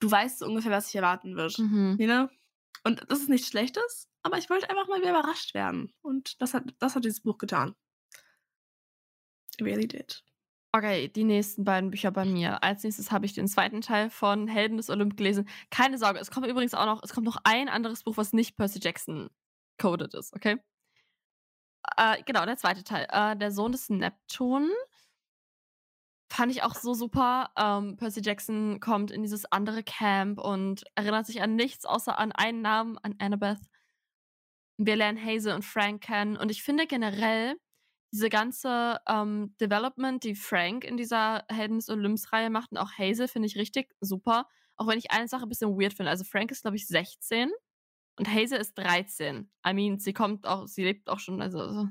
du 0.00 0.10
weißt 0.10 0.38
so 0.38 0.46
ungefähr, 0.46 0.70
was 0.72 0.86
sich 0.86 0.96
erwarten 0.96 1.36
wird. 1.36 1.58
Mhm. 1.58 1.96
You 1.98 2.06
know? 2.06 2.28
Und 2.84 3.04
das 3.10 3.20
ist 3.20 3.28
nichts 3.30 3.48
Schlechtes, 3.48 4.08
aber 4.22 4.38
ich 4.38 4.48
wollte 4.50 4.68
einfach 4.70 4.88
mal 4.88 5.00
wieder 5.00 5.10
überrascht 5.10 5.54
werden. 5.54 5.92
Und 6.02 6.40
das 6.42 6.52
hat, 6.54 6.74
das 6.78 6.94
hat 6.94 7.04
dieses 7.04 7.20
Buch 7.20 7.38
getan. 7.38 7.74
It 9.58 9.62
really 9.64 9.86
did. 9.86 10.22
Okay, 10.74 11.06
die 11.06 11.22
nächsten 11.22 11.62
beiden 11.62 11.90
Bücher 11.90 12.10
bei 12.10 12.24
mir. 12.24 12.64
Als 12.64 12.82
nächstes 12.82 13.12
habe 13.12 13.26
ich 13.26 13.32
den 13.32 13.46
zweiten 13.46 13.80
Teil 13.80 14.10
von 14.10 14.48
Helden 14.48 14.76
des 14.76 14.90
Olymp 14.90 15.16
gelesen. 15.16 15.48
Keine 15.70 15.98
Sorge, 15.98 16.18
es 16.18 16.32
kommt 16.32 16.48
übrigens 16.48 16.74
auch 16.74 16.84
noch, 16.84 17.00
es 17.04 17.12
kommt 17.12 17.26
noch 17.26 17.36
ein 17.44 17.68
anderes 17.68 18.02
Buch, 18.02 18.16
was 18.16 18.32
nicht 18.32 18.56
Percy 18.56 18.80
Jackson 18.82 19.30
coded 19.78 20.14
ist, 20.14 20.34
okay? 20.34 20.56
Äh, 21.96 22.24
genau, 22.24 22.44
der 22.44 22.56
zweite 22.56 22.82
Teil. 22.82 23.06
Äh, 23.08 23.36
der 23.36 23.52
Sohn 23.52 23.70
des 23.70 23.88
Neptun. 23.88 24.68
Fand 26.28 26.50
ich 26.50 26.64
auch 26.64 26.74
so 26.74 26.92
super. 26.92 27.50
Ähm, 27.56 27.96
Percy 27.96 28.20
Jackson 28.20 28.80
kommt 28.80 29.12
in 29.12 29.22
dieses 29.22 29.44
andere 29.52 29.84
Camp 29.84 30.40
und 30.40 30.82
erinnert 30.96 31.26
sich 31.26 31.40
an 31.40 31.54
nichts 31.54 31.84
außer 31.84 32.18
an 32.18 32.32
einen 32.32 32.62
Namen, 32.62 32.98
an 32.98 33.14
Annabeth. 33.20 33.60
Wir 34.78 34.96
lernen 34.96 35.24
Hazel 35.24 35.54
und 35.54 35.64
Frank 35.64 36.02
kennen. 36.02 36.36
Und 36.36 36.50
ich 36.50 36.64
finde 36.64 36.88
generell, 36.88 37.54
diese 38.14 38.30
ganze 38.30 39.00
ähm, 39.08 39.56
Development, 39.60 40.22
die 40.22 40.36
Frank 40.36 40.84
in 40.84 40.96
dieser 40.96 41.44
Helden 41.48 41.78
des 41.78 41.88
Olymps-Reihe 41.88 42.48
macht 42.48 42.70
und 42.70 42.78
auch 42.78 42.92
Hazel, 42.96 43.26
finde 43.26 43.48
ich 43.48 43.56
richtig 43.56 43.92
super. 44.00 44.48
Auch 44.76 44.86
wenn 44.86 44.98
ich 44.98 45.10
eine 45.10 45.26
Sache 45.26 45.42
ein 45.42 45.48
bisschen 45.48 45.76
weird 45.76 45.94
finde. 45.94 46.10
Also 46.10 46.22
Frank 46.22 46.52
ist, 46.52 46.62
glaube 46.62 46.76
ich, 46.76 46.86
16 46.86 47.50
und 48.16 48.28
Hazel 48.28 48.60
ist 48.60 48.78
13. 48.78 49.50
I 49.66 49.74
mean, 49.74 49.98
sie 49.98 50.12
kommt 50.12 50.46
auch, 50.46 50.68
sie 50.68 50.84
lebt 50.84 51.10
auch 51.10 51.18
schon, 51.18 51.42
also 51.42 51.88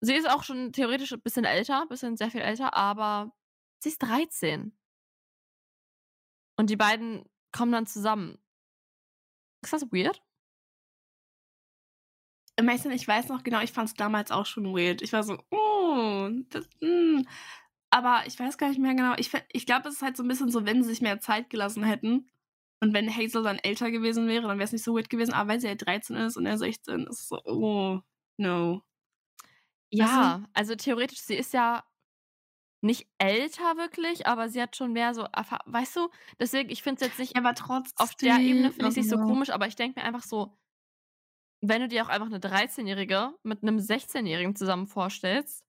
sie 0.00 0.14
ist 0.14 0.30
auch 0.30 0.44
schon 0.44 0.72
theoretisch 0.72 1.12
ein 1.12 1.20
bisschen 1.20 1.44
älter, 1.44 1.82
ein 1.82 1.88
bisschen 1.88 2.16
sehr 2.16 2.30
viel 2.30 2.40
älter, 2.40 2.72
aber 2.72 3.30
sie 3.80 3.90
ist 3.90 3.98
13. 3.98 4.72
Und 6.56 6.70
die 6.70 6.76
beiden 6.76 7.28
kommen 7.52 7.72
dann 7.72 7.86
zusammen. 7.86 8.38
Ist 9.62 9.74
das 9.74 9.82
weird? 9.92 10.22
Mason, 12.62 12.90
ich 12.92 13.06
weiß 13.06 13.28
noch 13.28 13.42
genau, 13.42 13.60
ich 13.60 13.72
fand 13.72 13.88
es 13.88 13.94
damals 13.94 14.30
auch 14.30 14.46
schon 14.46 14.74
weird. 14.74 15.02
Ich 15.02 15.12
war 15.12 15.22
so, 15.22 15.38
oh, 15.50 16.28
das, 16.50 16.68
mm. 16.80 17.22
aber 17.90 18.22
ich 18.26 18.38
weiß 18.38 18.58
gar 18.58 18.68
nicht 18.68 18.80
mehr 18.80 18.94
genau. 18.94 19.14
Ich, 19.16 19.30
ich 19.52 19.66
glaube, 19.66 19.88
es 19.88 19.96
ist 19.96 20.02
halt 20.02 20.16
so 20.16 20.22
ein 20.22 20.28
bisschen 20.28 20.50
so, 20.50 20.64
wenn 20.66 20.82
sie 20.82 20.90
sich 20.90 21.00
mehr 21.00 21.20
Zeit 21.20 21.50
gelassen 21.50 21.84
hätten 21.84 22.28
und 22.80 22.94
wenn 22.94 23.14
Hazel 23.14 23.42
dann 23.42 23.58
älter 23.58 23.90
gewesen 23.90 24.28
wäre, 24.28 24.46
dann 24.46 24.58
wäre 24.58 24.64
es 24.64 24.72
nicht 24.72 24.84
so 24.84 24.94
weird 24.94 25.10
gewesen. 25.10 25.34
Aber 25.34 25.50
weil 25.50 25.60
sie 25.60 25.68
halt 25.68 25.84
13 25.84 26.16
ist 26.16 26.36
und 26.36 26.46
er 26.46 26.58
16, 26.58 27.06
ist 27.06 27.20
es 27.20 27.28
so, 27.28 27.40
oh, 27.44 28.00
no. 28.36 28.82
Ja, 29.90 30.44
also 30.52 30.74
theoretisch, 30.74 31.20
sie 31.20 31.36
ist 31.36 31.52
ja 31.54 31.82
nicht 32.80 33.08
älter 33.18 33.76
wirklich, 33.76 34.26
aber 34.26 34.48
sie 34.48 34.62
hat 34.62 34.76
schon 34.76 34.92
mehr 34.92 35.14
so, 35.14 35.26
weißt 35.66 35.96
du, 35.96 36.08
deswegen, 36.38 36.70
ich 36.70 36.82
finde 36.82 37.00
es 37.00 37.08
jetzt 37.08 37.18
nicht, 37.18 37.36
aber 37.36 37.54
trotzdem. 37.54 37.94
auf 37.96 38.14
der 38.14 38.38
Ebene 38.38 38.70
finde 38.70 38.86
ich 38.86 38.90
es 38.90 38.96
nicht 38.96 39.10
so 39.10 39.16
also- 39.16 39.26
komisch, 39.28 39.50
aber 39.50 39.66
ich 39.66 39.76
denke 39.76 39.98
mir 39.98 40.06
einfach 40.06 40.22
so, 40.22 40.56
wenn 41.60 41.82
du 41.82 41.88
dir 41.88 42.04
auch 42.04 42.08
einfach 42.08 42.26
eine 42.26 42.38
13-Jährige 42.40 43.34
mit 43.42 43.62
einem 43.62 43.78
16-Jährigen 43.78 44.56
zusammen 44.56 44.86
vorstellst, 44.86 45.64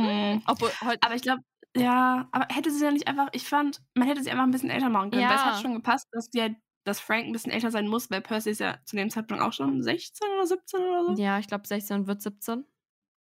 Hm. 0.00 0.42
obwohl 0.46 0.70
heute, 0.82 0.98
Aber 1.02 1.14
ich 1.14 1.22
glaube, 1.22 1.42
ja, 1.76 2.28
aber 2.32 2.46
hätte 2.54 2.70
sie 2.70 2.84
ja 2.84 2.90
nicht 2.90 3.06
einfach, 3.08 3.28
ich 3.32 3.46
fand, 3.48 3.82
man 3.94 4.08
hätte 4.08 4.22
sie 4.22 4.30
einfach 4.30 4.44
ein 4.44 4.50
bisschen 4.50 4.70
älter 4.70 4.88
machen 4.88 5.10
können. 5.10 5.28
Weil 5.28 5.36
es 5.36 5.42
Ja. 5.42 5.54
hat 5.54 5.62
schon 5.62 5.74
gepasst, 5.74 6.06
dass, 6.12 6.30
die 6.30 6.40
halt, 6.40 6.56
dass 6.84 6.98
Frank 7.00 7.26
ein 7.26 7.32
bisschen 7.32 7.52
älter 7.52 7.70
sein 7.70 7.88
muss, 7.88 8.10
weil 8.10 8.20
Percy 8.22 8.50
ist 8.50 8.60
ja 8.60 8.78
zu 8.84 8.96
dem 8.96 9.10
Zeitpunkt 9.10 9.42
auch 9.42 9.52
schon 9.52 9.82
16 9.82 10.28
oder 10.34 10.46
17 10.46 10.80
oder 10.80 11.04
so. 11.04 11.22
ja, 11.22 11.38
ich 11.38 11.46
glaube 11.46 11.66
16 11.66 11.96
und 12.00 12.06
wird 12.06 12.22
17. 12.22 12.64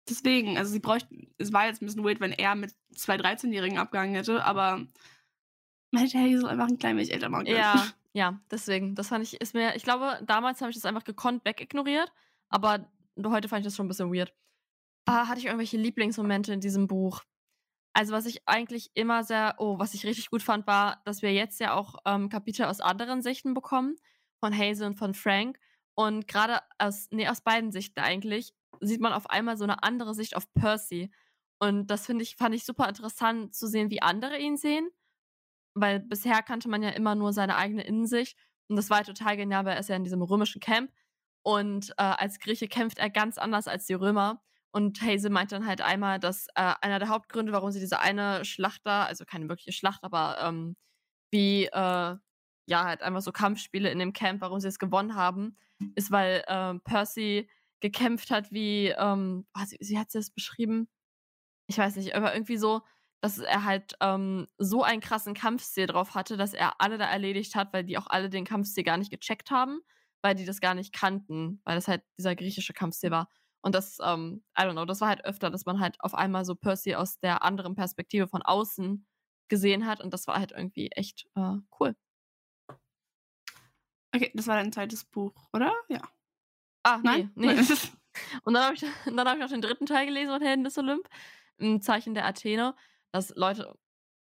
Deswegen, 0.09 0.59
also 0.59 0.71
sie 0.71 0.81
bräuchten, 0.81 1.33
es 1.39 1.53
war 1.53 1.67
jetzt 1.67 1.81
ein 1.83 1.87
bisschen 1.87 2.05
weird, 2.05 2.21
wenn 2.21 2.33
er 2.33 2.55
mit 2.55 2.73
zwei 2.95 3.17
13-Jährigen 3.17 3.79
abgehangen 3.79 4.15
hätte, 4.15 4.45
aber 4.45 4.87
man 5.91 6.03
hätte 6.03 6.19
Hazel 6.19 6.47
einfach 6.49 6.67
ein 6.69 6.79
klein 6.79 6.97
wenig 6.97 7.13
älter 7.13 7.29
machen 7.31 7.47
können. 7.47 7.57
Ja, 7.57 7.87
ja, 8.15 8.41
deswegen, 8.51 8.95
das 8.95 9.09
fand 9.09 9.25
ich, 9.25 9.41
ist 9.41 9.55
mir, 9.55 9.75
ich 9.75 9.83
glaube, 9.83 10.21
damals 10.25 10.61
habe 10.61 10.71
ich 10.71 10.77
das 10.77 10.85
einfach 10.85 11.05
gekonnt 11.05 11.45
wegignoriert, 11.45 12.13
aber 12.49 12.89
heute 13.27 13.49
fand 13.49 13.61
ich 13.61 13.67
das 13.67 13.77
schon 13.77 13.87
ein 13.87 13.89
bisschen 13.89 14.15
weird. 14.15 14.33
Ah, 15.05 15.29
hatte 15.29 15.41
ich 15.41 15.47
irgendwelche 15.47 15.77
Lieblingsmomente 15.77 16.53
in 16.53 16.61
diesem 16.61 16.87
Buch? 16.87 17.23
Also, 17.93 18.13
was 18.13 18.27
ich 18.27 18.49
eigentlich 18.49 18.91
immer 18.95 19.25
sehr, 19.25 19.57
oh, 19.59 19.79
was 19.79 19.95
ich 19.95 20.07
richtig 20.07 20.31
gut 20.31 20.43
fand, 20.43 20.67
war, 20.67 21.03
dass 21.05 21.23
wir 21.23 21.33
jetzt 21.33 21.61
ja 21.61 21.75
auch 21.75 21.97
ähm, 22.07 22.29
Kapitel 22.29 22.67
aus 22.67 22.81
anderen 22.81 23.21
Sichten 23.21 23.53
bekommen, 23.53 23.97
von 24.41 24.57
Hazel 24.57 24.87
und 24.87 24.95
von 24.97 25.15
Frank. 25.15 25.59
Und 25.95 26.29
gerade 26.29 26.61
aus, 26.79 27.09
nee, 27.11 27.29
aus 27.29 27.41
beiden 27.41 27.73
Sichten 27.73 28.01
eigentlich, 28.01 28.55
sieht 28.81 29.01
man 29.01 29.13
auf 29.13 29.29
einmal 29.29 29.57
so 29.57 29.65
eine 29.65 29.83
andere 29.83 30.15
Sicht 30.15 30.37
auf 30.37 30.53
Percy. 30.55 31.13
Und 31.59 31.89
das 31.89 32.07
finde 32.07 32.23
ich, 32.23 32.37
fand 32.37 32.55
ich 32.55 32.65
super 32.65 32.89
interessant 32.89 33.55
zu 33.55 33.67
sehen, 33.67 33.91
wie 33.91 34.03
andere 34.03 34.39
ihn 34.39 34.57
sehen. 34.57 34.89
Weil 35.75 36.01
bisher 36.01 36.43
kannte 36.43 36.69
man 36.69 36.83
ja 36.83 36.91
immer 36.91 37.15
nur 37.15 37.33
seine 37.33 37.57
eigene 37.57 37.85
Innensicht. 37.85 38.39
Und 38.69 38.77
das 38.77 38.91
war 38.91 38.99
halt 38.99 39.07
total 39.07 39.37
genial, 39.37 39.65
weil 39.65 39.75
er 39.75 39.81
ist 39.81 39.89
ja 39.89 39.97
in 39.97 40.05
diesem 40.05 40.23
römischen 40.23 40.61
Camp. 40.61 40.91
Und 41.43 41.91
äh, 41.91 42.03
als 42.03 42.39
Grieche 42.39 42.69
kämpft 42.69 42.99
er 42.99 43.11
ganz 43.11 43.39
anders 43.39 43.69
als 43.69 43.87
die 43.87 43.95
Römer. 43.95 44.43
Und 44.73 45.03
Hazel 45.03 45.31
meint 45.31 45.53
dann 45.53 45.67
halt 45.67 45.83
einmal, 45.83 46.19
dass 46.19 46.47
äh, 46.57 46.75
einer 46.81 46.99
der 46.99 47.09
Hauptgründe, 47.09 47.53
warum 47.53 47.71
sie 47.71 47.81
diese 47.81 48.01
eine 48.01 48.45
Schlacht 48.45 48.81
da, 48.85 49.05
also 49.05 49.25
keine 49.25 49.49
wirkliche 49.49 49.73
Schlacht, 49.73 50.03
aber 50.03 50.39
ähm, 50.41 50.77
wie, 51.31 51.67
äh, 51.67 52.17
ja, 52.67 52.85
halt 52.85 53.03
einfach 53.03 53.21
so 53.21 53.31
Kampfspiele 53.31 53.91
in 53.91 53.99
dem 53.99 54.13
Camp, 54.13 54.41
warum 54.41 54.61
sie 54.61 54.69
es 54.69 54.79
gewonnen 54.79 55.15
haben, 55.15 55.57
ist, 55.95 56.11
weil 56.11 56.43
ähm, 56.49 56.81
Percy 56.83 57.49
gekämpft 57.81 58.31
hat 58.31 58.51
wie, 58.51 58.89
ähm, 58.89 59.47
oh, 59.57 59.65
sie, 59.65 59.77
sie 59.81 59.99
hat 59.99 60.15
es 60.15 60.31
beschrieben, 60.31 60.89
ich 61.69 61.79
weiß 61.79 61.97
nicht, 61.97 62.15
aber 62.17 62.35
irgendwie 62.35 62.57
so, 62.57 62.83
dass 63.25 63.39
er 63.39 63.65
halt 63.65 63.97
ähm, 64.03 64.49
so 64.59 64.83
einen 64.83 65.01
krassen 65.01 65.33
Kampfstil 65.33 65.87
drauf 65.87 66.15
hatte, 66.15 66.37
dass 66.37 66.53
er 66.53 66.79
alle 66.83 66.99
da 66.99 67.07
erledigt 67.07 67.55
hat, 67.55 67.73
weil 67.73 67.83
die 67.83 67.97
auch 67.97 68.07
alle 68.07 68.29
den 68.29 68.45
Kampfstil 68.45 68.85
gar 68.85 68.99
nicht 68.99 69.11
gecheckt 69.11 69.51
haben, 69.51 69.81
weil 70.21 70.35
die 70.35 70.45
das 70.45 70.61
gar 70.61 70.75
nicht 70.75 70.93
kannten, 70.93 71.63
weil 71.65 71.75
das 71.75 71.89
halt 71.89 72.03
dieser 72.19 72.37
griechische 72.37 72.75
Kampfstil 72.75 73.11
war. 73.11 73.31
Und 73.63 73.75
das, 73.75 73.97
ähm, 74.05 74.45
I 74.59 74.65
don't 74.65 74.73
know, 74.73 74.85
das 74.85 75.01
war 75.01 75.09
halt 75.09 75.25
öfter, 75.25 75.51
dass 75.51 75.65
man 75.65 75.81
halt 75.81 75.97
auf 76.01 76.13
einmal 76.15 76.45
so 76.45 76.55
Percy 76.55 76.97
aus 76.97 77.19
der 77.19 77.43
anderen 77.43 77.75
Perspektive 77.75 78.29
von 78.29 78.43
außen 78.43 79.07
gesehen 79.49 79.87
hat 79.87 80.03
und 80.03 80.13
das 80.13 80.27
war 80.27 80.39
halt 80.39 80.53
irgendwie 80.53 80.89
echt 80.91 81.27
äh, 81.35 81.57
cool. 81.81 81.97
Okay, 84.15 84.33
das 84.35 84.47
war 84.49 84.57
dein 84.57 84.71
zweites 84.71 85.07
Buch, 85.07 85.33
oder? 85.55 85.73
Ja. 85.89 86.03
Ah, 86.83 87.01
Nein? 87.03 87.33
nee. 87.37 87.55
nee. 87.55 87.59
und 88.45 88.53
dann 88.53 88.65
habe 88.65 88.75
ich, 88.75 88.83
hab 88.83 89.35
ich 89.35 89.41
noch 89.41 89.49
den 89.49 89.63
dritten 89.63 89.87
Teil 89.87 90.05
gelesen 90.05 90.31
von 90.31 90.43
Helden 90.43 90.65
des 90.65 90.77
Olymp, 90.77 91.09
im 91.57 91.81
Zeichen 91.81 92.13
der 92.13 92.27
Athene. 92.27 92.75
Das, 93.15 93.33
Leute, 93.37 93.79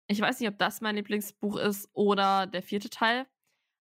ich 0.06 0.20
weiß 0.20 0.38
nicht, 0.38 0.48
ob 0.48 0.56
das 0.56 0.80
mein 0.80 0.94
Lieblingsbuch 0.94 1.56
ist 1.56 1.90
oder 1.94 2.46
der 2.46 2.62
vierte 2.62 2.90
Teil, 2.90 3.26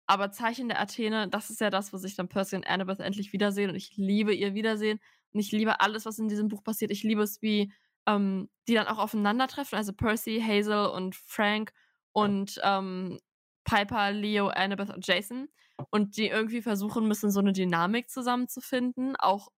aber 0.08 0.32
Zeichen 0.32 0.70
der 0.70 0.80
Athene, 0.80 1.28
das 1.28 1.50
ist 1.50 1.60
ja 1.60 1.70
das, 1.70 1.92
wo 1.92 1.98
sich 1.98 2.16
dann 2.16 2.30
Percy 2.30 2.56
und 2.56 2.66
Annabeth 2.66 3.02
endlich 3.02 3.34
wiedersehen 3.34 3.70
und 3.70 3.76
ich 3.76 3.98
liebe 3.98 4.34
ihr 4.34 4.54
Wiedersehen 4.54 5.02
und 5.34 5.42
ich 5.42 5.52
liebe 5.52 5.82
alles, 5.82 6.06
was 6.06 6.18
in 6.18 6.30
diesem 6.30 6.48
Buch 6.48 6.64
passiert. 6.64 6.92
Ich 6.92 7.04
liebe 7.04 7.24
es, 7.24 7.42
wie 7.42 7.74
ähm, 8.08 8.50
die 8.70 8.76
dann 8.76 8.88
auch 8.88 9.00
aufeinandertreffen, 9.00 9.78
also 9.78 9.92
Percy, 9.92 10.42
Hazel 10.42 10.86
und 10.86 11.14
Frank 11.14 11.74
und 12.14 12.62
ähm, 12.64 13.20
Piper, 13.66 14.14
Leo, 14.14 14.48
Annabeth 14.48 14.92
und 14.92 15.06
Jason 15.06 15.50
und 15.90 16.16
die 16.16 16.28
irgendwie 16.28 16.62
versuchen 16.62 17.06
müssen, 17.06 17.32
so 17.32 17.42
eine 17.42 17.52
Dynamik 17.52 18.10
zusammenzufinden, 18.10 19.18
auch 19.18 19.50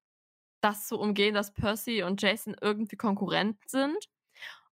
das 0.61 0.87
zu 0.87 0.97
umgehen, 0.99 1.35
dass 1.35 1.53
Percy 1.53 2.01
und 2.01 2.19
Jason 2.23 2.55
irgendwie 2.59 2.95
Konkurrenten 2.95 3.61
sind. 3.67 4.09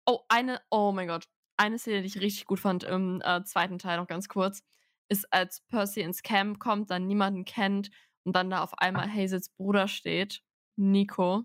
Oh, 0.05 0.19
eine, 0.29 0.61
oh 0.69 0.91
mein 0.91 1.07
Gott, 1.07 1.27
eine 1.57 1.79
Szene, 1.79 2.01
die 2.01 2.07
ich 2.07 2.19
richtig 2.19 2.45
gut 2.45 2.59
fand 2.59 2.83
im 2.83 3.21
äh, 3.23 3.43
zweiten 3.43 3.79
Teil 3.79 3.97
noch 3.97 4.07
ganz 4.07 4.27
kurz, 4.27 4.63
ist, 5.09 5.31
als 5.31 5.61
Percy 5.61 6.01
ins 6.01 6.23
Camp 6.23 6.59
kommt, 6.59 6.91
dann 6.91 7.07
niemanden 7.07 7.45
kennt 7.45 7.89
und 8.23 8.35
dann 8.35 8.49
da 8.49 8.63
auf 8.63 8.77
einmal 8.77 9.11
Hazels 9.11 9.49
Bruder 9.49 9.87
steht, 9.87 10.41
Nico, 10.75 11.43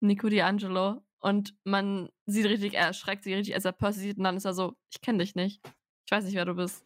Nico 0.00 0.28
D'Angelo, 0.28 1.02
und 1.26 1.56
man 1.64 2.08
sieht 2.26 2.46
richtig, 2.46 2.74
er 2.74 2.86
erschreckt 2.86 3.24
sich 3.24 3.34
richtig, 3.34 3.54
als 3.54 3.64
er 3.64 3.72
Percy 3.72 4.00
sieht 4.00 4.18
und 4.18 4.24
dann 4.24 4.36
ist 4.36 4.44
er 4.44 4.54
so, 4.54 4.76
ich 4.90 5.00
kenne 5.00 5.18
dich 5.18 5.34
nicht. 5.34 5.60
Ich 6.04 6.12
weiß 6.12 6.24
nicht, 6.24 6.34
wer 6.34 6.44
du 6.44 6.54
bist. 6.54 6.84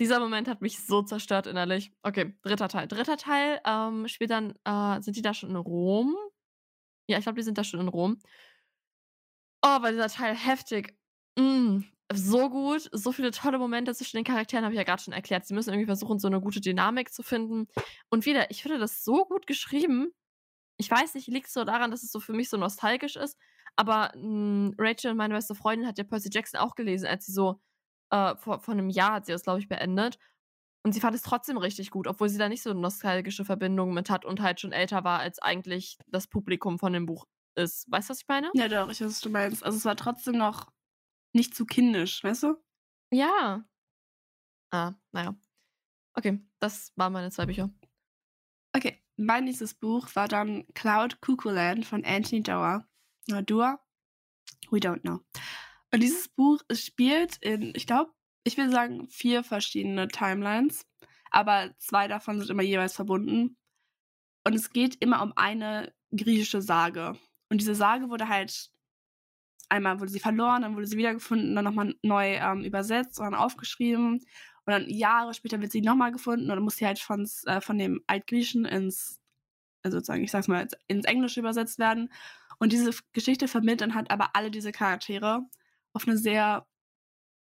Dieser 0.00 0.20
Moment 0.20 0.48
hat 0.48 0.62
mich 0.62 0.84
so 0.84 1.02
zerstört 1.02 1.46
innerlich. 1.46 1.92
Okay, 2.02 2.34
dritter 2.42 2.68
Teil. 2.68 2.88
Dritter 2.88 3.16
Teil 3.16 3.60
ähm, 3.66 4.08
spielt 4.08 4.30
dann, 4.30 4.54
äh, 4.64 5.02
sind 5.02 5.16
die 5.16 5.22
da 5.22 5.34
schon 5.34 5.50
in 5.50 5.56
Rom? 5.56 6.16
Ja, 7.06 7.18
ich 7.18 7.24
glaube, 7.24 7.36
die 7.36 7.44
sind 7.44 7.58
da 7.58 7.64
schon 7.64 7.80
in 7.80 7.88
Rom. 7.88 8.18
Oh, 9.68 9.82
war 9.82 9.90
dieser 9.90 10.08
Teil 10.08 10.36
heftig. 10.36 10.96
Mm, 11.36 11.80
so 12.12 12.50
gut, 12.50 12.88
so 12.92 13.10
viele 13.10 13.32
tolle 13.32 13.58
Momente 13.58 13.92
zwischen 13.96 14.16
den 14.16 14.24
Charakteren, 14.24 14.64
habe 14.64 14.72
ich 14.72 14.78
ja 14.78 14.84
gerade 14.84 15.02
schon 15.02 15.12
erklärt. 15.12 15.44
Sie 15.44 15.54
müssen 15.54 15.70
irgendwie 15.70 15.86
versuchen, 15.86 16.20
so 16.20 16.28
eine 16.28 16.40
gute 16.40 16.60
Dynamik 16.60 17.12
zu 17.12 17.24
finden. 17.24 17.66
Und 18.08 18.26
wieder, 18.26 18.48
ich 18.52 18.62
finde 18.62 18.78
das 18.78 19.02
so 19.04 19.24
gut 19.24 19.48
geschrieben. 19.48 20.12
Ich 20.78 20.88
weiß 20.88 21.14
nicht, 21.14 21.26
liegt 21.26 21.48
es 21.48 21.52
so 21.54 21.64
daran, 21.64 21.90
dass 21.90 22.04
es 22.04 22.12
so 22.12 22.20
für 22.20 22.32
mich 22.32 22.48
so 22.48 22.56
nostalgisch 22.58 23.16
ist. 23.16 23.36
Aber 23.74 24.12
mh, 24.14 24.22
hm, 24.22 24.74
Rachel, 24.78 25.14
meine 25.14 25.34
beste 25.34 25.56
Freundin, 25.56 25.88
hat 25.88 25.98
ja 25.98 26.04
Percy 26.04 26.30
Jackson 26.32 26.60
auch 26.60 26.76
gelesen, 26.76 27.06
als 27.06 27.26
sie 27.26 27.32
so 27.32 27.60
äh, 28.10 28.36
vor, 28.36 28.60
vor 28.60 28.72
einem 28.72 28.88
Jahr 28.90 29.14
hat 29.14 29.26
sie 29.26 29.32
das, 29.32 29.42
glaube 29.42 29.58
ich, 29.58 29.68
beendet. 29.68 30.18
Und 30.84 30.92
sie 30.92 31.00
fand 31.00 31.16
es 31.16 31.22
trotzdem 31.22 31.56
richtig 31.58 31.90
gut, 31.90 32.06
obwohl 32.06 32.28
sie 32.28 32.38
da 32.38 32.48
nicht 32.48 32.62
so 32.62 32.72
nostalgische 32.72 33.44
Verbindung 33.44 33.94
mit 33.94 34.10
hat 34.10 34.24
und 34.24 34.40
halt 34.40 34.60
schon 34.60 34.72
älter 34.72 35.02
war, 35.02 35.18
als 35.18 35.40
eigentlich 35.40 35.98
das 36.06 36.28
Publikum 36.28 36.78
von 36.78 36.92
dem 36.92 37.06
Buch 37.06 37.26
ist. 37.56 37.90
Weißt 37.90 38.08
du, 38.08 38.12
was 38.12 38.20
ich 38.20 38.28
meine? 38.28 38.50
Ja, 38.54 38.68
doch, 38.68 38.90
ich 38.90 39.00
weiß, 39.00 39.08
was 39.08 39.20
du 39.20 39.30
meinst. 39.30 39.64
Also 39.64 39.78
es 39.78 39.84
war 39.84 39.96
trotzdem 39.96 40.36
noch 40.36 40.72
nicht 41.32 41.54
zu 41.54 41.66
kindisch, 41.66 42.22
weißt 42.24 42.44
du? 42.44 42.56
Ja. 43.10 43.64
Ah, 44.70 44.94
naja. 45.12 45.36
Okay, 46.14 46.40
das 46.60 46.92
waren 46.96 47.12
meine 47.12 47.30
zwei 47.30 47.46
Bücher. 47.46 47.70
Okay, 48.74 49.02
mein 49.16 49.44
nächstes 49.44 49.74
Buch 49.74 50.08
war 50.14 50.28
dann 50.28 50.66
Cloud 50.74 51.20
Cuckoo 51.20 51.50
Land 51.50 51.86
von 51.86 52.04
Anthony 52.04 52.42
Doerr. 52.42 52.86
Oder 53.28 53.42
Doerr? 53.42 53.86
We 54.70 54.78
don't 54.78 55.00
know. 55.00 55.20
Und 55.92 56.00
dieses 56.02 56.28
Buch 56.28 56.60
spielt 56.72 57.36
in, 57.38 57.72
ich 57.74 57.86
glaube, 57.86 58.12
ich 58.44 58.56
will 58.56 58.70
sagen, 58.70 59.08
vier 59.08 59.44
verschiedene 59.44 60.08
Timelines, 60.08 60.86
aber 61.30 61.74
zwei 61.78 62.08
davon 62.08 62.38
sind 62.38 62.50
immer 62.50 62.62
jeweils 62.62 62.94
verbunden. 62.94 63.56
Und 64.44 64.54
es 64.54 64.70
geht 64.70 64.96
immer 65.02 65.22
um 65.22 65.32
eine 65.36 65.94
griechische 66.14 66.62
Sage. 66.62 67.18
Und 67.48 67.60
diese 67.60 67.74
Sage 67.74 68.10
wurde 68.10 68.28
halt 68.28 68.70
einmal 69.68 70.00
wurde 70.00 70.10
sie 70.10 70.20
verloren, 70.20 70.62
dann 70.62 70.76
wurde 70.76 70.86
sie 70.86 70.96
wiedergefunden, 70.96 71.54
dann 71.54 71.64
nochmal 71.64 71.94
neu 72.02 72.36
ähm, 72.36 72.62
übersetzt 72.64 73.18
und 73.18 73.24
dann 73.24 73.34
aufgeschrieben. 73.34 74.14
Und 74.14 74.72
dann 74.72 74.88
Jahre 74.88 75.34
später 75.34 75.60
wird 75.60 75.72
sie 75.72 75.80
nochmal 75.80 76.12
gefunden 76.12 76.44
und 76.44 76.56
dann 76.56 76.62
muss 76.64 76.76
sie 76.76 76.86
halt 76.86 76.98
von, 76.98 77.28
äh, 77.46 77.60
von 77.60 77.78
dem 77.78 78.02
Altgriechischen 78.06 78.64
ins, 78.64 79.20
also 79.82 79.98
sozusagen, 79.98 80.24
ich 80.24 80.30
sag's 80.30 80.48
mal, 80.48 80.66
ins 80.88 81.06
Englische 81.06 81.40
übersetzt 81.40 81.78
werden. 81.78 82.12
Und 82.58 82.72
diese 82.72 82.90
Geschichte 83.12 83.48
vermittelt 83.48 83.82
dann 83.82 83.94
halt 83.94 84.10
aber 84.10 84.30
alle 84.34 84.50
diese 84.50 84.72
Charaktere 84.72 85.42
auf 85.92 86.06
eine 86.06 86.16
sehr, 86.16 86.66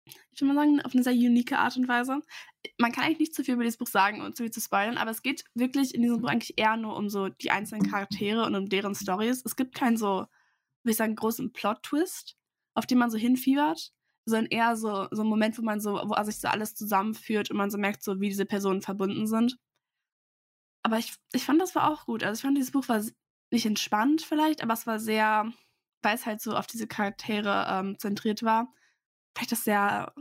ich 0.05 0.41
würde 0.41 0.53
mal 0.53 0.65
sagen, 0.65 0.81
auf 0.81 0.93
eine 0.93 1.03
sehr 1.03 1.13
unique 1.13 1.53
Art 1.53 1.77
und 1.77 1.87
Weise. 1.87 2.21
Man 2.77 2.91
kann 2.91 3.03
eigentlich 3.03 3.19
nicht 3.19 3.35
zu 3.35 3.43
viel 3.43 3.55
über 3.55 3.63
dieses 3.63 3.77
Buch 3.77 3.87
sagen 3.87 4.21
und 4.21 4.35
zu 4.35 4.43
viel 4.43 4.51
zu 4.51 4.61
spoilern, 4.61 4.97
aber 4.97 5.11
es 5.11 5.21
geht 5.21 5.43
wirklich 5.53 5.93
in 5.93 6.01
diesem 6.01 6.21
Buch 6.21 6.29
eigentlich 6.29 6.57
eher 6.57 6.77
nur 6.77 6.95
um 6.95 7.09
so 7.09 7.29
die 7.29 7.51
einzelnen 7.51 7.89
Charaktere 7.89 8.45
und 8.45 8.55
um 8.55 8.69
deren 8.69 8.95
Stories. 8.95 9.43
Es 9.45 9.55
gibt 9.55 9.75
keinen 9.75 9.97
so, 9.97 10.25
würde 10.83 10.91
ich 10.91 10.97
sagen, 10.97 11.15
großen 11.15 11.51
Plot-Twist, 11.53 12.37
auf 12.73 12.85
den 12.85 12.97
man 12.97 13.11
so 13.11 13.17
hinfiebert, 13.17 13.91
sondern 14.25 14.47
eher 14.47 14.75
so, 14.75 15.07
so 15.11 15.23
ein 15.23 15.27
Moment, 15.27 15.57
wo 15.57 15.63
man 15.63 15.79
so, 15.81 15.93
wo 15.93 16.23
sich 16.23 16.39
so 16.39 16.47
alles 16.47 16.75
zusammenführt 16.75 17.51
und 17.51 17.57
man 17.57 17.71
so 17.71 17.77
merkt, 17.77 18.03
so 18.03 18.19
wie 18.19 18.29
diese 18.29 18.45
Personen 18.45 18.81
verbunden 18.81 19.27
sind. 19.27 19.57
Aber 20.83 20.97
ich, 20.97 21.13
ich 21.33 21.43
fand, 21.43 21.61
das 21.61 21.75
war 21.75 21.91
auch 21.91 22.05
gut. 22.05 22.23
Also 22.23 22.39
ich 22.39 22.41
fand, 22.41 22.57
dieses 22.57 22.71
Buch 22.71 22.87
war 22.87 23.03
nicht 23.51 23.65
entspannt 23.65 24.21
vielleicht, 24.21 24.63
aber 24.63 24.73
es 24.73 24.87
war 24.87 24.99
sehr, 24.99 25.51
weil 26.01 26.15
es 26.15 26.25
halt 26.25 26.41
so 26.41 26.55
auf 26.55 26.67
diese 26.67 26.87
Charaktere 26.87 27.67
ähm, 27.69 27.99
zentriert 27.99 28.43
war, 28.43 28.73
ich 29.39 29.48
das 29.48 29.63
sehr, 29.63 30.13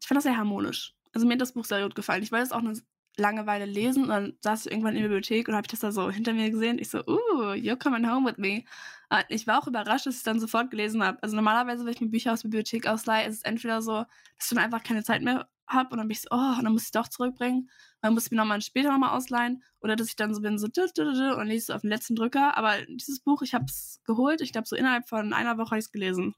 ich 0.00 0.06
fand 0.06 0.16
das 0.16 0.24
sehr 0.24 0.36
harmonisch. 0.36 0.94
Also 1.12 1.26
mir 1.26 1.34
hat 1.34 1.40
das 1.40 1.52
Buch 1.52 1.64
sehr 1.64 1.82
gut 1.82 1.94
gefallen. 1.94 2.22
Ich 2.22 2.32
wollte 2.32 2.44
es 2.44 2.52
auch 2.52 2.58
eine 2.58 2.74
Langeweile 3.16 3.64
lesen 3.64 4.04
und 4.04 4.08
dann 4.08 4.36
saß 4.40 4.66
ich 4.66 4.72
irgendwann 4.72 4.96
in 4.96 5.02
der 5.02 5.08
Bibliothek 5.08 5.46
und 5.48 5.54
habe 5.54 5.66
ich 5.66 5.70
das 5.70 5.80
da 5.80 5.92
so 5.92 6.10
hinter 6.10 6.32
mir 6.32 6.50
gesehen. 6.50 6.78
Ich 6.78 6.90
so, 6.90 6.98
uh, 6.98 7.52
you're 7.52 7.78
coming 7.78 8.10
home 8.10 8.28
with 8.28 8.38
me. 8.38 8.64
Und 9.10 9.24
ich 9.28 9.46
war 9.46 9.62
auch 9.62 9.68
überrascht, 9.68 10.06
dass 10.06 10.14
ich 10.14 10.18
es 10.18 10.24
dann 10.24 10.40
sofort 10.40 10.70
gelesen 10.70 11.02
habe. 11.04 11.22
Also 11.22 11.36
normalerweise, 11.36 11.84
wenn 11.84 11.92
ich 11.92 12.00
mir 12.00 12.08
Bücher 12.08 12.32
aus 12.32 12.40
der 12.40 12.48
Bibliothek 12.48 12.88
ausleihe, 12.88 13.28
ist 13.28 13.36
es 13.36 13.42
entweder 13.42 13.82
so, 13.82 13.98
dass 13.98 14.44
ich 14.44 14.48
dann 14.48 14.58
einfach 14.58 14.82
keine 14.82 15.04
Zeit 15.04 15.22
mehr 15.22 15.48
habe 15.66 15.90
und 15.90 15.98
dann 15.98 16.08
bin 16.08 16.12
ich 16.12 16.22
so, 16.22 16.28
oh, 16.30 16.58
und 16.58 16.64
dann 16.64 16.72
muss 16.72 16.82
ich 16.82 16.88
es 16.88 16.92
doch 16.92 17.08
zurückbringen. 17.08 17.70
dann 18.02 18.14
muss 18.14 18.26
ich 18.26 18.30
mir 18.32 18.36
nochmal 18.36 18.60
später 18.60 18.90
nochmal 18.90 19.16
ausleihen. 19.16 19.62
Oder 19.80 19.96
dass 19.96 20.08
ich 20.08 20.16
dann 20.16 20.34
so 20.34 20.40
bin, 20.40 20.58
so 20.58 20.66
und 20.66 21.46
lese 21.46 21.56
es 21.56 21.70
auf 21.70 21.82
den 21.82 21.90
letzten 21.90 22.16
Drücker. 22.16 22.56
Aber 22.56 22.84
dieses 22.86 23.20
Buch, 23.20 23.42
ich 23.42 23.54
habe 23.54 23.66
es 23.66 24.00
geholt. 24.04 24.40
Ich 24.40 24.52
glaube, 24.52 24.66
so 24.66 24.76
innerhalb 24.76 25.08
von 25.08 25.32
einer 25.32 25.56
Woche 25.56 25.70
habe 25.70 25.78
ich 25.78 25.86
es 25.86 25.92
gelesen. 25.92 26.34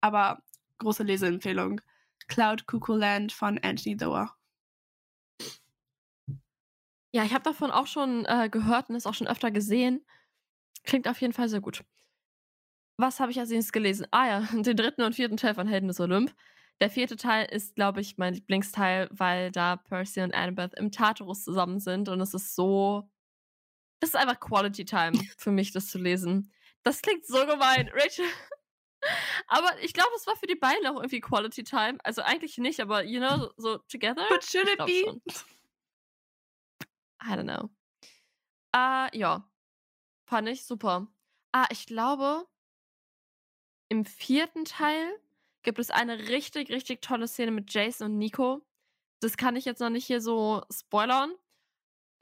Aber 0.00 0.40
große 0.78 1.02
Leseempfehlung. 1.02 1.80
Cloud 2.28 2.66
Cuckoo 2.66 2.96
Land 2.96 3.32
von 3.32 3.58
Anthony 3.62 3.96
Doerr. 3.96 4.34
Ja, 7.12 7.24
ich 7.24 7.32
habe 7.32 7.44
davon 7.44 7.70
auch 7.70 7.86
schon 7.86 8.26
äh, 8.26 8.48
gehört 8.50 8.90
und 8.90 8.96
es 8.96 9.06
auch 9.06 9.14
schon 9.14 9.28
öfter 9.28 9.50
gesehen. 9.50 10.04
Klingt 10.84 11.08
auf 11.08 11.20
jeden 11.20 11.32
Fall 11.32 11.48
sehr 11.48 11.60
gut. 11.60 11.82
Was 12.98 13.20
habe 13.20 13.30
ich 13.30 13.38
als 13.38 13.50
nächstes 13.50 13.72
gelesen? 13.72 14.06
Ah 14.10 14.26
ja, 14.26 14.40
den 14.52 14.76
dritten 14.76 15.02
und 15.02 15.14
vierten 15.14 15.36
Teil 15.36 15.54
von 15.54 15.66
Helden 15.66 15.88
des 15.88 16.00
Olymp. 16.00 16.34
Der 16.80 16.90
vierte 16.90 17.16
Teil 17.16 17.46
ist, 17.46 17.74
glaube 17.74 18.02
ich, 18.02 18.18
mein 18.18 18.34
Lieblingsteil, 18.34 19.08
weil 19.10 19.50
da 19.50 19.76
Percy 19.76 20.20
und 20.20 20.34
Annabeth 20.34 20.74
im 20.74 20.92
Tartarus 20.92 21.42
zusammen 21.42 21.80
sind 21.80 22.08
und 22.08 22.20
es 22.20 22.34
ist 22.34 22.54
so. 22.54 23.08
Das 24.00 24.10
ist 24.10 24.16
einfach 24.16 24.38
Quality 24.38 24.84
Time 24.84 25.12
für 25.38 25.50
mich, 25.50 25.72
das 25.72 25.88
zu 25.88 25.98
lesen. 25.98 26.52
Das 26.82 27.00
klingt 27.00 27.26
so 27.26 27.46
gemein, 27.46 27.90
Rachel. 27.94 28.26
Aber 29.46 29.70
ich 29.82 29.92
glaube, 29.92 30.10
es 30.16 30.26
war 30.26 30.36
für 30.36 30.46
die 30.46 30.54
beiden 30.54 30.86
auch 30.86 30.96
irgendwie 30.96 31.20
Quality 31.20 31.64
Time. 31.64 31.98
Also 32.04 32.22
eigentlich 32.22 32.58
nicht, 32.58 32.80
aber 32.80 33.04
you 33.04 33.20
know, 33.20 33.50
so 33.56 33.78
together. 33.88 34.26
But 34.28 34.44
should 34.44 34.68
it 34.68 34.78
be? 34.78 35.04
Schon. 35.04 35.20
I 37.22 37.34
don't 37.34 37.44
know. 37.44 37.70
Ah, 38.72 39.06
uh, 39.06 39.08
ja. 39.12 39.48
Fand 40.26 40.48
ich 40.48 40.64
super. 40.64 41.06
Ah, 41.52 41.66
ich 41.70 41.86
glaube, 41.86 42.46
im 43.88 44.04
vierten 44.04 44.64
Teil 44.64 45.18
gibt 45.62 45.78
es 45.78 45.90
eine 45.90 46.28
richtig, 46.28 46.70
richtig 46.70 47.02
tolle 47.02 47.28
Szene 47.28 47.50
mit 47.50 47.72
Jason 47.72 48.12
und 48.12 48.18
Nico. 48.18 48.62
Das 49.20 49.36
kann 49.36 49.56
ich 49.56 49.64
jetzt 49.64 49.80
noch 49.80 49.90
nicht 49.90 50.06
hier 50.06 50.20
so 50.20 50.62
spoilern. 50.70 51.32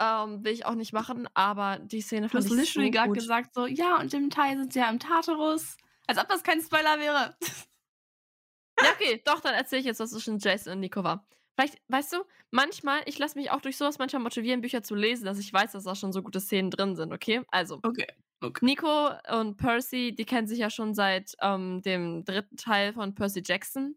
Ähm, 0.00 0.44
will 0.44 0.52
ich 0.52 0.66
auch 0.66 0.74
nicht 0.74 0.92
machen, 0.92 1.28
aber 1.34 1.78
die 1.78 2.00
Szene 2.00 2.28
fand 2.28 2.44
du 2.44 2.50
hast 2.50 2.56
literally 2.56 2.88
so 2.88 2.92
gerade 2.92 3.12
gesagt 3.12 3.54
so, 3.54 3.66
ja, 3.66 4.00
und 4.00 4.12
im 4.12 4.28
Teil 4.28 4.56
sind 4.56 4.72
sie 4.72 4.80
ja 4.80 4.90
im 4.90 4.98
Tartarus. 4.98 5.76
Als 6.06 6.18
ob 6.18 6.28
das 6.28 6.42
kein 6.42 6.60
Spoiler 6.60 6.98
wäre. 6.98 7.36
ja, 8.80 8.90
okay, 8.92 9.22
doch, 9.24 9.40
dann 9.40 9.54
erzähle 9.54 9.80
ich 9.80 9.86
jetzt, 9.86 10.00
was 10.00 10.10
zwischen 10.10 10.38
Jason 10.38 10.74
und 10.74 10.80
Nico 10.80 11.02
war. 11.04 11.26
Vielleicht, 11.56 11.80
weißt 11.88 12.12
du, 12.14 12.24
manchmal, 12.50 13.02
ich 13.06 13.18
lasse 13.18 13.38
mich 13.38 13.50
auch 13.50 13.60
durch 13.60 13.76
sowas 13.76 13.98
manchmal 13.98 14.22
motivieren, 14.22 14.60
Bücher 14.60 14.82
zu 14.82 14.94
lesen, 14.94 15.24
dass 15.24 15.38
ich 15.38 15.52
weiß, 15.52 15.72
dass 15.72 15.84
da 15.84 15.94
schon 15.94 16.12
so 16.12 16.22
gute 16.22 16.40
Szenen 16.40 16.70
drin 16.70 16.96
sind, 16.96 17.12
okay? 17.12 17.42
Also, 17.48 17.78
Okay. 17.84 18.06
okay. 18.42 18.64
Nico 18.64 19.10
und 19.30 19.56
Percy, 19.56 20.14
die 20.14 20.24
kennen 20.24 20.48
sich 20.48 20.58
ja 20.58 20.70
schon 20.70 20.94
seit 20.94 21.34
ähm, 21.40 21.80
dem 21.82 22.24
dritten 22.24 22.56
Teil 22.56 22.92
von 22.92 23.14
Percy 23.14 23.42
Jackson. 23.44 23.96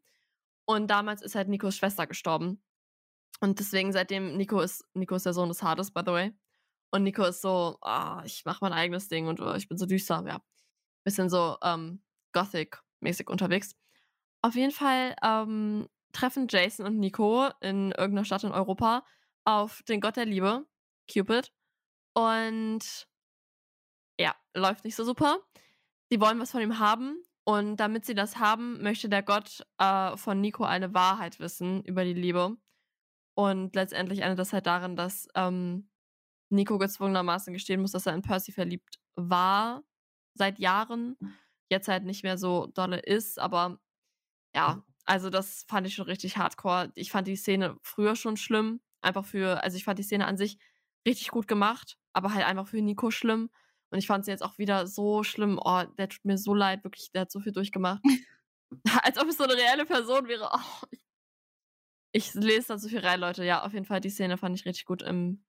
Und 0.65 0.87
damals 0.91 1.21
ist 1.23 1.35
halt 1.35 1.47
Nikos 1.49 1.77
Schwester 1.77 2.05
gestorben. 2.07 2.61
Und 3.39 3.59
deswegen, 3.59 3.91
seitdem 3.93 4.37
Nico 4.37 4.59
ist, 4.61 4.85
Nico 4.93 5.15
ist 5.15 5.25
der 5.25 5.33
Sohn 5.33 5.49
des 5.49 5.63
Hades, 5.63 5.91
by 5.91 6.01
the 6.05 6.11
way. 6.11 6.33
Und 6.91 7.03
Nico 7.03 7.23
ist 7.25 7.41
so, 7.41 7.77
ah, 7.81 8.21
ich 8.25 8.45
mache 8.45 8.59
mein 8.61 8.73
eigenes 8.73 9.07
Ding 9.09 9.27
und 9.27 9.39
oh, 9.41 9.53
ich 9.55 9.67
bin 9.67 9.77
so 9.77 9.85
düster, 9.85 10.23
ja. 10.27 10.41
Bisschen 11.07 11.29
so 11.29 11.55
ähm, 11.63 12.01
Gothic-mäßig 12.33 13.29
unterwegs. 13.29 13.77
Auf 14.41 14.55
jeden 14.55 14.73
Fall 14.73 15.15
ähm, 15.23 15.87
treffen 16.11 16.47
Jason 16.49 16.85
und 16.85 16.99
Nico 16.99 17.47
in 17.61 17.93
irgendeiner 17.93 18.25
Stadt 18.25 18.43
in 18.43 18.51
Europa 18.51 19.05
auf 19.45 19.83
den 19.83 20.01
Gott 20.01 20.17
der 20.17 20.25
Liebe, 20.25 20.67
Cupid. 21.09 21.53
Und 22.13 23.07
ja, 24.19 24.35
läuft 24.53 24.83
nicht 24.83 24.97
so 24.97 25.05
super. 25.05 25.39
Sie 26.09 26.19
wollen 26.19 26.41
was 26.41 26.51
von 26.51 26.61
ihm 26.61 26.77
haben. 26.77 27.23
Und 27.45 27.77
damit 27.77 28.05
sie 28.05 28.15
das 28.15 28.35
haben, 28.35 28.83
möchte 28.83 29.07
der 29.07 29.23
Gott 29.23 29.65
äh, 29.77 30.17
von 30.17 30.41
Nico 30.41 30.65
eine 30.65 30.93
Wahrheit 30.93 31.39
wissen 31.39 31.83
über 31.83 32.03
die 32.03 32.13
Liebe. 32.13 32.57
Und 33.33 33.77
letztendlich 33.77 34.23
endet 34.23 34.39
das 34.39 34.51
halt 34.51 34.65
darin, 34.65 34.97
dass 34.97 35.29
ähm, 35.35 35.89
Nico 36.49 36.77
gezwungenermaßen 36.77 37.53
gestehen 37.53 37.79
muss, 37.79 37.93
dass 37.93 38.07
er 38.07 38.13
in 38.13 38.23
Percy 38.23 38.51
verliebt 38.51 38.99
war 39.15 39.85
seit 40.37 40.59
Jahren. 40.59 41.17
Jetzt 41.69 41.87
halt 41.87 42.05
nicht 42.05 42.23
mehr 42.23 42.37
so 42.37 42.67
dolle 42.67 42.99
ist, 42.99 43.39
aber 43.39 43.79
ja, 44.55 44.83
also 45.05 45.29
das 45.29 45.65
fand 45.67 45.87
ich 45.87 45.95
schon 45.95 46.05
richtig 46.05 46.37
hardcore. 46.37 46.91
Ich 46.95 47.11
fand 47.11 47.27
die 47.27 47.35
Szene 47.35 47.77
früher 47.83 48.15
schon 48.15 48.37
schlimm. 48.37 48.81
Einfach 49.01 49.25
für, 49.25 49.63
also 49.63 49.77
ich 49.77 49.83
fand 49.85 49.99
die 49.99 50.03
Szene 50.03 50.25
an 50.27 50.37
sich 50.37 50.57
richtig 51.07 51.29
gut 51.29 51.47
gemacht, 51.47 51.97
aber 52.13 52.33
halt 52.33 52.45
einfach 52.45 52.67
für 52.67 52.81
Nico 52.81 53.11
schlimm. 53.11 53.49
Und 53.89 53.99
ich 53.99 54.07
fand 54.07 54.25
sie 54.25 54.31
jetzt 54.31 54.43
auch 54.43 54.57
wieder 54.57 54.87
so 54.87 55.23
schlimm. 55.23 55.59
Oh, 55.63 55.83
der 55.97 56.09
tut 56.09 56.25
mir 56.25 56.37
so 56.37 56.53
leid, 56.53 56.83
wirklich, 56.83 57.11
der 57.11 57.21
hat 57.21 57.31
so 57.31 57.39
viel 57.39 57.53
durchgemacht. 57.53 58.01
Als 59.03 59.17
ob 59.17 59.27
es 59.29 59.37
so 59.37 59.43
eine 59.43 59.53
reelle 59.53 59.85
Person 59.85 60.27
wäre. 60.27 60.49
Oh, 60.53 60.87
ich, 60.91 61.01
ich 62.11 62.33
lese 62.33 62.69
da 62.69 62.77
so 62.77 62.89
viel 62.89 62.99
rein, 62.99 63.19
Leute. 63.19 63.43
Ja, 63.45 63.63
auf 63.63 63.73
jeden 63.73 63.85
Fall, 63.85 64.01
die 64.01 64.09
Szene 64.09 64.37
fand 64.37 64.59
ich 64.59 64.65
richtig 64.65 64.85
gut 64.85 65.01
im 65.01 65.43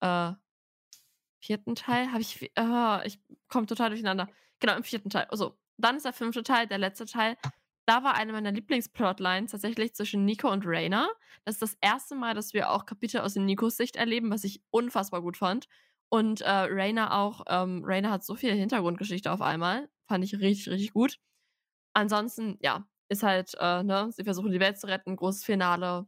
äh, 0.00 0.32
vierten 1.44 1.74
Teil. 1.74 2.10
Habe 2.10 2.22
ich. 2.22 2.50
Äh, 2.56 3.06
ich 3.06 3.20
komme 3.48 3.66
total 3.66 3.90
durcheinander. 3.90 4.28
Genau, 4.60 4.76
im 4.76 4.84
vierten 4.84 5.10
Teil. 5.10 5.26
Also, 5.30 5.56
dann 5.76 5.96
ist 5.96 6.04
der 6.04 6.12
fünfte 6.12 6.42
Teil, 6.42 6.66
der 6.66 6.78
letzte 6.78 7.06
Teil. 7.06 7.36
Da 7.86 8.02
war 8.02 8.14
eine 8.14 8.32
meiner 8.32 8.52
Lieblingsplotlines 8.52 9.50
tatsächlich 9.50 9.94
zwischen 9.94 10.24
Nico 10.24 10.50
und 10.50 10.64
Raina. 10.66 11.08
Das 11.44 11.56
ist 11.56 11.62
das 11.62 11.76
erste 11.82 12.14
Mal, 12.14 12.34
dass 12.34 12.54
wir 12.54 12.70
auch 12.70 12.86
Kapitel 12.86 13.20
aus 13.20 13.34
den 13.34 13.44
Nikos 13.44 13.76
Sicht 13.76 13.96
erleben, 13.96 14.30
was 14.30 14.44
ich 14.44 14.62
unfassbar 14.70 15.20
gut 15.20 15.36
fand. 15.36 15.66
Und 16.08 16.40
äh, 16.40 16.48
Raina 16.48 17.20
auch. 17.20 17.42
Ähm, 17.48 17.82
Raina 17.84 18.10
hat 18.10 18.24
so 18.24 18.36
viel 18.36 18.54
Hintergrundgeschichte 18.54 19.30
auf 19.30 19.42
einmal. 19.42 19.88
Fand 20.08 20.24
ich 20.24 20.34
richtig, 20.38 20.68
richtig 20.70 20.92
gut. 20.94 21.18
Ansonsten, 21.94 22.58
ja, 22.62 22.86
ist 23.08 23.22
halt, 23.22 23.52
äh, 23.60 23.82
ne, 23.82 24.10
sie 24.12 24.24
versuchen 24.24 24.50
die 24.50 24.60
Welt 24.60 24.78
zu 24.78 24.86
retten, 24.86 25.16
großes 25.16 25.44
Finale. 25.44 26.06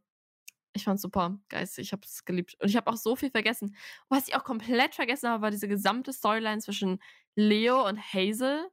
Ich 0.76 0.84
fand's 0.84 1.02
super, 1.02 1.38
geistig, 1.48 1.86
ich 1.88 1.92
hab's 1.92 2.24
geliebt. 2.24 2.56
Und 2.60 2.68
ich 2.68 2.76
habe 2.76 2.90
auch 2.90 2.96
so 2.96 3.16
viel 3.16 3.30
vergessen. 3.30 3.76
Was 4.08 4.28
ich 4.28 4.36
auch 4.36 4.44
komplett 4.44 4.94
vergessen 4.94 5.28
habe, 5.30 5.42
war 5.42 5.50
diese 5.50 5.68
gesamte 5.68 6.12
Storyline 6.12 6.60
zwischen 6.60 7.00
Leo 7.34 7.86
und 7.88 7.98
Hazel. 7.98 8.68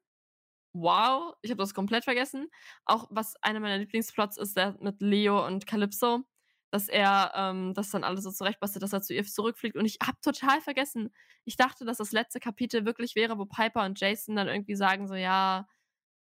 Wow, 0.73 1.35
ich 1.41 1.51
habe 1.51 1.61
das 1.61 1.73
komplett 1.73 2.03
vergessen. 2.03 2.49
Auch 2.85 3.07
was 3.11 3.35
einer 3.43 3.59
meiner 3.59 3.77
Lieblingsplots 3.77 4.37
ist, 4.37 4.57
der 4.57 4.75
mit 4.81 5.01
Leo 5.01 5.45
und 5.45 5.67
Calypso, 5.67 6.23
dass 6.71 6.89
er 6.89 7.31
ähm, 7.35 7.73
das 7.75 7.91
dann 7.91 8.03
alles 8.03 8.23
so 8.23 8.31
zurechtbastelt, 8.31 8.83
dass 8.83 8.93
er 8.93 9.01
zu 9.03 9.13
ihr 9.13 9.23
zurückfliegt. 9.25 9.77
Und 9.77 9.85
ich 9.85 9.99
habe 10.03 10.17
total 10.21 10.61
vergessen. 10.61 11.13
Ich 11.45 11.57
dachte, 11.57 11.85
dass 11.85 11.97
das 11.97 12.11
letzte 12.11 12.39
Kapitel 12.39 12.85
wirklich 12.85 13.15
wäre, 13.15 13.37
wo 13.37 13.45
Piper 13.45 13.85
und 13.85 13.99
Jason 13.99 14.35
dann 14.35 14.47
irgendwie 14.47 14.75
sagen 14.75 15.07
so, 15.07 15.15
ja, 15.15 15.67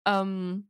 ähm, 0.06 0.69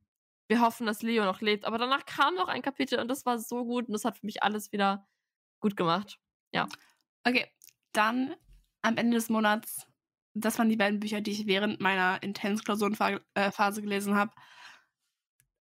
wir 0.50 0.60
hoffen, 0.60 0.84
dass 0.84 1.00
Leo 1.00 1.24
noch 1.24 1.40
lebt. 1.40 1.64
Aber 1.64 1.78
danach 1.78 2.04
kam 2.04 2.34
noch 2.34 2.48
ein 2.48 2.60
Kapitel 2.60 2.98
und 2.98 3.08
das 3.08 3.24
war 3.24 3.38
so 3.38 3.64
gut 3.64 3.86
und 3.86 3.92
das 3.92 4.04
hat 4.04 4.18
für 4.18 4.26
mich 4.26 4.42
alles 4.42 4.72
wieder 4.72 5.08
gut 5.60 5.76
gemacht. 5.76 6.18
Ja. 6.52 6.68
Okay, 7.24 7.46
dann 7.92 8.34
am 8.82 8.96
Ende 8.96 9.16
des 9.16 9.28
Monats, 9.28 9.86
das 10.34 10.58
waren 10.58 10.68
die 10.68 10.76
beiden 10.76 11.00
Bücher, 11.00 11.20
die 11.20 11.30
ich 11.30 11.46
während 11.46 11.80
meiner 11.80 12.22
Intens-Klausurenphase 12.22 13.80
gelesen 13.80 14.16
habe. 14.16 14.32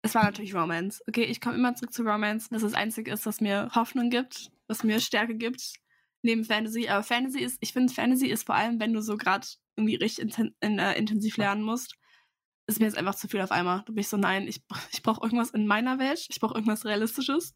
Es 0.02 0.16
war 0.16 0.24
natürlich 0.26 0.54
Romance. 0.54 1.02
Okay, 1.08 1.24
ich 1.24 1.40
komme 1.40 1.56
immer 1.56 1.76
zurück 1.76 1.94
zu 1.94 2.04
Romance. 2.04 2.50
Das 2.50 2.62
ist 2.62 2.74
das 2.74 2.80
Einzige 2.80 3.12
ist, 3.12 3.26
was 3.26 3.40
mir 3.40 3.70
Hoffnung 3.74 4.10
gibt, 4.10 4.52
was 4.68 4.84
mir 4.84 5.00
Stärke 5.00 5.36
gibt, 5.36 5.76
neben 6.24 6.44
Fantasy. 6.44 6.90
Aber 6.90 7.04
Fantasy 7.04 7.40
ist, 7.40 7.58
ich 7.62 7.72
finde, 7.72 7.94
Fantasy 7.94 8.28
ist 8.28 8.46
vor 8.46 8.56
allem, 8.56 8.82
wenn 8.82 8.92
du 8.92 9.02
so 9.02 9.16
gerade 9.16 9.48
irgendwie 9.78 9.96
richtig 9.96 10.26
inten 10.26 10.56
in, 10.60 10.78
äh, 10.78 10.98
intensiv 10.98 11.38
lernen 11.38 11.62
musst 11.62 11.96
ist 12.68 12.80
mir 12.80 12.86
jetzt 12.86 12.98
einfach 12.98 13.16
zu 13.16 13.28
viel 13.28 13.42
auf 13.42 13.52
einmal. 13.52 13.84
Bin 13.84 13.98
ich 13.98 14.10
so, 14.10 14.18
nein, 14.18 14.48
ich, 14.48 14.64
ich 14.92 15.04
brauche 15.04 15.24
irgendwas 15.24 15.52
in 15.52 15.68
meiner 15.68 16.00
Welt, 16.00 16.26
ich 16.30 16.40
brauche 16.40 16.56
irgendwas 16.56 16.86
Realistisches. 16.86 17.56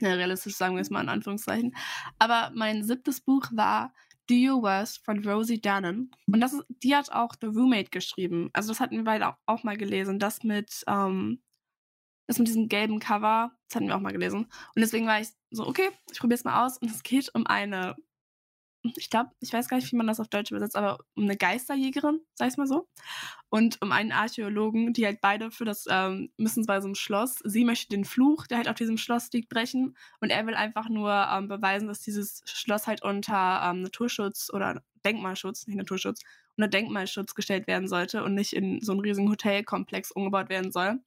Ja, 0.00 0.14
realistisch 0.14 0.56
sagen 0.56 0.74
wir 0.74 0.82
es 0.82 0.90
mal 0.90 1.02
in 1.02 1.08
Anführungszeichen. 1.08 1.76
Aber 2.18 2.50
mein 2.54 2.82
siebtes 2.82 3.20
Buch 3.20 3.46
war 3.52 3.92
Do 4.28 4.34
Your 4.34 4.62
Worst 4.62 5.04
von 5.04 5.24
Rosie 5.24 5.60
Dannon. 5.60 6.10
Und 6.26 6.40
das 6.40 6.52
ist, 6.52 6.64
die 6.82 6.96
hat 6.96 7.12
auch 7.12 7.34
The 7.40 7.46
Roommate 7.46 7.90
geschrieben. 7.90 8.50
Also 8.52 8.70
das 8.70 8.80
hatten 8.80 8.96
wir 8.96 9.04
beide 9.04 9.28
auch, 9.28 9.36
auch 9.46 9.62
mal 9.62 9.76
gelesen. 9.76 10.18
Das 10.18 10.42
mit, 10.42 10.82
ähm, 10.88 11.42
das 12.26 12.38
mit 12.38 12.48
diesem 12.48 12.68
gelben 12.68 12.98
Cover, 12.98 13.52
das 13.68 13.76
hatten 13.76 13.86
wir 13.86 13.96
auch 13.96 14.00
mal 14.00 14.12
gelesen. 14.12 14.44
Und 14.44 14.80
deswegen 14.80 15.06
war 15.06 15.20
ich 15.20 15.28
so, 15.50 15.66
okay, 15.66 15.90
ich 16.10 16.18
probiere 16.18 16.38
es 16.38 16.44
mal 16.44 16.64
aus. 16.64 16.78
Und 16.78 16.90
es 16.90 17.02
geht 17.02 17.32
um 17.34 17.46
eine 17.46 17.94
ich 18.96 19.08
glaube, 19.08 19.30
ich 19.40 19.52
weiß 19.52 19.68
gar 19.68 19.78
nicht, 19.78 19.90
wie 19.90 19.96
man 19.96 20.06
das 20.06 20.20
auf 20.20 20.28
Deutsch 20.28 20.50
übersetzt, 20.50 20.76
aber 20.76 20.98
um 21.14 21.24
eine 21.24 21.36
Geisterjägerin, 21.36 22.20
sag 22.34 22.48
ich 22.48 22.56
mal 22.58 22.66
so. 22.66 22.86
Und 23.48 23.80
um 23.80 23.92
einen 23.92 24.12
Archäologen, 24.12 24.92
die 24.92 25.06
halt 25.06 25.20
beide 25.22 25.50
für 25.50 25.64
das, 25.64 25.86
ähm, 25.88 26.30
müssen 26.36 26.66
bei 26.66 26.80
so 26.80 26.88
einem 26.88 26.94
Schloss. 26.94 27.38
Sie 27.44 27.64
möchte 27.64 27.88
den 27.88 28.04
Fluch, 28.04 28.46
der 28.46 28.58
halt 28.58 28.68
auf 28.68 28.76
diesem 28.76 28.98
Schloss 28.98 29.32
liegt, 29.32 29.48
brechen. 29.48 29.96
Und 30.20 30.30
er 30.30 30.46
will 30.46 30.54
einfach 30.54 30.88
nur 30.90 31.12
ähm, 31.12 31.48
beweisen, 31.48 31.88
dass 31.88 32.00
dieses 32.00 32.42
Schloss 32.44 32.86
halt 32.86 33.02
unter 33.02 33.62
ähm, 33.64 33.80
Naturschutz 33.82 34.50
oder 34.52 34.82
Denkmalschutz, 35.04 35.66
nicht 35.66 35.76
Naturschutz, 35.76 36.20
unter 36.56 36.68
Denkmalschutz 36.68 37.34
gestellt 37.34 37.66
werden 37.66 37.88
sollte 37.88 38.22
und 38.22 38.34
nicht 38.34 38.52
in 38.52 38.80
so 38.82 38.92
einen 38.92 39.00
riesigen 39.00 39.30
Hotelkomplex 39.30 40.10
umgebaut 40.12 40.50
werden 40.50 40.72
soll. 40.72 41.00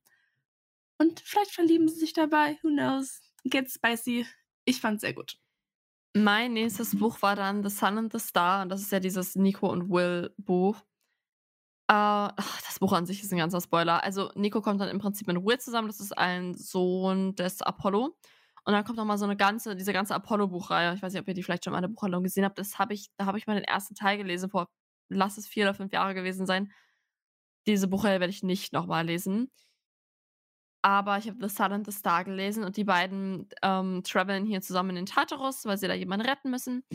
Und 0.98 1.20
vielleicht 1.20 1.52
verlieben 1.52 1.88
sie 1.88 2.00
sich 2.00 2.14
dabei, 2.14 2.58
who 2.64 2.70
knows. 2.70 3.22
Get 3.46 3.72
spicy. 3.72 4.26
Ich 4.66 4.82
fand's 4.82 5.02
sehr 5.02 5.14
gut. 5.14 5.38
Mein 6.24 6.54
nächstes 6.54 6.98
Buch 6.98 7.22
war 7.22 7.36
dann 7.36 7.64
The 7.64 7.70
Sun 7.70 7.98
and 7.98 8.12
the 8.12 8.20
Star. 8.20 8.64
Und 8.64 8.70
das 8.70 8.82
ist 8.82 8.92
ja 8.92 9.00
dieses 9.00 9.36
Nico 9.36 9.70
und 9.70 9.90
Will 9.90 10.34
Buch. 10.38 10.84
Ach, 11.90 12.34
das 12.66 12.80
Buch 12.80 12.92
an 12.94 13.06
sich 13.06 13.22
ist 13.22 13.32
ein 13.32 13.38
ganzer 13.38 13.62
Spoiler. 13.62 14.04
Also, 14.04 14.32
Nico 14.36 14.62
kommt 14.62 14.82
dann 14.82 14.90
im 14.90 15.00
Prinzip 15.00 15.28
mit 15.28 15.38
Will 15.38 15.60
zusammen. 15.60 15.88
Das 15.88 16.00
ist 16.00 16.18
ein 16.18 16.54
Sohn 16.56 17.36
des 17.36 17.62
Apollo. 17.62 18.18
Und 18.66 18.74
dann 18.74 18.84
kommt 18.84 18.98
noch 18.98 19.06
mal 19.06 19.18
so 19.18 19.26
eine 19.26 19.38
ganze, 19.38 19.76
diese 19.76 19.94
ganze 19.94 20.16
Apollo-Buchreihe. 20.16 20.96
Ich 20.96 21.02
weiß 21.02 21.14
nicht, 21.14 21.22
ob 21.22 21.28
ihr 21.28 21.34
die 21.34 21.44
vielleicht 21.44 21.64
schon 21.64 21.72
mal 21.72 21.78
in 21.80 21.84
der 21.84 21.90
Buchhandlung 21.90 22.24
gesehen 22.24 22.44
habt. 22.44 22.58
Das 22.60 22.80
habe 22.80 22.94
ich, 22.94 23.10
da 23.18 23.26
habe 23.26 23.38
ich 23.38 23.48
mal 23.48 23.56
den 23.56 23.64
ersten 23.64 23.96
Teil 23.96 24.18
gelesen, 24.18 24.50
vor, 24.50 24.68
lass 25.10 25.38
es 25.38 25.48
vier 25.48 25.66
oder 25.66 25.74
fünf 25.74 25.94
Jahre 25.94 26.14
gewesen 26.14 26.46
sein. 26.46 26.72
Diese 27.68 27.88
Buchreihe 27.88 28.20
werde 28.20 28.32
ich 28.32 28.44
nicht 28.44 28.74
nochmal 28.74 29.06
lesen 29.06 29.52
aber 30.88 31.18
ich 31.18 31.28
habe 31.28 31.46
The 31.46 31.54
Sun 31.54 31.74
and 31.74 31.86
the 31.86 31.92
Star 31.92 32.24
gelesen 32.24 32.64
und 32.64 32.78
die 32.78 32.86
beiden 32.86 33.50
ähm, 33.62 34.04
traveln 34.06 34.46
hier 34.46 34.62
zusammen 34.62 34.92
in 34.92 34.96
den 34.96 35.06
Tartarus, 35.06 35.66
weil 35.66 35.78
sie 35.78 35.90
da 35.90 35.94
jemanden 35.94 36.26
retten 36.26 36.50
müssen. 36.50 36.86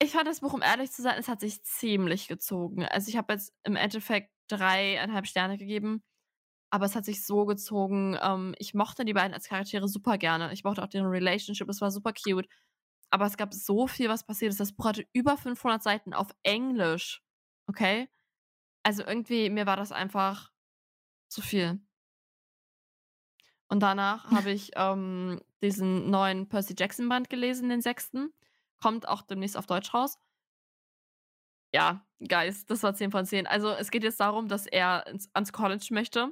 Ich 0.00 0.12
fand 0.12 0.28
das 0.28 0.42
Buch, 0.42 0.52
um 0.52 0.62
ehrlich 0.62 0.92
zu 0.92 1.02
sein, 1.02 1.16
es 1.18 1.26
hat 1.26 1.40
sich 1.40 1.64
ziemlich 1.64 2.28
gezogen. 2.28 2.84
Also 2.84 3.08
ich 3.08 3.16
habe 3.16 3.32
jetzt 3.32 3.52
im 3.64 3.74
Endeffekt 3.74 4.30
dreieinhalb 4.46 5.26
Sterne 5.26 5.58
gegeben, 5.58 6.04
aber 6.70 6.84
es 6.84 6.94
hat 6.94 7.04
sich 7.04 7.26
so 7.26 7.46
gezogen. 7.46 8.16
Ähm, 8.22 8.54
ich 8.58 8.74
mochte 8.74 9.04
die 9.04 9.14
beiden 9.14 9.34
als 9.34 9.48
Charaktere 9.48 9.88
super 9.88 10.16
gerne. 10.16 10.52
Ich 10.52 10.62
mochte 10.62 10.84
auch 10.84 10.88
deren 10.88 11.08
Relationship, 11.08 11.68
es 11.68 11.80
war 11.80 11.90
super 11.90 12.12
cute. 12.12 12.46
Aber 13.10 13.26
es 13.26 13.36
gab 13.36 13.52
so 13.52 13.88
viel, 13.88 14.08
was 14.08 14.24
passiert 14.24 14.52
ist. 14.52 14.60
Das 14.60 14.72
Buch 14.72 14.84
hatte 14.84 15.04
über 15.12 15.36
500 15.36 15.82
Seiten 15.82 16.14
auf 16.14 16.30
Englisch. 16.44 17.24
Okay? 17.66 18.08
Also 18.84 19.02
irgendwie, 19.04 19.50
mir 19.50 19.66
war 19.66 19.76
das 19.76 19.90
einfach 19.90 20.52
zu 21.28 21.42
viel. 21.42 21.80
Und 23.72 23.80
danach 23.80 24.30
habe 24.30 24.50
ich 24.50 24.72
ähm, 24.76 25.40
diesen 25.62 26.10
neuen 26.10 26.46
Percy 26.46 26.74
Jackson 26.78 27.08
Band 27.08 27.30
gelesen, 27.30 27.70
den 27.70 27.80
sechsten. 27.80 28.30
Kommt 28.82 29.08
auch 29.08 29.22
demnächst 29.22 29.56
auf 29.56 29.64
Deutsch 29.64 29.94
raus. 29.94 30.18
Ja, 31.72 32.04
Geist, 32.28 32.70
das 32.70 32.82
war 32.82 32.94
10 32.94 33.12
von 33.12 33.24
10. 33.24 33.46
Also 33.46 33.70
es 33.70 33.90
geht 33.90 34.04
jetzt 34.04 34.20
darum, 34.20 34.46
dass 34.46 34.66
er 34.66 35.06
ins, 35.06 35.30
ans 35.32 35.54
College 35.54 35.86
möchte. 35.92 36.28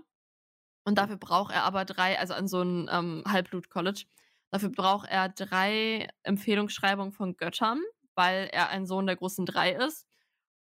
Und 0.85 0.99
dafür 0.99 1.17
braucht 1.17 1.55
er 1.55 1.63
aber 1.63 1.87
drei, 1.87 2.19
also 2.19 2.35
an 2.35 2.47
so 2.47 2.61
ein 2.61 2.91
ähm, 2.93 3.25
Halbblut-College. 3.27 4.05
Dafür 4.51 4.69
braucht 4.69 5.09
er 5.09 5.31
drei 5.31 6.09
Empfehlungsschreibungen 6.25 7.13
von 7.13 7.39
Göttern, 7.39 7.81
weil 8.17 8.51
er 8.53 8.69
ein 8.69 8.85
Sohn 8.85 9.07
der 9.07 9.17
großen 9.17 9.47
drei 9.47 9.73
ist. 9.73 10.07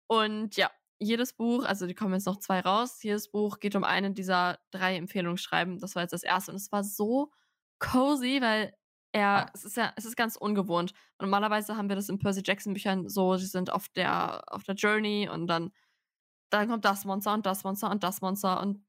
Und 0.06 0.56
ja, 0.56 0.70
jedes 1.02 1.32
Buch, 1.34 1.64
also 1.64 1.86
die 1.86 1.94
kommen 1.94 2.14
jetzt 2.14 2.26
noch 2.26 2.38
zwei 2.38 2.60
raus, 2.60 3.02
jedes 3.02 3.30
Buch 3.30 3.58
geht 3.60 3.76
um 3.76 3.84
eine 3.84 4.12
dieser 4.12 4.58
drei 4.70 4.96
Empfehlungsschreiben. 4.96 5.78
Das 5.78 5.94
war 5.94 6.02
jetzt 6.02 6.12
das 6.12 6.22
erste 6.22 6.52
und 6.52 6.56
es 6.56 6.72
war 6.72 6.84
so 6.84 7.30
cozy, 7.78 8.40
weil 8.40 8.74
er, 9.12 9.50
es 9.54 9.64
ist 9.64 9.76
ja, 9.76 9.92
es 9.96 10.04
ist 10.04 10.16
ganz 10.16 10.36
ungewohnt. 10.36 10.94
Normalerweise 11.20 11.76
haben 11.76 11.88
wir 11.88 11.96
das 11.96 12.08
in 12.08 12.18
Percy 12.18 12.42
Jackson 12.44 12.72
Büchern 12.74 13.08
so, 13.08 13.36
sie 13.36 13.46
sind 13.46 13.70
auf 13.70 13.88
der, 13.90 14.42
auf 14.52 14.64
der 14.64 14.74
Journey 14.74 15.28
und 15.28 15.46
dann, 15.48 15.72
dann 16.50 16.68
kommt 16.68 16.84
das 16.84 17.04
Monster 17.04 17.34
und 17.34 17.46
das 17.46 17.64
Monster 17.64 17.90
und 17.90 18.02
das 18.04 18.20
Monster 18.22 18.60
und, 18.60 18.84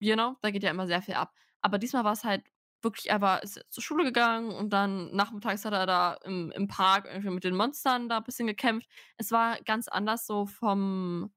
you 0.00 0.14
know, 0.14 0.36
da 0.42 0.50
geht 0.50 0.62
ja 0.62 0.70
immer 0.70 0.86
sehr 0.86 1.02
viel 1.02 1.14
ab. 1.14 1.32
Aber 1.62 1.78
diesmal 1.78 2.04
war 2.04 2.12
es 2.12 2.24
halt 2.24 2.44
wirklich, 2.82 3.10
er 3.10 3.20
war 3.20 3.42
ist 3.42 3.64
zur 3.70 3.82
Schule 3.82 4.04
gegangen 4.04 4.50
und 4.52 4.70
dann 4.70 5.14
nachmittags 5.14 5.64
hat 5.64 5.72
er 5.72 5.86
da 5.86 6.14
im, 6.24 6.50
im 6.52 6.68
Park 6.68 7.06
irgendwie 7.06 7.30
mit 7.30 7.44
den 7.44 7.56
Monstern 7.56 8.08
da 8.08 8.18
ein 8.18 8.24
bisschen 8.24 8.46
gekämpft. 8.46 8.88
Es 9.16 9.30
war 9.30 9.60
ganz 9.62 9.88
anders 9.88 10.26
so 10.26 10.46
vom, 10.46 11.32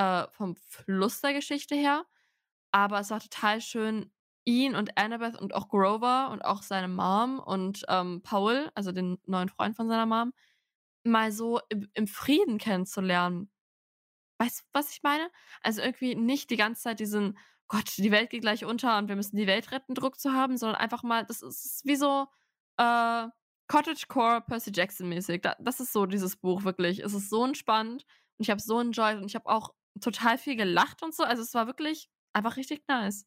äh, 0.00 0.26
vom 0.30 0.56
Fluss 0.56 1.20
der 1.20 1.34
Geschichte 1.34 1.74
her. 1.74 2.06
Aber 2.72 3.00
es 3.00 3.10
war 3.10 3.20
total 3.20 3.60
schön, 3.60 4.10
ihn 4.46 4.74
und 4.74 4.96
Annabeth 4.96 5.38
und 5.38 5.54
auch 5.54 5.68
Grover 5.68 6.30
und 6.30 6.42
auch 6.42 6.62
seine 6.62 6.88
Mom 6.88 7.38
und 7.38 7.84
ähm, 7.88 8.22
Paul, 8.22 8.70
also 8.74 8.92
den 8.92 9.18
neuen 9.26 9.50
Freund 9.50 9.76
von 9.76 9.88
seiner 9.88 10.06
Mom, 10.06 10.32
mal 11.04 11.32
so 11.32 11.60
im, 11.68 11.88
im 11.94 12.06
Frieden 12.06 12.58
kennenzulernen. 12.58 13.50
Weißt 14.38 14.60
du, 14.60 14.64
was 14.72 14.92
ich 14.92 15.02
meine? 15.02 15.30
Also 15.62 15.82
irgendwie 15.82 16.14
nicht 16.14 16.50
die 16.50 16.56
ganze 16.56 16.82
Zeit 16.82 17.00
diesen, 17.00 17.38
Gott, 17.68 17.92
die 17.98 18.10
Welt 18.10 18.30
geht 18.30 18.40
gleich 18.42 18.64
unter 18.64 18.96
und 18.96 19.08
wir 19.08 19.16
müssen 19.16 19.36
die 19.36 19.46
Welt 19.46 19.70
retten, 19.72 19.94
Druck 19.94 20.18
zu 20.18 20.32
haben, 20.32 20.56
sondern 20.56 20.80
einfach 20.80 21.02
mal, 21.02 21.26
das 21.26 21.42
ist 21.42 21.82
wie 21.84 21.96
so 21.96 22.26
äh, 22.78 23.26
Cottagecore 23.68 24.40
Percy 24.40 24.72
Jackson 24.74 25.08
mäßig. 25.10 25.42
das 25.42 25.80
ist 25.80 25.92
so 25.92 26.06
dieses 26.06 26.36
Buch 26.36 26.64
wirklich. 26.64 27.00
Es 27.00 27.12
ist 27.12 27.28
so 27.28 27.44
entspannt 27.44 28.06
und 28.38 28.44
ich 28.44 28.50
habe 28.50 28.60
so 28.60 28.80
enjoyed 28.80 29.18
und 29.18 29.26
ich 29.26 29.34
habe 29.34 29.46
auch 29.46 29.74
total 30.00 30.38
viel 30.38 30.56
gelacht 30.56 31.02
und 31.02 31.14
so. 31.14 31.24
Also 31.24 31.42
es 31.42 31.54
war 31.54 31.66
wirklich 31.66 32.08
einfach 32.32 32.56
richtig 32.56 32.82
nice. 32.88 33.26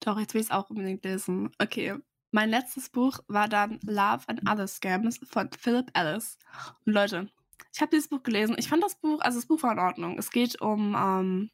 Doch, 0.00 0.18
jetzt 0.18 0.34
will 0.34 0.40
ich 0.40 0.48
es 0.48 0.52
auch 0.52 0.70
unbedingt 0.70 1.04
lesen. 1.04 1.50
Okay. 1.58 1.96
Mein 2.30 2.50
letztes 2.50 2.90
Buch 2.90 3.20
war 3.28 3.48
dann 3.48 3.78
Love 3.84 4.24
and 4.26 4.42
Other 4.48 4.66
Scams 4.66 5.20
von 5.24 5.50
Philip 5.52 5.90
Ellis. 5.94 6.36
Und 6.84 6.92
Leute, 6.92 7.30
ich 7.72 7.80
habe 7.80 7.90
dieses 7.90 8.08
Buch 8.08 8.22
gelesen. 8.22 8.56
Ich 8.58 8.68
fand 8.68 8.82
das 8.82 8.96
Buch, 8.96 9.20
also 9.20 9.38
das 9.38 9.46
Buch 9.46 9.62
war 9.62 9.72
in 9.72 9.78
Ordnung. 9.78 10.18
Es 10.18 10.30
geht 10.30 10.60
um, 10.60 10.94
ähm, 10.96 11.50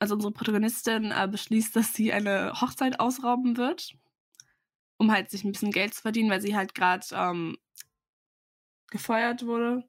also 0.00 0.14
unsere 0.14 0.32
Protagonistin 0.32 1.12
äh, 1.12 1.28
beschließt, 1.30 1.74
dass 1.76 1.94
sie 1.94 2.12
eine 2.12 2.60
Hochzeit 2.60 2.98
ausrauben 2.98 3.56
wird, 3.56 3.94
um 4.96 5.12
halt 5.12 5.30
sich 5.30 5.44
ein 5.44 5.52
bisschen 5.52 5.70
Geld 5.70 5.94
zu 5.94 6.02
verdienen, 6.02 6.30
weil 6.30 6.40
sie 6.40 6.56
halt 6.56 6.74
gerade 6.74 7.06
ähm, 7.12 7.56
gefeuert 8.90 9.46
wurde 9.46 9.88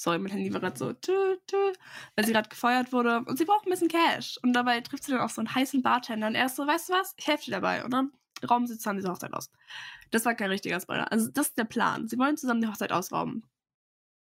Sorry, 0.00 0.18
mein 0.18 0.32
Handy 0.32 0.50
war 0.50 0.60
gerade 0.60 0.78
so, 0.78 0.94
tü, 0.94 1.12
tü, 1.46 1.72
weil 2.16 2.24
sie 2.24 2.32
gerade 2.32 2.48
gefeuert 2.48 2.90
wurde 2.90 3.18
und 3.26 3.36
sie 3.36 3.44
braucht 3.44 3.66
ein 3.66 3.70
bisschen 3.70 3.88
Cash. 3.88 4.38
Und 4.42 4.54
dabei 4.54 4.80
trifft 4.80 5.04
sie 5.04 5.12
dann 5.12 5.20
auch 5.20 5.28
so 5.28 5.42
einen 5.42 5.54
heißen 5.54 5.82
Bartender 5.82 6.26
und 6.26 6.34
er 6.34 6.46
ist 6.46 6.56
so, 6.56 6.66
weißt 6.66 6.88
du 6.88 6.94
was, 6.94 7.12
ich 7.18 7.26
helfe 7.26 7.44
dir 7.44 7.50
dabei. 7.50 7.84
Und 7.84 7.90
dann 7.90 8.10
rauben 8.48 8.66
sie 8.66 8.78
zusammen 8.78 8.96
diese 8.96 9.10
Hochzeit 9.10 9.34
aus. 9.34 9.50
Das 10.10 10.24
war 10.24 10.34
kein 10.34 10.48
richtiger 10.48 10.80
Spoiler. 10.80 11.12
Also 11.12 11.30
das 11.30 11.48
ist 11.48 11.58
der 11.58 11.64
Plan. 11.64 12.08
Sie 12.08 12.16
wollen 12.16 12.38
zusammen 12.38 12.62
die 12.62 12.68
Hochzeit 12.68 12.92
ausrauben. 12.92 13.44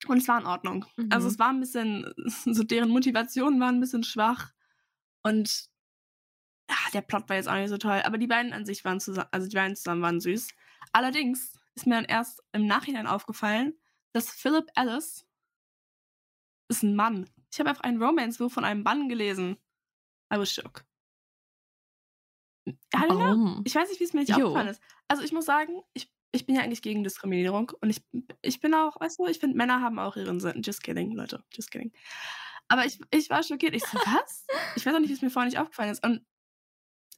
Und 0.09 0.17
es 0.17 0.27
war 0.27 0.41
in 0.41 0.47
Ordnung. 0.47 0.83
Also 0.83 1.01
mhm. 1.01 1.11
Also 1.13 1.27
es 1.29 1.39
war 1.39 1.49
ein 1.49 1.61
bisschen, 1.61 2.13
so 2.27 2.63
deren 2.63 2.89
Motivation 2.89 3.57
war 3.61 3.69
ein 3.69 3.79
bisschen 3.79 4.03
schwach. 4.03 4.51
Und 5.23 5.69
ach, 6.67 6.91
der 6.91 7.03
Plot 7.03 7.29
war 7.29 7.37
jetzt 7.37 7.47
auch 7.47 7.55
nicht 7.55 7.69
so 7.69 7.77
toll. 7.77 8.01
Aber 8.03 8.17
die 8.17 8.27
beiden 8.27 8.51
an 8.51 8.65
sich 8.65 8.83
waren 8.83 8.99
zusammen, 8.99 9.29
also 9.31 9.47
die 9.47 9.55
beiden 9.55 9.77
zusammen 9.77 10.01
waren 10.01 10.19
süß. 10.19 10.49
Allerdings 10.91 11.57
ist 11.75 11.87
mir 11.87 11.95
dann 11.95 12.03
erst 12.03 12.43
im 12.51 12.67
Nachhinein 12.67 13.07
aufgefallen, 13.07 13.75
dass 14.11 14.29
Philip 14.29 14.65
Alice 14.75 15.25
ist 16.69 16.83
ein 16.83 16.95
Mann. 16.95 17.29
Ich 17.51 17.59
habe 17.59 17.69
einfach 17.69 17.83
ein 17.83 18.01
Romance-Buch 18.01 18.51
von 18.51 18.63
einem 18.63 18.83
Mann 18.83 19.09
gelesen. 19.09 19.57
I 20.33 20.37
was 20.37 20.53
shook. 20.53 20.85
Warum? 22.91 23.63
Ich 23.65 23.75
weiß 23.75 23.89
nicht, 23.89 23.99
wie 23.99 24.03
es 24.03 24.13
mir 24.13 24.21
nicht 24.21 24.29
jo. 24.29 24.47
aufgefallen 24.47 24.67
ist. 24.69 24.81
Also 25.07 25.23
ich 25.23 25.31
muss 25.31 25.45
sagen, 25.45 25.81
ich, 25.93 26.11
ich 26.31 26.45
bin 26.45 26.55
ja 26.55 26.61
eigentlich 26.61 26.83
gegen 26.83 27.03
Diskriminierung 27.03 27.71
und 27.81 27.89
ich, 27.89 28.03
ich 28.41 28.59
bin 28.59 28.73
auch, 28.75 28.99
weißt 28.99 29.19
du, 29.19 29.25
ich 29.25 29.39
finde, 29.39 29.57
Männer 29.57 29.81
haben 29.81 29.97
auch 29.97 30.15
ihren 30.15 30.39
Sinn. 30.39 30.61
Just 30.61 30.83
kidding, 30.83 31.11
Leute, 31.13 31.43
just 31.51 31.71
kidding. 31.71 31.91
Aber 32.67 32.85
ich, 32.85 32.99
ich 33.09 33.29
war 33.31 33.41
schockiert. 33.41 33.73
Ich 33.73 33.83
so, 33.83 33.97
was? 33.97 34.45
ich 34.75 34.85
weiß 34.85 34.93
auch 34.93 34.99
nicht, 34.99 35.09
wie 35.09 35.13
es 35.13 35.21
mir 35.21 35.31
vorher 35.31 35.49
nicht 35.49 35.59
aufgefallen 35.59 35.91
ist. 35.91 36.05
Und 36.05 36.23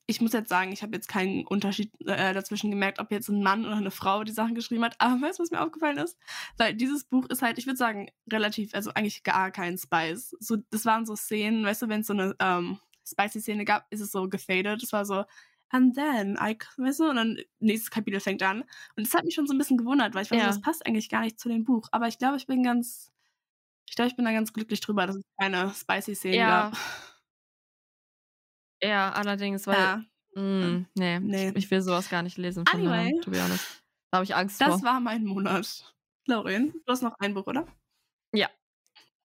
ich 0.08 0.20
muss 0.20 0.34
jetzt 0.34 0.49
sagen, 0.49 0.72
ich 0.72 0.82
habe 0.82 0.95
jetzt 0.95 1.08
keinen 1.08 1.45
Unterschied 1.47 1.91
äh, 2.06 2.34
dazwischen 2.34 2.70
gemerkt, 2.70 2.99
ob 2.99 3.12
jetzt 3.12 3.30
ein 3.30 3.41
Mann 3.41 3.66
oder 3.66 3.78
eine 3.78 3.91
Frau 3.91 4.24
die 4.24 4.32
Sachen 4.32 4.56
geschrieben 4.56 4.84
hat. 4.84 4.95
Aber 4.99 5.22
weißt 5.22 5.39
du, 5.39 5.43
was 5.43 5.52
mir 5.52 5.62
aufgefallen 5.62 5.97
ist? 5.97 6.18
Weil 6.58 6.74
dieses 6.74 7.06
Buch 7.06 7.26
ist 7.28 7.41
halt, 7.41 7.58
ich 7.58 7.66
würde 7.66 7.78
sagen, 7.78 8.10
relativ, 8.32 8.74
also 8.74 8.91
eigentlich 8.93 9.24
gar 9.24 9.52
kein 9.52 9.78
Spice. 9.78 10.36
So, 10.39 10.58
das 10.70 10.86
waren 10.86 11.06
so 11.06 11.16
Szenen, 11.16 11.66
weißt 11.66 11.84
du, 11.84 11.89
wenn 11.89 12.02
es 12.02 12.08
so 12.08 12.14
eine 12.14 12.36
ähm, 12.39 12.80
Spicy-Szene 13.08 13.66
gab, 13.66 13.86
ist 13.89 14.02
es 14.02 14.12
so 14.12 14.28
gefadet. 14.28 14.84
Das 14.84 14.91
war 14.91 15.06
so, 15.06 15.24
and 15.70 15.95
then 15.95 16.38
I, 16.41 16.58
weißt 16.78 16.99
du, 16.99 17.10
und 17.10 17.16
dann 17.16 17.39
nächstes 17.60 17.91
Kapitel 17.91 18.20
fängt 18.20 18.43
an. 18.43 18.62
Und 18.95 19.08
das 19.08 19.14
hat 19.14 19.24
mich 19.24 19.36
schon 19.36 19.47
so 19.47 19.54
ein 19.54 19.58
bisschen 19.58 19.78
gewundert, 19.78 20.14
weil 20.14 20.24
ich 20.24 20.30
fand, 20.30 20.41
ja. 20.41 20.47
das 20.47 20.62
passt 20.62 20.86
eigentlich 20.86 21.10
gar 21.10 21.22
nicht 21.22 21.39
zu 21.39 21.49
dem 21.49 21.64
Buch. 21.64 21.88
Aber 21.91 22.08
ich 22.08 22.18
glaube, 22.18 22.38
ich 22.38 22.47
bin 22.47 22.64
ganz, 22.64 23.12
ich 23.88 23.95
glaube, 23.95 24.10
ich 24.10 24.16
bin 24.16 24.26
da 24.26 24.32
ganz 24.32 24.52
glücklich 24.54 24.82
drüber, 24.82 25.08
dass 25.08 25.16
es 25.16 25.24
keine 25.39 25.72
Spicy-Szene 25.74 26.36
ja. 26.38 26.70
gab. 26.70 26.78
Ja, 28.84 29.11
allerdings, 29.11 29.67
weil. 29.67 29.77
Ja. 29.77 30.05
Mh, 30.34 30.41
hm, 30.41 30.86
nee, 30.95 31.19
nee, 31.19 31.51
ich 31.55 31.69
will 31.69 31.82
sowas 31.82 32.09
gar 32.09 32.23
nicht 32.23 32.38
lesen. 32.38 32.65
Von 32.65 32.79
anyway, 32.79 33.19
to 33.21 33.32
be 33.32 33.43
honest. 33.43 33.84
Da 34.11 34.17
habe 34.17 34.25
ich 34.25 34.36
Angst 34.36 34.61
das 34.61 34.67
vor. 34.67 34.77
Das 34.77 34.84
war 34.84 34.99
mein 34.99 35.25
Monat. 35.25 35.93
Lauren, 36.27 36.71
du 36.71 36.91
hast 36.91 37.01
noch 37.01 37.15
ein 37.19 37.34
Buch, 37.34 37.47
oder? 37.47 37.67
Ja. 38.34 38.49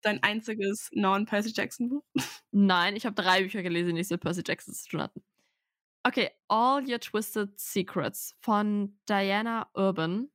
Dein 0.03 0.23
einziges 0.23 0.91
Non-Percy 0.93 1.53
Jackson-Buch? 1.55 2.05
Nein, 2.53 2.95
ich 2.95 3.07
habe 3.07 3.21
drei 3.21 3.43
Bücher 3.43 3.63
gelesen, 3.63 3.89
die 3.89 3.95
nichts 3.95 4.11
mit 4.11 4.21
Percy 4.21 4.43
Jackson 4.47 4.75
zu 4.75 4.89
tun 4.89 5.03
hatten. 5.03 5.25
Okay, 6.07 6.31
All 6.49 6.87
Your 6.87 7.01
Twisted 7.01 7.59
Secrets 7.59 8.37
von 8.41 8.99
Diana 9.09 9.69
Urban. 9.75 10.31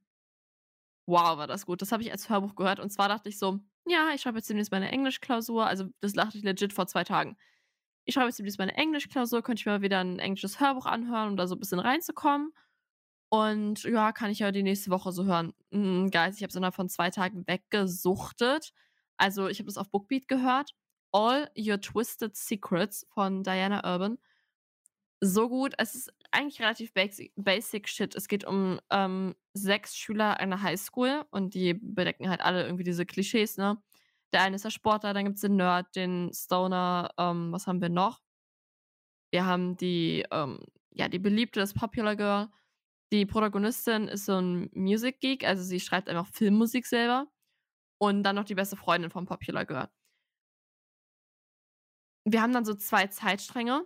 Wow, 1.06 1.38
war 1.38 1.48
das 1.48 1.66
gut. 1.66 1.82
Das 1.82 1.92
habe 1.92 2.02
ich 2.02 2.12
als 2.12 2.30
Hörbuch 2.30 2.56
gehört. 2.56 2.80
Und 2.80 2.90
zwar 2.90 3.08
dachte 3.08 3.30
ich 3.30 3.38
so, 3.38 3.60
ja, 3.88 4.12
ich 4.14 4.22
schreibe 4.22 4.38
jetzt 4.40 4.50
demnächst 4.50 4.72
meine 4.72 4.92
Englischklausur. 4.92 5.66
Also, 5.66 5.90
das 6.02 6.14
dachte 6.14 6.38
ich 6.38 6.44
legit 6.44 6.74
vor 6.74 6.88
zwei 6.88 7.04
Tagen 7.04 7.38
ich 8.10 8.16
schreibe 8.16 8.32
jetzt 8.36 8.60
meine 8.60 8.76
Englischklausur, 8.76 9.44
könnte 9.44 9.62
ich 9.62 9.66
mir 9.68 9.74
mal 9.74 9.82
wieder 9.84 10.00
ein 10.00 10.18
englisches 10.18 10.60
Hörbuch 10.60 10.88
anhören, 10.88 11.30
um 11.30 11.38
da 11.38 11.46
so 11.46 11.56
ein 11.56 11.60
bisschen 11.60 11.78
reinzukommen. 11.78 12.52
Und 13.30 13.84
ja, 13.84 14.12
kann 14.12 14.32
ich 14.32 14.40
ja 14.40 14.52
die 14.52 14.64
nächste 14.64 14.90
Woche 14.90 15.12
so 15.12 15.26
hören. 15.26 15.54
Mhm, 15.70 16.10
Guys, 16.10 16.38
ich 16.38 16.42
habe 16.42 16.50
es 16.50 16.56
innerhalb 16.56 16.74
von 16.74 16.90
zwei 16.90 17.12
Tagen 17.12 17.46
weggesuchtet. 17.46 18.74
Also, 19.18 19.48
ich 19.48 19.60
habe 19.60 19.68
das 19.68 19.78
auf 19.78 19.92
Bookbeat 19.92 20.28
gehört. 20.28 20.72
All 21.12 21.52
Your 21.56 21.80
Twisted 21.80 22.36
Secrets 22.36 23.06
von 23.14 23.44
Diana 23.44 23.84
Urban. 23.86 24.18
So 25.22 25.48
gut. 25.48 25.76
Es 25.78 25.94
ist 25.94 26.12
eigentlich 26.32 26.60
relativ 26.62 26.92
basic, 26.94 27.32
basic 27.36 27.88
Shit. 27.88 28.16
Es 28.16 28.28
geht 28.28 28.44
um 28.44 28.80
ähm, 28.90 29.36
sechs 29.54 29.96
Schüler 29.96 30.40
einer 30.40 30.64
Highschool 30.64 31.26
und 31.30 31.54
die 31.54 31.76
bedecken 31.76 32.28
halt 32.28 32.42
alle 32.42 32.64
irgendwie 32.64 32.84
diese 32.84 33.06
Klischees, 33.06 33.58
ne? 33.58 33.80
Der 34.34 34.42
eine 34.42 34.56
ist 34.56 34.66
der 34.66 34.70
Sportler, 34.70 35.14
dann 35.14 35.26
gibt 35.26 35.36
es 35.36 35.42
den 35.42 35.56
Nerd, 35.56 35.96
den 35.96 36.32
Stoner, 36.34 37.10
ähm, 37.18 37.52
was 37.52 37.68
haben 37.68 37.82
wir 37.82 37.90
noch? 37.90 38.22
Wir 39.32 39.46
haben 39.46 39.78
die, 39.78 40.26
ähm, 40.32 40.60
ja, 40.92 41.08
die 41.08 41.20
beliebte, 41.20 41.60
das 41.60 41.74
Popular 41.74 42.16
Girl. 42.16 42.50
Die 43.12 43.26
Protagonistin 43.26 44.08
ist 44.08 44.26
so 44.26 44.40
ein 44.40 44.70
Music 44.74 45.20
Geek, 45.20 45.44
also 45.44 45.64
sie 45.64 45.80
schreibt 45.80 46.10
einfach 46.10 46.28
Filmmusik 46.28 46.86
selber. 46.86 47.28
Und 48.00 48.24
dann 48.24 48.36
noch 48.36 48.46
die 48.46 48.56
beste 48.56 48.76
Freundin 48.78 49.10
vom 49.10 49.26
Popular 49.26 49.66
Girl. 49.66 49.90
Wir 52.26 52.42
haben 52.42 52.54
dann 52.54 52.66
so 52.66 52.76
zwei 52.76 53.08
Zeitstränge. 53.08 53.86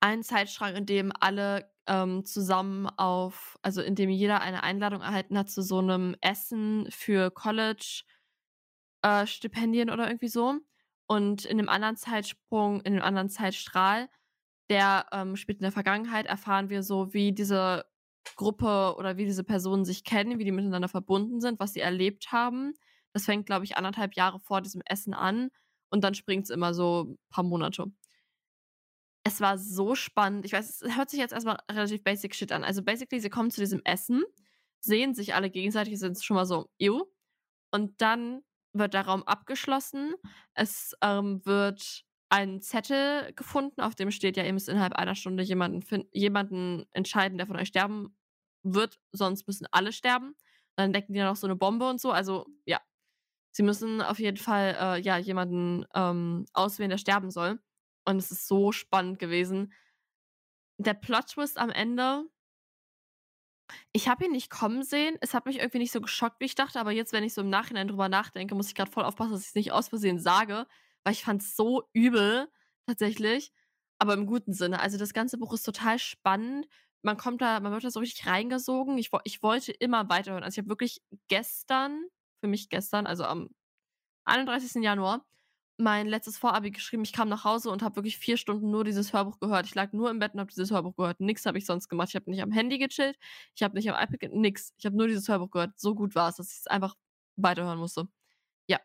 Einen 0.00 0.22
Zeitstrang, 0.22 0.74
in 0.74 0.86
dem 0.86 1.12
alle 1.20 1.72
ähm, 1.86 2.24
zusammen 2.24 2.88
auf, 2.98 3.58
also 3.62 3.80
in 3.80 3.94
dem 3.94 4.10
jeder 4.10 4.40
eine 4.40 4.62
Einladung 4.62 5.00
erhalten 5.00 5.38
hat 5.38 5.48
zu 5.48 5.62
so 5.62 5.78
einem 5.78 6.16
Essen 6.20 6.90
für 6.90 7.30
College 7.30 8.02
äh, 9.02 9.26
Stipendien 9.26 9.90
oder 9.90 10.06
irgendwie 10.06 10.28
so. 10.28 10.58
Und 11.06 11.44
in 11.44 11.58
einem 11.58 11.68
anderen 11.68 11.96
Zeitsprung, 11.96 12.80
in 12.80 12.94
einem 12.94 13.02
anderen 13.02 13.28
Zeitstrahl, 13.28 14.08
der 14.68 15.06
ähm, 15.12 15.36
spielt 15.36 15.58
in 15.58 15.62
der 15.62 15.72
Vergangenheit, 15.72 16.26
erfahren 16.26 16.70
wir 16.70 16.82
so, 16.82 17.12
wie 17.12 17.32
diese 17.32 17.84
Gruppe 18.34 18.94
oder 18.98 19.16
wie 19.16 19.24
diese 19.24 19.44
Personen 19.44 19.84
sich 19.84 20.02
kennen, 20.02 20.38
wie 20.38 20.44
die 20.44 20.50
miteinander 20.50 20.88
verbunden 20.88 21.40
sind, 21.40 21.60
was 21.60 21.72
sie 21.72 21.80
erlebt 21.80 22.32
haben. 22.32 22.74
Das 23.12 23.24
fängt, 23.24 23.46
glaube 23.46 23.64
ich, 23.64 23.76
anderthalb 23.76 24.14
Jahre 24.14 24.40
vor 24.40 24.60
diesem 24.60 24.82
Essen 24.84 25.14
an 25.14 25.50
und 25.90 26.02
dann 26.02 26.14
springt 26.14 26.44
es 26.44 26.50
immer 26.50 26.74
so 26.74 27.04
ein 27.04 27.18
paar 27.30 27.44
Monate. 27.44 27.86
Es 29.22 29.40
war 29.40 29.58
so 29.58 29.94
spannend. 29.94 30.44
Ich 30.44 30.52
weiß, 30.52 30.82
es 30.82 30.96
hört 30.96 31.10
sich 31.10 31.20
jetzt 31.20 31.32
erstmal 31.32 31.58
relativ 31.70 32.02
basic 32.04 32.34
shit 32.34 32.52
an. 32.52 32.64
Also 32.64 32.82
basically, 32.82 33.20
sie 33.20 33.30
kommen 33.30 33.50
zu 33.50 33.60
diesem 33.60 33.80
Essen, 33.84 34.24
sehen 34.80 35.14
sich 35.14 35.34
alle 35.34 35.50
gegenseitig, 35.50 35.98
sind 35.98 36.22
schon 36.22 36.36
mal 36.36 36.46
so, 36.46 36.68
ew. 36.78 37.04
Und 37.72 38.00
dann 38.00 38.42
wird 38.78 38.94
der 38.94 39.06
Raum 39.06 39.22
abgeschlossen. 39.22 40.14
Es 40.54 40.94
ähm, 41.02 41.44
wird 41.44 42.04
ein 42.28 42.60
Zettel 42.60 43.32
gefunden, 43.34 43.80
auf 43.80 43.94
dem 43.94 44.10
steht 44.10 44.36
ja, 44.36 44.44
ihr 44.44 44.52
müsst 44.52 44.68
innerhalb 44.68 44.94
einer 44.94 45.14
Stunde 45.14 45.42
jemanden, 45.42 46.08
jemanden 46.12 46.84
entscheiden, 46.92 47.38
der 47.38 47.46
von 47.46 47.56
euch 47.56 47.68
sterben 47.68 48.16
wird, 48.62 48.98
sonst 49.12 49.46
müssen 49.46 49.66
alle 49.70 49.92
sterben. 49.92 50.34
Dann 50.76 50.92
decken 50.92 51.14
die 51.14 51.20
noch 51.20 51.36
so 51.36 51.46
eine 51.46 51.56
Bombe 51.56 51.88
und 51.88 52.00
so. 52.00 52.10
Also 52.10 52.46
ja, 52.64 52.80
sie 53.52 53.62
müssen 53.62 54.02
auf 54.02 54.18
jeden 54.18 54.36
Fall 54.36 54.76
äh, 54.78 55.00
ja 55.00 55.16
jemanden 55.18 55.86
ähm, 55.94 56.46
auswählen, 56.52 56.90
der 56.90 56.98
sterben 56.98 57.30
soll. 57.30 57.60
Und 58.04 58.18
es 58.18 58.30
ist 58.30 58.46
so 58.46 58.72
spannend 58.72 59.18
gewesen. 59.18 59.72
Der 60.78 60.94
Plot-Twist 60.94 61.58
am 61.58 61.70
Ende 61.70 62.24
Ich 63.92 64.08
habe 64.08 64.24
ihn 64.24 64.32
nicht 64.32 64.50
kommen 64.50 64.82
sehen. 64.82 65.16
Es 65.20 65.34
hat 65.34 65.46
mich 65.46 65.58
irgendwie 65.58 65.78
nicht 65.78 65.92
so 65.92 66.00
geschockt, 66.00 66.40
wie 66.40 66.44
ich 66.46 66.54
dachte. 66.54 66.80
Aber 66.80 66.92
jetzt, 66.92 67.12
wenn 67.12 67.24
ich 67.24 67.34
so 67.34 67.40
im 67.40 67.50
Nachhinein 67.50 67.88
drüber 67.88 68.08
nachdenke, 68.08 68.54
muss 68.54 68.68
ich 68.68 68.74
gerade 68.74 68.90
voll 68.90 69.04
aufpassen, 69.04 69.32
dass 69.32 69.42
ich 69.42 69.48
es 69.48 69.54
nicht 69.54 69.72
aus 69.72 69.88
Versehen 69.88 70.18
sage, 70.18 70.66
weil 71.04 71.12
ich 71.12 71.24
fand 71.24 71.42
es 71.42 71.56
so 71.56 71.88
übel, 71.92 72.48
tatsächlich. 72.86 73.52
Aber 73.98 74.14
im 74.14 74.26
guten 74.26 74.52
Sinne. 74.52 74.80
Also 74.80 74.98
das 74.98 75.14
ganze 75.14 75.38
Buch 75.38 75.52
ist 75.54 75.62
total 75.62 75.98
spannend. 75.98 76.66
Man 77.02 77.16
kommt 77.16 77.40
da, 77.40 77.60
man 77.60 77.72
wird 77.72 77.84
da 77.84 77.90
so 77.90 78.00
richtig 78.00 78.26
reingesogen. 78.26 78.98
Ich, 78.98 79.10
ich 79.24 79.42
wollte 79.42 79.72
immer 79.72 80.08
weiterhören. 80.08 80.44
Also 80.44 80.54
ich 80.54 80.58
habe 80.58 80.68
wirklich 80.68 81.02
gestern, 81.28 82.04
für 82.40 82.48
mich 82.48 82.68
gestern, 82.68 83.06
also 83.06 83.24
am 83.24 83.50
31. 84.26 84.82
Januar, 84.82 85.24
mein 85.78 86.06
letztes 86.06 86.38
Vorabi 86.38 86.70
geschrieben. 86.70 87.04
Ich 87.04 87.12
kam 87.12 87.28
nach 87.28 87.44
Hause 87.44 87.70
und 87.70 87.82
habe 87.82 87.96
wirklich 87.96 88.18
vier 88.18 88.36
Stunden 88.36 88.70
nur 88.70 88.84
dieses 88.84 89.12
Hörbuch 89.12 89.38
gehört. 89.38 89.66
Ich 89.66 89.74
lag 89.74 89.92
nur 89.92 90.10
im 90.10 90.18
Bett 90.18 90.34
und 90.34 90.40
habe 90.40 90.50
dieses 90.50 90.70
Hörbuch 90.70 90.96
gehört. 90.96 91.20
Nix 91.20 91.44
habe 91.44 91.58
ich 91.58 91.66
sonst 91.66 91.88
gemacht. 91.88 92.08
Ich 92.08 92.16
habe 92.16 92.30
nicht 92.30 92.42
am 92.42 92.50
Handy 92.50 92.78
gechillt. 92.78 93.18
Ich 93.54 93.62
habe 93.62 93.74
nicht 93.74 93.90
am 93.90 93.96
iPad, 93.96 94.32
nix. 94.32 94.72
Ich 94.78 94.86
habe 94.86 94.96
nur 94.96 95.06
dieses 95.06 95.28
Hörbuch 95.28 95.50
gehört. 95.50 95.78
So 95.78 95.94
gut 95.94 96.14
war 96.14 96.30
es, 96.30 96.36
dass 96.36 96.50
ich 96.50 96.58
es 96.60 96.66
einfach 96.66 96.94
weiterhören 97.36 97.78
musste. 97.78 98.08
Ja, 98.68 98.80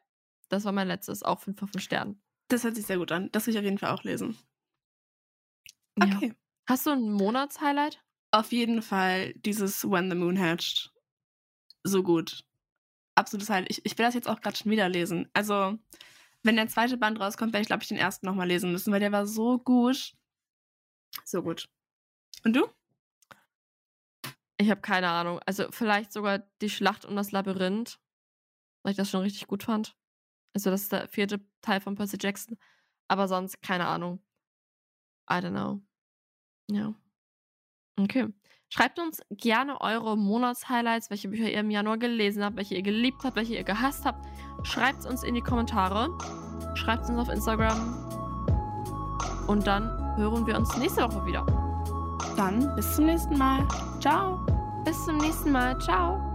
das 0.50 0.66
war 0.66 0.74
mein 0.74 0.88
letztes. 0.88 1.24
Auch 1.24 1.40
5 1.40 1.58
von 1.58 1.68
5 1.70 1.84
Sternen. 1.84 2.22
Das 2.50 2.64
hört 2.64 2.76
sich 2.76 2.86
sehr 2.86 2.98
gut 2.98 3.12
an. 3.12 3.30
Das 3.32 3.48
will 3.48 3.54
ich 3.54 3.60
auf 3.60 3.64
jeden 3.64 3.78
Fall 3.78 3.92
auch 3.92 4.04
lesen. 4.04 4.38
Okay. 6.00 6.28
Ja. 6.28 6.36
Hast 6.68 6.86
du 6.86 6.92
ein 6.92 7.12
Monatshighlight? 7.12 8.02
Auf 8.32 8.52
jeden 8.52 8.82
Fall 8.82 9.34
dieses 9.34 9.90
When 9.90 10.10
the 10.10 10.16
Moon 10.16 10.38
Hatched. 10.38 10.92
So 11.84 12.04
gut. 12.04 12.44
Absolutes 13.16 13.50
Highlight. 13.50 13.72
Ich, 13.72 13.86
ich 13.86 13.98
will 13.98 14.06
das 14.06 14.16
jetzt 14.16 14.30
auch 14.30 14.42
gerade 14.42 14.58
schon 14.58 14.72
wieder 14.72 14.88
lesen. 14.88 15.30
Also, 15.34 15.78
wenn 16.44 16.56
der 16.56 16.68
zweite 16.68 16.98
Band 16.98 17.20
rauskommt, 17.20 17.54
werde 17.54 17.62
ich, 17.62 17.68
glaube 17.68 17.84
ich, 17.84 17.90
den 17.90 17.98
ersten 17.98 18.26
nochmal 18.26 18.48
lesen 18.48 18.72
müssen, 18.72 18.92
weil 18.92 19.00
der 19.00 19.12
war 19.12 19.26
so 19.28 19.60
gut. 19.60 20.14
So 21.26 21.44
gut. 21.44 21.70
Und 22.44 22.56
du? 22.56 22.68
Ich 24.58 24.70
habe 24.70 24.82
keine 24.82 25.10
Ahnung. 25.10 25.40
Also 25.46 25.72
vielleicht 25.72 26.14
sogar 26.14 26.40
die 26.62 26.70
Schlacht 26.70 27.06
um 27.06 27.16
das 27.16 27.32
Labyrinth, 27.32 28.00
weil 28.84 28.92
ich 28.92 28.98
das 28.98 29.10
schon 29.10 29.22
richtig 29.22 29.48
gut 29.48 29.64
fand. 29.64 29.96
Also 30.54 30.70
das 30.70 30.84
ist 30.84 30.92
der 30.92 31.08
vierte 31.08 31.44
Teil 31.62 31.82
von 31.82 31.96
Percy 31.96 32.18
Jackson. 32.20 32.58
Aber 33.08 33.28
sonst 33.28 33.62
keine 33.62 33.88
Ahnung. 33.88 34.24
I 35.30 35.36
don't 35.36 35.52
know. 35.52 35.82
Ja. 36.70 36.94
Okay. 37.98 38.34
Schreibt 38.74 39.00
uns 39.00 39.22
gerne 39.30 39.82
eure 39.82 40.18
Monatshighlights, 40.18 41.10
welche 41.10 41.28
Bücher 41.28 41.52
ihr 41.52 41.60
im 41.60 41.70
Januar 41.70 41.98
gelesen 41.98 42.42
habt, 42.42 42.56
welche 42.56 42.76
ihr 42.76 42.84
geliebt 42.84 43.22
habt, 43.26 43.36
welche 43.36 43.56
ihr 43.56 43.66
gehasst 43.66 44.06
habt. 44.06 44.26
Schreibt 44.64 45.02
es 45.02 45.06
uns 45.06 45.24
in 45.24 45.36
die 45.36 45.42
Kommentare. 45.42 46.10
Schreibt 46.76 47.04
es 47.04 47.10
uns 47.10 47.20
auf 47.20 47.30
Instagram. 47.30 48.08
Und 49.48 49.68
dann 49.68 50.16
hören 50.16 50.48
wir 50.48 50.58
uns 50.58 50.78
nächste 50.78 51.02
Woche 51.04 51.26
wieder. 51.26 51.46
Dann 52.38 52.74
bis 52.78 52.96
zum 52.96 53.08
nächsten 53.08 53.38
Mal. 53.38 53.68
Ciao. 54.00 54.40
Bis 54.86 55.04
zum 55.04 55.18
nächsten 55.18 55.52
Mal. 55.52 55.78
Ciao. 55.82 56.31